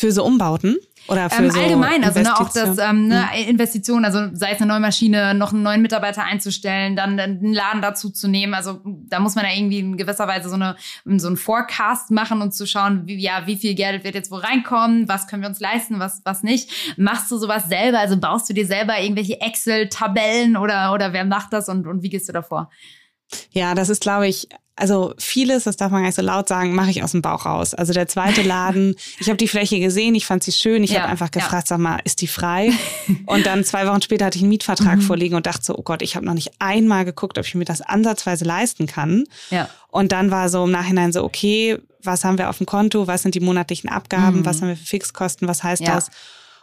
Für 0.00 0.12
so 0.12 0.24
Umbauten? 0.24 0.78
Oder 1.08 1.28
für 1.28 1.42
ähm, 1.42 1.50
so 1.50 1.60
allgemein, 1.60 2.02
also 2.02 2.20
ne, 2.20 2.34
auch 2.40 2.48
das 2.48 2.78
ähm, 2.78 3.08
ne, 3.08 3.28
mhm. 3.34 3.48
Investition, 3.50 4.06
also 4.06 4.28
sei 4.32 4.52
es 4.52 4.62
eine 4.62 4.68
neue 4.72 4.80
Maschine, 4.80 5.34
noch 5.34 5.52
einen 5.52 5.62
neuen 5.62 5.82
Mitarbeiter 5.82 6.24
einzustellen, 6.24 6.96
dann 6.96 7.20
einen 7.20 7.52
Laden 7.52 7.82
dazu 7.82 8.08
zu 8.08 8.26
nehmen. 8.26 8.54
Also 8.54 8.80
da 8.84 9.20
muss 9.20 9.34
man 9.34 9.44
ja 9.44 9.50
irgendwie 9.54 9.80
in 9.80 9.98
gewisser 9.98 10.26
Weise 10.26 10.48
so 10.48 10.54
eine 10.54 10.76
so 11.18 11.26
einen 11.26 11.36
Forecast 11.36 12.12
machen 12.12 12.40
und 12.40 12.54
zu 12.54 12.66
schauen, 12.66 13.02
wie, 13.04 13.18
ja, 13.18 13.42
wie 13.44 13.56
viel 13.56 13.74
Geld 13.74 14.02
wird 14.02 14.14
jetzt 14.14 14.30
wo 14.30 14.36
reinkommen, 14.36 15.06
was 15.06 15.26
können 15.26 15.42
wir 15.42 15.50
uns 15.50 15.60
leisten, 15.60 15.98
was 15.98 16.22
was 16.24 16.42
nicht. 16.42 16.70
Machst 16.96 17.30
du 17.30 17.36
sowas 17.36 17.68
selber? 17.68 17.98
Also 17.98 18.16
baust 18.16 18.48
du 18.48 18.54
dir 18.54 18.64
selber 18.64 18.98
irgendwelche 18.98 19.38
Excel-Tabellen 19.38 20.56
oder 20.56 20.94
oder 20.94 21.12
wer 21.12 21.26
macht 21.26 21.52
das 21.52 21.68
und 21.68 21.86
und 21.86 22.02
wie 22.02 22.08
gehst 22.08 22.26
du 22.26 22.32
davor? 22.32 22.70
Ja, 23.52 23.74
das 23.74 23.90
ist, 23.90 24.00
glaube 24.00 24.28
ich, 24.28 24.48
also 24.76 25.14
vieles, 25.18 25.64
das 25.64 25.76
darf 25.76 25.92
man 25.92 26.00
gar 26.00 26.08
nicht 26.08 26.16
so 26.16 26.22
laut 26.22 26.48
sagen, 26.48 26.74
mache 26.74 26.90
ich 26.90 27.02
aus 27.02 27.12
dem 27.12 27.22
Bauch 27.22 27.44
raus. 27.44 27.74
Also 27.74 27.92
der 27.92 28.08
zweite 28.08 28.42
Laden, 28.42 28.94
ich 29.20 29.28
habe 29.28 29.36
die 29.36 29.48
Fläche 29.48 29.78
gesehen, 29.78 30.14
ich 30.14 30.26
fand 30.26 30.42
sie 30.42 30.52
schön, 30.52 30.82
ich 30.82 30.92
ja, 30.92 31.00
habe 31.00 31.10
einfach 31.10 31.30
gefragt, 31.30 31.68
ja. 31.68 31.76
sag 31.76 31.78
mal, 31.78 32.00
ist 32.04 32.22
die 32.22 32.26
frei? 32.26 32.72
Und 33.26 33.46
dann 33.46 33.64
zwei 33.64 33.86
Wochen 33.86 34.00
später 34.02 34.26
hatte 34.26 34.38
ich 34.38 34.42
einen 34.42 34.48
Mietvertrag 34.48 34.96
mhm. 34.96 35.02
vorliegen 35.02 35.36
und 35.36 35.46
dachte 35.46 35.64
so, 35.64 35.76
oh 35.76 35.82
Gott, 35.82 36.02
ich 36.02 36.16
habe 36.16 36.24
noch 36.24 36.34
nicht 36.34 36.52
einmal 36.58 37.04
geguckt, 37.04 37.38
ob 37.38 37.44
ich 37.44 37.54
mir 37.54 37.64
das 37.64 37.80
ansatzweise 37.80 38.44
leisten 38.44 38.86
kann. 38.86 39.24
Ja. 39.50 39.68
Und 39.88 40.12
dann 40.12 40.30
war 40.30 40.48
so 40.48 40.64
im 40.64 40.70
Nachhinein 40.70 41.12
so, 41.12 41.24
okay, 41.24 41.78
was 42.02 42.24
haben 42.24 42.38
wir 42.38 42.48
auf 42.48 42.58
dem 42.58 42.66
Konto, 42.66 43.06
was 43.06 43.22
sind 43.22 43.34
die 43.34 43.40
monatlichen 43.40 43.90
Abgaben, 43.90 44.40
mhm. 44.40 44.46
was 44.46 44.60
haben 44.60 44.68
wir 44.68 44.76
für 44.76 44.86
Fixkosten, 44.86 45.46
was 45.48 45.62
heißt 45.62 45.86
das? 45.86 46.10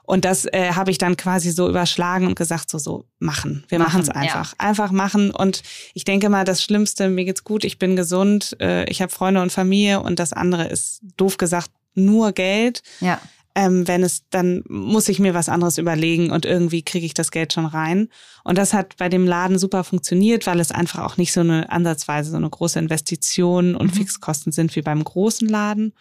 Und 0.08 0.24
das 0.24 0.46
äh, 0.46 0.72
habe 0.72 0.90
ich 0.90 0.98
dann 0.98 1.18
quasi 1.18 1.52
so 1.52 1.68
überschlagen 1.68 2.28
und 2.28 2.36
gesagt, 2.36 2.70
so, 2.70 2.78
so 2.78 3.04
machen. 3.20 3.66
Wir 3.68 3.78
machen 3.78 4.02
es 4.02 4.08
einfach. 4.08 4.54
Ja. 4.54 4.56
Einfach 4.58 4.92
machen. 4.92 5.32
Und 5.32 5.64
ich 5.94 6.06
denke 6.06 6.30
mal, 6.30 6.46
das 6.46 6.64
Schlimmste, 6.64 7.10
mir 7.10 7.26
geht's 7.26 7.44
gut, 7.44 7.66
ich 7.66 7.78
bin 7.78 7.98
gesund, 7.98 8.56
äh, 8.62 8.90
ich 8.90 9.02
habe 9.02 9.12
Freunde 9.12 9.42
und 9.42 9.52
Familie 9.52 10.00
und 10.00 10.20
das 10.20 10.32
andere 10.32 10.70
ist, 10.70 11.02
doof 11.18 11.36
gesagt, 11.36 11.72
nur 11.94 12.32
Geld. 12.32 12.84
Ja. 13.02 13.20
Ähm, 13.54 13.86
wenn 13.86 14.02
es, 14.02 14.24
dann 14.30 14.64
muss 14.70 15.10
ich 15.10 15.20
mir 15.20 15.34
was 15.34 15.50
anderes 15.50 15.78
überlegen 15.78 16.32
und 16.32 16.46
irgendwie 16.46 16.84
kriege 16.84 17.06
ich 17.06 17.14
das 17.14 17.30
Geld 17.30 17.52
schon 17.52 17.66
rein. 17.66 18.08
Und 18.46 18.58
das 18.58 18.74
hat 18.74 18.96
bei 18.96 19.10
dem 19.10 19.28
Laden 19.28 19.60
super 19.60 19.84
funktioniert, 19.84 20.48
weil 20.48 20.62
es 20.62 20.72
einfach 20.72 21.04
auch 21.04 21.18
nicht 21.18 21.34
so 21.34 21.42
eine 21.42 21.70
ansatzweise 21.70 22.32
so 22.32 22.38
eine 22.38 22.50
große 22.50 22.80
Investition 22.80 23.76
und 23.76 23.88
mhm. 23.88 23.98
Fixkosten 23.98 24.54
sind 24.54 24.74
wie 24.78 24.82
beim 24.84 25.04
großen 25.04 25.50
Laden. 25.50 25.94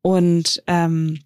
Und 0.00 0.60
ähm, 0.66 1.20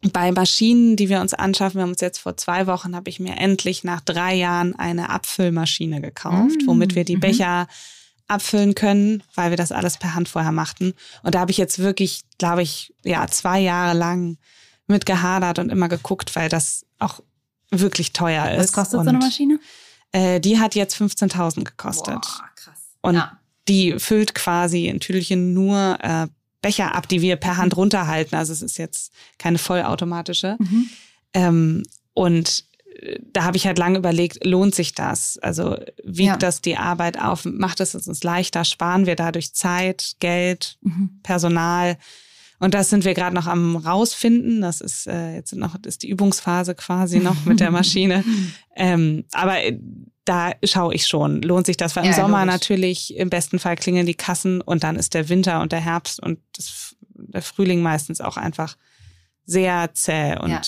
bei 0.00 0.30
Maschinen, 0.30 0.96
die 0.96 1.08
wir 1.08 1.20
uns 1.20 1.34
anschaffen, 1.34 1.78
wir 1.78 1.82
haben 1.82 1.90
uns 1.90 2.00
jetzt 2.00 2.18
vor 2.18 2.36
zwei 2.36 2.66
Wochen, 2.66 2.94
habe 2.94 3.10
ich 3.10 3.18
mir 3.18 3.36
endlich 3.36 3.82
nach 3.82 4.00
drei 4.00 4.34
Jahren 4.34 4.74
eine 4.76 5.10
Abfüllmaschine 5.10 6.00
gekauft, 6.00 6.62
mm. 6.62 6.66
womit 6.66 6.94
wir 6.94 7.04
die 7.04 7.16
mhm. 7.16 7.20
Becher 7.20 7.66
abfüllen 8.28 8.74
können, 8.74 9.22
weil 9.34 9.50
wir 9.50 9.56
das 9.56 9.72
alles 9.72 9.96
per 9.96 10.14
Hand 10.14 10.28
vorher 10.28 10.52
machten. 10.52 10.94
Und 11.22 11.34
da 11.34 11.40
habe 11.40 11.50
ich 11.50 11.56
jetzt 11.56 11.80
wirklich, 11.80 12.22
glaube 12.38 12.62
ich, 12.62 12.94
ja, 13.02 13.26
zwei 13.26 13.58
Jahre 13.58 13.96
lang 13.96 14.36
mit 14.86 15.06
gehadert 15.06 15.58
und 15.58 15.70
immer 15.70 15.88
geguckt, 15.88 16.36
weil 16.36 16.48
das 16.48 16.86
auch 16.98 17.20
wirklich 17.70 18.12
teuer 18.12 18.50
ist. 18.52 18.58
Was 18.58 18.72
kostet 18.72 19.00
und, 19.00 19.04
so 19.04 19.10
eine 19.10 19.18
Maschine? 19.18 19.58
Äh, 20.12 20.40
die 20.40 20.58
hat 20.58 20.74
jetzt 20.74 20.96
15.000 20.96 21.64
gekostet. 21.64 22.20
Boah, 22.20 22.50
krass. 22.54 22.78
Und 23.00 23.14
ja. 23.16 23.38
die 23.66 23.98
füllt 23.98 24.34
quasi 24.34 24.86
in 24.86 25.00
Tüdelchen 25.00 25.54
nur 25.54 25.98
äh, 26.00 26.28
Becher 26.60 26.94
ab, 26.94 27.08
die 27.08 27.22
wir 27.22 27.36
per 27.36 27.56
Hand 27.56 27.76
runterhalten. 27.76 28.36
Also 28.36 28.52
es 28.52 28.62
ist 28.62 28.78
jetzt 28.78 29.12
keine 29.38 29.58
vollautomatische. 29.58 30.56
Mhm. 30.58 30.90
Ähm, 31.34 31.82
und 32.14 32.64
äh, 33.00 33.18
da 33.32 33.44
habe 33.44 33.56
ich 33.56 33.66
halt 33.66 33.78
lange 33.78 33.98
überlegt, 33.98 34.44
lohnt 34.44 34.74
sich 34.74 34.94
das? 34.94 35.38
Also 35.38 35.76
wiegt 36.02 36.28
ja. 36.28 36.36
das 36.36 36.60
die 36.60 36.76
Arbeit 36.76 37.18
auf? 37.20 37.44
Macht 37.44 37.80
es 37.80 37.94
uns 37.94 38.22
leichter? 38.22 38.64
Sparen 38.64 39.06
wir 39.06 39.16
dadurch 39.16 39.54
Zeit, 39.54 40.16
Geld, 40.20 40.78
mhm. 40.82 41.20
Personal? 41.22 41.96
Und 42.58 42.74
das 42.74 42.90
sind 42.90 43.04
wir 43.04 43.14
gerade 43.14 43.34
noch 43.34 43.46
am 43.46 43.76
rausfinden. 43.76 44.60
Das 44.60 44.80
ist 44.80 45.06
äh, 45.06 45.34
jetzt 45.34 45.54
noch 45.54 45.76
ist 45.84 46.02
die 46.02 46.08
Übungsphase 46.08 46.74
quasi 46.74 47.20
noch 47.20 47.44
mit 47.44 47.60
der 47.60 47.70
Maschine. 47.72 48.24
ähm, 48.76 49.24
aber 49.32 49.62
äh, 49.62 49.78
da 50.24 50.52
schaue 50.62 50.94
ich 50.94 51.06
schon, 51.06 51.40
lohnt 51.40 51.66
sich 51.66 51.76
das, 51.76 51.96
weil 51.96 52.04
ja, 52.04 52.10
im 52.10 52.16
Sommer 52.16 52.40
logisch. 52.40 52.52
natürlich 52.52 53.16
im 53.16 53.30
besten 53.30 53.58
Fall 53.58 53.76
klingeln 53.76 54.06
die 54.06 54.14
Kassen 54.14 54.60
und 54.60 54.84
dann 54.84 54.96
ist 54.96 55.14
der 55.14 55.28
Winter 55.28 55.62
und 55.62 55.72
der 55.72 55.80
Herbst 55.80 56.22
und 56.22 56.38
das, 56.54 56.96
der 57.14 57.42
Frühling 57.42 57.80
meistens 57.80 58.20
auch 58.20 58.36
einfach 58.36 58.76
sehr 59.44 59.94
zäh 59.94 60.36
und 60.38 60.50
ja 60.50 60.60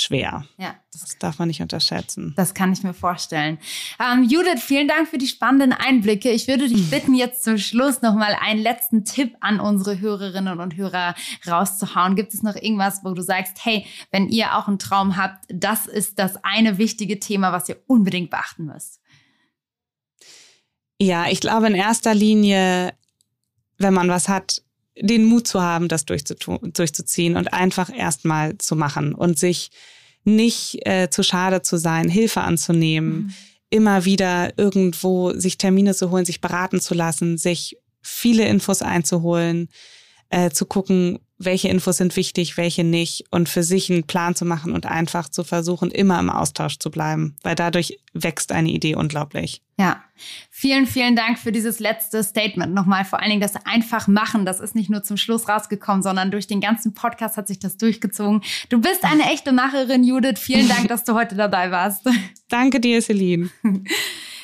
schwer. 0.00 0.44
Ja. 0.56 0.74
Das 0.92 1.16
darf 1.18 1.38
man 1.38 1.48
nicht 1.48 1.60
unterschätzen. 1.60 2.34
Das 2.36 2.54
kann 2.54 2.72
ich 2.72 2.82
mir 2.82 2.94
vorstellen. 2.94 3.58
Ähm, 4.00 4.24
Judith, 4.24 4.62
vielen 4.62 4.88
Dank 4.88 5.08
für 5.08 5.18
die 5.18 5.26
spannenden 5.26 5.72
Einblicke. 5.72 6.30
Ich 6.30 6.48
würde 6.48 6.68
dich 6.68 6.90
bitten, 6.90 7.14
jetzt 7.14 7.44
zum 7.44 7.58
Schluss 7.58 8.02
nochmal 8.02 8.36
einen 8.40 8.60
letzten 8.60 9.04
Tipp 9.04 9.36
an 9.40 9.60
unsere 9.60 10.00
Hörerinnen 10.00 10.60
und 10.60 10.76
Hörer 10.76 11.14
rauszuhauen. 11.46 12.16
Gibt 12.16 12.34
es 12.34 12.42
noch 12.42 12.56
irgendwas, 12.56 13.04
wo 13.04 13.12
du 13.14 13.22
sagst, 13.22 13.64
hey, 13.64 13.86
wenn 14.10 14.28
ihr 14.28 14.56
auch 14.56 14.68
einen 14.68 14.78
Traum 14.78 15.16
habt, 15.16 15.44
das 15.48 15.86
ist 15.86 16.18
das 16.18 16.42
eine 16.42 16.78
wichtige 16.78 17.20
Thema, 17.20 17.52
was 17.52 17.68
ihr 17.68 17.80
unbedingt 17.86 18.30
beachten 18.30 18.64
müsst? 18.64 19.00
Ja, 21.00 21.28
ich 21.28 21.40
glaube 21.40 21.68
in 21.68 21.74
erster 21.74 22.14
Linie, 22.14 22.92
wenn 23.78 23.94
man 23.94 24.08
was 24.08 24.28
hat, 24.28 24.62
den 25.00 25.24
Mut 25.24 25.46
zu 25.46 25.62
haben, 25.62 25.88
das 25.88 26.04
durchzuziehen 26.04 27.36
und 27.36 27.52
einfach 27.52 27.94
erstmal 27.94 28.58
zu 28.58 28.76
machen 28.76 29.14
und 29.14 29.38
sich 29.38 29.70
nicht 30.24 30.86
äh, 30.86 31.08
zu 31.10 31.22
schade 31.22 31.62
zu 31.62 31.76
sein, 31.76 32.08
Hilfe 32.08 32.42
anzunehmen, 32.42 33.12
mhm. 33.12 33.34
immer 33.70 34.04
wieder 34.04 34.58
irgendwo 34.58 35.32
sich 35.32 35.58
Termine 35.58 35.94
zu 35.94 36.10
holen, 36.10 36.24
sich 36.24 36.40
beraten 36.40 36.80
zu 36.80 36.94
lassen, 36.94 37.38
sich 37.38 37.76
viele 38.02 38.46
Infos 38.46 38.82
einzuholen, 38.82 39.68
äh, 40.30 40.50
zu 40.50 40.66
gucken, 40.66 41.18
welche 41.38 41.68
Infos 41.68 41.98
sind 41.98 42.16
wichtig, 42.16 42.56
welche 42.56 42.84
nicht 42.84 43.24
und 43.30 43.48
für 43.48 43.62
sich 43.62 43.90
einen 43.90 44.04
Plan 44.04 44.34
zu 44.34 44.44
machen 44.44 44.72
und 44.72 44.86
einfach 44.86 45.28
zu 45.28 45.44
versuchen, 45.44 45.90
immer 45.90 46.18
im 46.18 46.30
Austausch 46.30 46.78
zu 46.78 46.90
bleiben, 46.90 47.36
weil 47.42 47.54
dadurch 47.54 47.98
wächst 48.12 48.52
eine 48.52 48.70
Idee 48.70 48.96
unglaublich. 48.96 49.62
Ja, 49.78 50.02
vielen, 50.50 50.86
vielen 50.88 51.14
Dank 51.14 51.38
für 51.38 51.52
dieses 51.52 51.78
letzte 51.78 52.24
Statement 52.24 52.74
nochmal. 52.74 53.04
Vor 53.04 53.20
allen 53.20 53.30
Dingen 53.30 53.40
das 53.40 53.54
einfach 53.64 54.08
machen. 54.08 54.44
Das 54.44 54.58
ist 54.58 54.74
nicht 54.74 54.90
nur 54.90 55.04
zum 55.04 55.16
Schluss 55.16 55.48
rausgekommen, 55.48 56.02
sondern 56.02 56.32
durch 56.32 56.48
den 56.48 56.60
ganzen 56.60 56.94
Podcast 56.94 57.36
hat 57.36 57.46
sich 57.46 57.60
das 57.60 57.76
durchgezogen. 57.76 58.42
Du 58.68 58.80
bist 58.80 59.04
eine 59.04 59.30
echte 59.32 59.52
Macherin, 59.52 60.02
Judith. 60.02 60.40
Vielen 60.40 60.68
Dank, 60.68 60.88
dass 60.88 61.04
du 61.04 61.14
heute 61.14 61.36
dabei 61.36 61.70
warst. 61.70 62.08
Danke 62.48 62.80
dir, 62.80 63.00
Celine. 63.00 63.50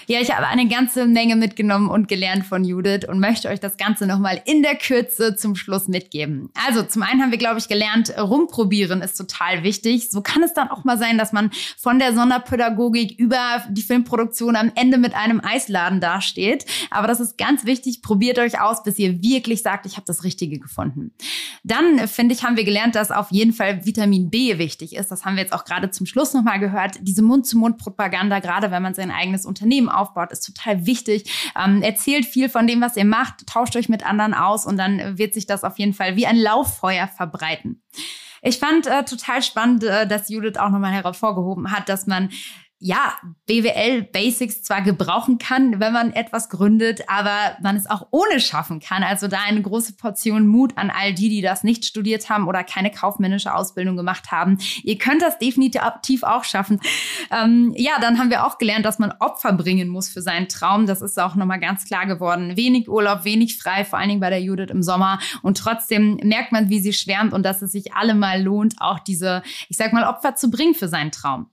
Ja, 0.06 0.20
ich 0.20 0.34
habe 0.34 0.46
eine 0.46 0.68
ganze 0.68 1.06
Menge 1.06 1.36
mitgenommen 1.36 1.88
und 1.88 2.08
gelernt 2.08 2.44
von 2.44 2.64
Judith 2.64 3.08
und 3.08 3.20
möchte 3.20 3.48
euch 3.48 3.60
das 3.60 3.76
Ganze 3.76 4.06
nochmal 4.06 4.42
in 4.44 4.62
der 4.62 4.76
Kürze 4.76 5.36
zum 5.36 5.56
Schluss 5.56 5.88
mitgeben. 5.88 6.50
Also 6.66 6.82
zum 6.82 7.02
einen 7.02 7.22
haben 7.22 7.30
wir, 7.30 7.38
glaube 7.38 7.58
ich, 7.58 7.68
gelernt, 7.68 8.12
rumprobieren 8.18 9.02
ist 9.02 9.16
total 9.16 9.62
wichtig. 9.62 10.10
So 10.10 10.20
kann 10.20 10.42
es 10.42 10.52
dann 10.52 10.68
auch 10.68 10.84
mal 10.84 10.98
sein, 10.98 11.18
dass 11.18 11.32
man 11.32 11.50
von 11.78 11.98
der 11.98 12.14
Sonderpädagogik 12.14 13.18
über 13.18 13.64
die 13.68 13.82
Filmproduktion 13.82 14.56
am 14.56 14.72
Ende 14.74 14.98
mit 14.98 15.14
einem 15.14 15.40
Eisladen 15.40 16.00
dasteht. 16.00 16.66
Aber 16.90 17.06
das 17.06 17.20
ist 17.20 17.38
ganz 17.38 17.64
wichtig. 17.64 18.02
Probiert 18.02 18.38
euch 18.38 18.60
aus, 18.60 18.82
bis 18.82 18.98
ihr 18.98 19.22
wirklich 19.22 19.62
sagt, 19.62 19.86
ich 19.86 19.96
habe 19.96 20.06
das 20.06 20.24
Richtige 20.24 20.58
gefunden. 20.58 21.12
Dann, 21.62 22.06
finde 22.08 22.34
ich, 22.34 22.44
haben 22.44 22.56
wir 22.56 22.64
gelernt, 22.64 22.94
dass 22.94 23.10
auf 23.10 23.30
jeden 23.30 23.52
Fall 23.52 23.86
Vitamin 23.86 24.30
B 24.30 24.58
wichtig 24.58 24.94
ist. 24.96 25.10
Das 25.10 25.24
haben 25.24 25.36
wir 25.36 25.42
jetzt 25.42 25.52
auch 25.52 25.64
gerade 25.64 25.90
zum 25.90 26.06
Schluss 26.06 26.34
nochmal 26.34 26.60
gehört. 26.60 26.96
Diese 27.00 27.22
Mund-zu-Mund-Propaganda, 27.22 28.40
gerade 28.40 28.70
wenn 28.70 28.82
man 28.82 28.94
sein 28.94 29.10
eigenes 29.10 29.46
Unternehmen 29.46 29.88
aufbaut, 29.94 30.32
ist 30.32 30.46
total 30.46 30.86
wichtig. 30.86 31.52
Ähm, 31.58 31.82
erzählt 31.82 32.26
viel 32.26 32.48
von 32.48 32.66
dem, 32.66 32.80
was 32.80 32.96
ihr 32.96 33.04
macht, 33.04 33.46
tauscht 33.46 33.76
euch 33.76 33.88
mit 33.88 34.04
anderen 34.04 34.34
aus 34.34 34.66
und 34.66 34.76
dann 34.76 35.18
wird 35.18 35.34
sich 35.34 35.46
das 35.46 35.64
auf 35.64 35.78
jeden 35.78 35.94
Fall 35.94 36.16
wie 36.16 36.26
ein 36.26 36.36
Lauffeuer 36.36 37.08
verbreiten. 37.08 37.82
Ich 38.46 38.58
fand 38.58 38.86
äh, 38.86 39.04
total 39.04 39.42
spannend, 39.42 39.84
äh, 39.84 40.06
dass 40.06 40.28
Judith 40.28 40.58
auch 40.58 40.68
nochmal 40.68 40.92
hervorgehoben 40.92 41.70
hat, 41.70 41.88
dass 41.88 42.06
man 42.06 42.28
ja, 42.86 43.14
BWL 43.46 44.02
Basics 44.02 44.62
zwar 44.62 44.82
gebrauchen 44.82 45.38
kann, 45.38 45.80
wenn 45.80 45.94
man 45.94 46.12
etwas 46.12 46.50
gründet, 46.50 47.08
aber 47.08 47.56
man 47.62 47.76
es 47.76 47.88
auch 47.88 48.08
ohne 48.10 48.40
schaffen 48.40 48.78
kann. 48.78 49.02
Also 49.02 49.26
da 49.26 49.38
eine 49.46 49.62
große 49.62 49.94
Portion 49.94 50.46
Mut 50.46 50.76
an 50.76 50.90
all 50.90 51.14
die, 51.14 51.30
die 51.30 51.40
das 51.40 51.64
nicht 51.64 51.86
studiert 51.86 52.28
haben 52.28 52.46
oder 52.46 52.62
keine 52.62 52.90
kaufmännische 52.90 53.54
Ausbildung 53.54 53.96
gemacht 53.96 54.32
haben. 54.32 54.58
Ihr 54.82 54.98
könnt 54.98 55.22
das 55.22 55.38
definitiv 55.38 56.24
auch 56.24 56.44
schaffen. 56.44 56.78
Ähm, 57.30 57.72
ja, 57.74 57.92
dann 58.02 58.18
haben 58.18 58.28
wir 58.28 58.46
auch 58.46 58.58
gelernt, 58.58 58.84
dass 58.84 58.98
man 58.98 59.14
Opfer 59.18 59.54
bringen 59.54 59.88
muss 59.88 60.10
für 60.10 60.20
seinen 60.20 60.48
Traum. 60.48 60.84
Das 60.84 61.00
ist 61.00 61.18
auch 61.18 61.36
nochmal 61.36 61.60
ganz 61.60 61.86
klar 61.86 62.04
geworden. 62.04 62.54
Wenig 62.58 62.90
Urlaub, 62.90 63.24
wenig 63.24 63.56
frei, 63.56 63.86
vor 63.86 63.98
allen 63.98 64.10
Dingen 64.10 64.20
bei 64.20 64.28
der 64.28 64.42
Judith 64.42 64.70
im 64.70 64.82
Sommer. 64.82 65.20
Und 65.40 65.56
trotzdem 65.56 66.18
merkt 66.22 66.52
man, 66.52 66.68
wie 66.68 66.80
sie 66.80 66.92
schwärmt 66.92 67.32
und 67.32 67.44
dass 67.44 67.62
es 67.62 67.72
sich 67.72 67.94
allemal 67.94 68.42
lohnt, 68.42 68.74
auch 68.78 68.98
diese, 68.98 69.42
ich 69.70 69.78
sag 69.78 69.94
mal, 69.94 70.04
Opfer 70.04 70.34
zu 70.34 70.50
bringen 70.50 70.74
für 70.74 70.88
seinen 70.88 71.12
Traum. 71.12 71.46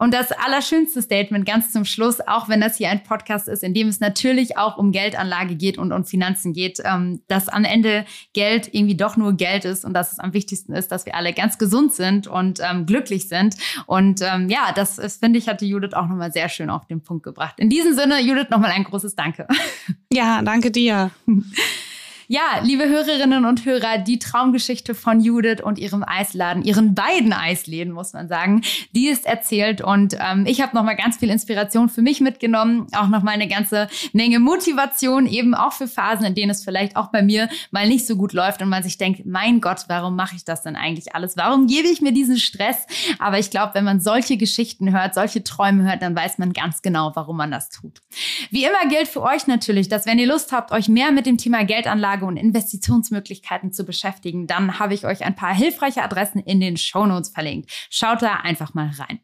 Und 0.00 0.14
das 0.14 0.32
allerschönste 0.32 1.02
Statement 1.02 1.44
ganz 1.44 1.72
zum 1.72 1.84
Schluss, 1.84 2.20
auch 2.26 2.48
wenn 2.48 2.62
das 2.62 2.78
hier 2.78 2.88
ein 2.88 3.02
Podcast 3.02 3.48
ist, 3.48 3.62
in 3.62 3.74
dem 3.74 3.88
es 3.88 4.00
natürlich 4.00 4.56
auch 4.56 4.78
um 4.78 4.92
Geldanlage 4.92 5.56
geht 5.56 5.76
und 5.76 5.92
um 5.92 6.06
Finanzen 6.06 6.54
geht, 6.54 6.78
ähm, 6.82 7.20
dass 7.28 7.50
am 7.50 7.64
Ende 7.64 8.06
Geld 8.32 8.72
irgendwie 8.72 8.96
doch 8.96 9.18
nur 9.18 9.34
Geld 9.34 9.66
ist 9.66 9.84
und 9.84 9.92
dass 9.92 10.12
es 10.12 10.18
am 10.18 10.32
wichtigsten 10.32 10.72
ist, 10.72 10.90
dass 10.90 11.04
wir 11.04 11.14
alle 11.14 11.34
ganz 11.34 11.58
gesund 11.58 11.92
sind 11.92 12.26
und 12.26 12.60
ähm, 12.62 12.86
glücklich 12.86 13.28
sind. 13.28 13.56
Und 13.86 14.22
ähm, 14.22 14.48
ja, 14.48 14.72
das 14.74 14.96
ist, 14.96 15.20
finde 15.20 15.38
ich, 15.38 15.48
hat 15.48 15.60
die 15.60 15.68
Judith 15.68 15.92
auch 15.92 16.08
nochmal 16.08 16.32
sehr 16.32 16.48
schön 16.48 16.70
auf 16.70 16.86
den 16.86 17.02
Punkt 17.02 17.22
gebracht. 17.22 17.56
In 17.58 17.68
diesem 17.68 17.94
Sinne, 17.94 18.22
Judith, 18.22 18.46
nochmal 18.48 18.70
ein 18.70 18.84
großes 18.84 19.14
Danke. 19.14 19.46
Ja, 20.10 20.40
danke 20.40 20.70
dir. 20.70 21.10
Ja, 22.32 22.60
liebe 22.62 22.88
Hörerinnen 22.88 23.44
und 23.44 23.64
Hörer, 23.64 23.98
die 23.98 24.20
Traumgeschichte 24.20 24.94
von 24.94 25.18
Judith 25.18 25.60
und 25.64 25.80
ihrem 25.80 26.04
Eisladen, 26.04 26.62
ihren 26.62 26.94
beiden 26.94 27.32
Eisläden, 27.32 27.92
muss 27.92 28.12
man 28.12 28.28
sagen, 28.28 28.62
die 28.94 29.08
ist 29.08 29.26
erzählt 29.26 29.80
und 29.80 30.16
ähm, 30.16 30.46
ich 30.46 30.60
habe 30.60 30.76
nochmal 30.76 30.94
ganz 30.94 31.16
viel 31.16 31.28
Inspiration 31.28 31.88
für 31.88 32.02
mich 32.02 32.20
mitgenommen, 32.20 32.86
auch 32.92 33.08
nochmal 33.08 33.34
eine 33.34 33.48
ganze 33.48 33.88
Menge 34.12 34.38
Motivation, 34.38 35.26
eben 35.26 35.56
auch 35.56 35.72
für 35.72 35.88
Phasen, 35.88 36.24
in 36.24 36.36
denen 36.36 36.50
es 36.50 36.62
vielleicht 36.62 36.94
auch 36.94 37.08
bei 37.08 37.20
mir 37.20 37.48
mal 37.72 37.88
nicht 37.88 38.06
so 38.06 38.14
gut 38.14 38.32
läuft 38.32 38.62
und 38.62 38.68
man 38.68 38.84
sich 38.84 38.96
denkt, 38.96 39.26
mein 39.26 39.60
Gott, 39.60 39.86
warum 39.88 40.14
mache 40.14 40.36
ich 40.36 40.44
das 40.44 40.62
denn 40.62 40.76
eigentlich 40.76 41.16
alles? 41.16 41.36
Warum 41.36 41.66
gebe 41.66 41.88
ich 41.88 42.00
mir 42.00 42.12
diesen 42.12 42.38
Stress? 42.38 42.86
Aber 43.18 43.40
ich 43.40 43.50
glaube, 43.50 43.74
wenn 43.74 43.84
man 43.84 43.98
solche 43.98 44.36
Geschichten 44.36 44.92
hört, 44.92 45.16
solche 45.16 45.42
Träume 45.42 45.82
hört, 45.82 46.00
dann 46.00 46.14
weiß 46.14 46.38
man 46.38 46.52
ganz 46.52 46.80
genau, 46.80 47.10
warum 47.16 47.38
man 47.38 47.50
das 47.50 47.70
tut. 47.70 48.00
Wie 48.52 48.62
immer 48.62 48.88
gilt 48.88 49.08
für 49.08 49.22
euch 49.22 49.48
natürlich, 49.48 49.88
dass 49.88 50.06
wenn 50.06 50.20
ihr 50.20 50.28
Lust 50.28 50.52
habt, 50.52 50.70
euch 50.70 50.88
mehr 50.88 51.10
mit 51.10 51.26
dem 51.26 51.36
Thema 51.36 51.64
Geldanlage 51.64 52.19
Geldanlage 52.20 52.26
und 52.26 52.36
Investitionsmöglichkeiten 52.36 53.72
zu 53.72 53.84
beschäftigen, 53.84 54.46
dann 54.46 54.78
habe 54.78 54.94
ich 54.94 55.06
euch 55.06 55.24
ein 55.24 55.34
paar 55.34 55.54
hilfreiche 55.54 56.02
Adressen 56.02 56.40
in 56.40 56.60
den 56.60 56.76
Show 56.76 57.06
Notes 57.06 57.30
verlinkt. 57.30 57.70
Schaut 57.90 58.22
da 58.22 58.34
einfach 58.34 58.74
mal 58.74 58.90
rein. 58.98 59.20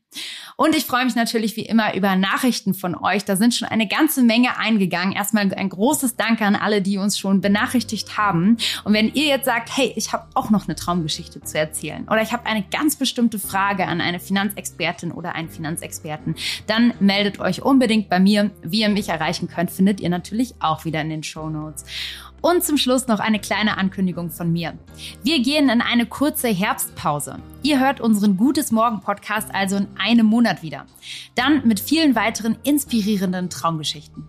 Und 0.56 0.74
ich 0.74 0.85
freue 0.85 1.04
mich 1.04 1.14
natürlich 1.14 1.56
wie 1.56 1.66
immer 1.66 1.94
über 1.94 2.16
Nachrichten 2.16 2.72
von 2.72 2.94
euch. 2.94 3.24
Da 3.24 3.37
sind 3.37 3.54
schon 3.54 3.68
eine 3.68 3.87
ganze 3.87 4.22
Menge 4.22 4.56
eingegangen. 4.59 5.12
Erstmal 5.12 5.52
ein 5.52 5.68
großes 5.68 6.16
Danke 6.16 6.46
an 6.46 6.56
alle, 6.56 6.80
die 6.80 6.96
uns 6.96 7.18
schon 7.18 7.42
benachrichtigt 7.42 8.16
haben. 8.16 8.56
Und 8.85 8.94
wenn 8.94 9.12
ihr 9.12 9.26
jetzt 9.26 9.44
sagt, 9.44 9.76
hey, 9.76 9.92
ich 9.96 10.12
habe 10.14 10.26
auch 10.35 10.48
noch 10.48 10.66
eine 10.66 10.74
Traumgeschichte 10.74 11.42
zu 11.42 11.59
erzählen 11.59 12.04
oder 12.04 12.22
ich 12.22 12.32
habe 12.32 12.46
eine 12.46 12.62
ganz 12.62 12.96
bestimmte 12.96 13.38
Frage 13.38 13.87
an 13.87 14.00
eine 14.00 14.18
Finanzexpertin 14.20 15.12
oder 15.12 15.35
einen 15.35 15.50
Finanzexperten, 15.50 16.35
dann 16.66 16.94
meldet 17.00 17.38
euch 17.38 17.62
unbedingt 17.62 18.09
bei 18.09 18.18
mir. 18.18 18.50
Wie 18.62 18.80
ihr 18.80 18.88
mich 18.88 19.11
erreichen 19.11 19.48
könnt, 19.48 19.70
findet 19.70 20.00
ihr 20.00 20.09
natürlich 20.09 20.54
auch 20.61 20.87
wieder 20.87 21.02
in 21.02 21.11
den 21.11 21.22
Show 21.22 21.50
Notes. 21.50 21.85
Und 22.42 22.62
zum 22.62 22.77
Schluss 22.77 23.09
noch 23.09 23.18
eine 23.18 23.40
kleine 23.40 23.79
Ankündigung 23.79 24.31
von 24.31 24.53
mir. 24.53 24.79
Wir 25.22 25.42
gehen 25.42 25.68
in 25.68 25.81
eine 25.81 26.07
kurze 26.07 26.49
Herbstpause. 26.49 27.38
Ihr 27.62 27.81
hört 27.81 28.01
unseren 28.01 28.37
Gutes 28.37 28.70
Morgen 28.70 29.01
Podcast 29.01 29.49
also 29.55 29.77
in 29.77 29.88
einem 29.99 30.27
Monat 30.27 30.62
wieder. 30.62 30.87
Dann 31.35 31.66
mit 31.66 31.81
vielen 31.81 32.14
weiteren 32.14 32.57
inspirierenden 32.62 33.51
Traumgeschichten. 33.51 34.29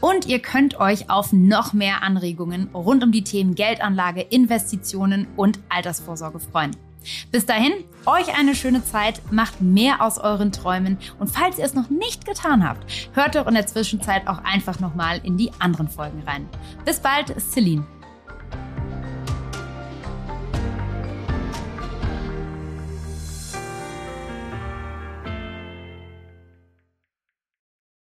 Und 0.00 0.26
ihr 0.26 0.40
könnt 0.40 0.78
euch 0.78 1.10
auf 1.10 1.32
noch 1.32 1.72
mehr 1.72 2.02
Anregungen 2.02 2.68
rund 2.74 3.02
um 3.02 3.12
die 3.12 3.24
Themen 3.24 3.54
Geldanlage, 3.54 4.20
Investitionen 4.20 5.26
und 5.36 5.58
Altersvorsorge 5.68 6.40
freuen. 6.40 6.76
Bis 7.30 7.46
dahin, 7.46 7.72
euch 8.04 8.38
eine 8.38 8.54
schöne 8.54 8.84
Zeit, 8.84 9.20
macht 9.30 9.60
mehr 9.60 10.02
aus 10.02 10.18
euren 10.18 10.52
Träumen 10.52 10.98
und 11.18 11.28
falls 11.28 11.58
ihr 11.58 11.64
es 11.64 11.74
noch 11.74 11.90
nicht 11.90 12.24
getan 12.24 12.66
habt, 12.66 12.84
hört 13.14 13.34
doch 13.34 13.46
in 13.46 13.54
der 13.54 13.66
Zwischenzeit 13.66 14.26
auch 14.28 14.38
einfach 14.44 14.80
nochmal 14.80 15.20
in 15.22 15.36
die 15.36 15.50
anderen 15.58 15.88
Folgen 15.88 16.22
rein. 16.26 16.48
Bis 16.84 17.00
bald, 17.00 17.34
Celine. 17.40 17.86